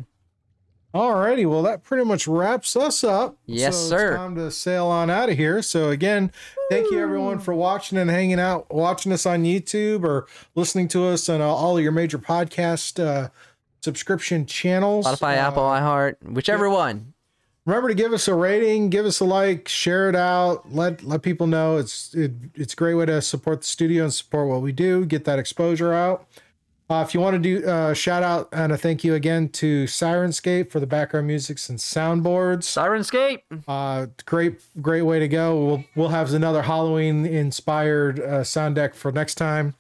Alrighty, 0.96 1.46
well 1.50 1.62
that 1.64 1.84
pretty 1.84 2.06
much 2.06 2.30
wraps 2.30 2.78
us 2.78 3.04
up. 3.04 3.36
Yes, 3.46 3.76
so 3.76 3.90
sir. 3.90 4.08
It's 4.12 4.16
time 4.16 4.36
to 4.36 4.50
sail 4.52 4.86
on 4.86 5.10
out 5.10 5.28
of 5.28 5.36
here. 5.36 5.62
So 5.62 5.90
again, 5.90 6.32
thank 6.72 6.90
you 6.92 7.00
everyone 7.02 7.40
for 7.40 7.54
watching 7.54 7.98
and 7.98 8.10
hanging 8.10 8.40
out, 8.40 8.74
watching 8.74 9.12
us 9.12 9.26
on 9.26 9.44
YouTube 9.44 10.06
or 10.06 10.28
listening 10.56 10.88
to 10.88 11.08
us 11.08 11.28
on 11.28 11.42
uh, 11.42 11.46
all 11.46 11.78
of 11.78 11.84
your 11.84 11.92
major 11.92 12.18
podcast 12.18 13.04
uh, 13.06 13.28
subscription 13.82 14.46
channels. 14.46 15.06
Spotify, 15.06 15.36
Uh, 15.36 15.48
Apple, 15.48 15.64
iHeart, 15.64 16.16
whichever 16.24 16.70
one. 16.70 17.14
Remember 17.70 17.90
to 17.90 17.94
give 17.94 18.14
us 18.14 18.28
a 18.28 18.34
rating, 18.34 18.90
give 18.90 19.06
us 19.06 19.20
a 19.20 19.26
like, 19.26 19.68
share 19.68 20.10
it 20.10 20.16
out, 20.16 20.74
let 20.74 21.04
let 21.04 21.22
people 21.22 21.46
know. 21.46 21.78
It's 21.78 22.16
it, 22.16 22.32
it's 22.56 22.74
a 22.74 22.76
great 22.76 22.96
way 22.96 23.06
to 23.06 23.22
support 23.22 23.62
the 23.62 23.68
studio 23.68 24.06
and 24.06 24.12
support 24.12 24.48
what 24.48 24.64
we 24.64 24.72
do, 24.72 25.06
get 25.06 25.24
that 25.26 25.38
exposure 25.38 25.94
out. 25.94 26.26
Uh, 26.90 27.06
if 27.08 27.14
you 27.14 27.20
want 27.20 27.36
to 27.36 27.40
do 27.40 27.64
uh, 27.68 27.94
shout 27.94 28.24
out 28.24 28.50
and 28.54 28.72
a 28.72 28.78
thank 28.78 29.04
you 29.04 29.14
again 29.14 29.50
to 29.50 29.84
Syrinscape 29.84 30.72
for 30.72 30.80
the 30.80 30.88
background 30.88 31.28
musics 31.28 31.70
and 31.70 31.78
soundboards. 31.78 32.64
Syrinscape. 32.64 33.42
Uh, 33.68 34.08
great, 34.26 34.62
great 34.82 35.04
way 35.04 35.20
to 35.20 35.28
go. 35.28 35.64
We'll 35.64 35.86
we'll 35.96 36.10
have 36.10 36.34
another 36.34 36.64
Halloween 36.64 37.28
inspired 37.28 38.20
uh, 38.20 38.44
sound 38.44 38.78
deck 38.78 38.96
for 38.96 39.12
next 39.12 39.36
time. 39.36 39.76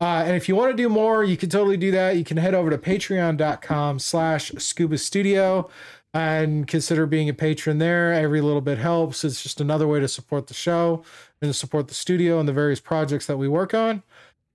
Uh, 0.00 0.24
and 0.26 0.34
if 0.34 0.48
you 0.48 0.56
want 0.56 0.72
to 0.72 0.76
do 0.76 0.88
more, 0.88 1.22
you 1.22 1.36
can 1.36 1.48
totally 1.48 1.76
do 1.76 1.92
that. 1.92 2.16
You 2.16 2.24
can 2.24 2.38
head 2.38 2.54
over 2.54 2.70
to 2.70 2.78
patreon.com 2.78 3.98
slash 4.00 4.50
scuba 4.56 4.98
studio 4.98 5.70
and 6.12 6.66
consider 6.66 7.06
being 7.06 7.28
a 7.28 7.34
patron 7.34 7.78
there. 7.78 8.12
Every 8.12 8.40
little 8.40 8.60
bit 8.60 8.78
helps. 8.78 9.24
It's 9.24 9.42
just 9.42 9.60
another 9.60 9.86
way 9.86 10.00
to 10.00 10.08
support 10.08 10.46
the 10.48 10.54
show 10.54 11.04
and 11.40 11.48
to 11.48 11.54
support 11.54 11.88
the 11.88 11.94
studio 11.94 12.38
and 12.40 12.48
the 12.48 12.52
various 12.52 12.80
projects 12.80 13.26
that 13.26 13.36
we 13.36 13.48
work 13.48 13.74
on. 13.74 14.02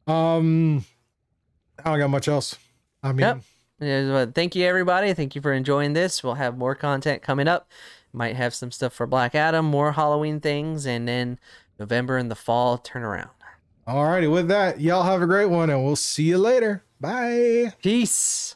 Um, 0.08 0.86
I 1.84 1.89
don't 1.89 1.99
got 1.99 2.10
much 2.10 2.28
else. 2.28 2.58
I 3.01 3.12
mean, 3.12 3.41
Yep. 3.80 4.34
Thank 4.34 4.56
you, 4.56 4.66
everybody. 4.66 5.14
Thank 5.14 5.36
you 5.36 5.41
for 5.41 5.51
enjoying 5.51 5.93
this. 5.93 6.24
We'll 6.24 6.36
have 6.36 6.58
more 6.58 6.76
content 6.76 7.22
coming 7.22 7.47
up. 7.47 7.70
Might 8.14 8.38
have 8.38 8.53
some 8.53 8.72
stuff 8.72 8.93
for 8.93 9.06
Black 9.06 9.36
Adam, 9.36 9.66
more 9.66 9.91
Halloween 9.91 10.39
things, 10.39 10.86
and 10.86 11.06
then 11.06 11.38
November 11.78 12.18
and 12.18 12.32
the 12.32 12.36
fall 12.36 12.78
turnaround. 12.78 13.30
All 13.86 14.06
righty. 14.06 14.28
With 14.28 14.47
that, 14.47 14.80
y'all 14.80 15.03
have 15.03 15.22
a 15.22 15.28
great 15.28 15.47
one, 15.47 15.70
and 15.70 15.84
we'll 15.84 15.97
see 15.97 16.24
you 16.24 16.38
later. 16.38 16.84
Bye. 17.01 17.74
Peace. 17.84 18.56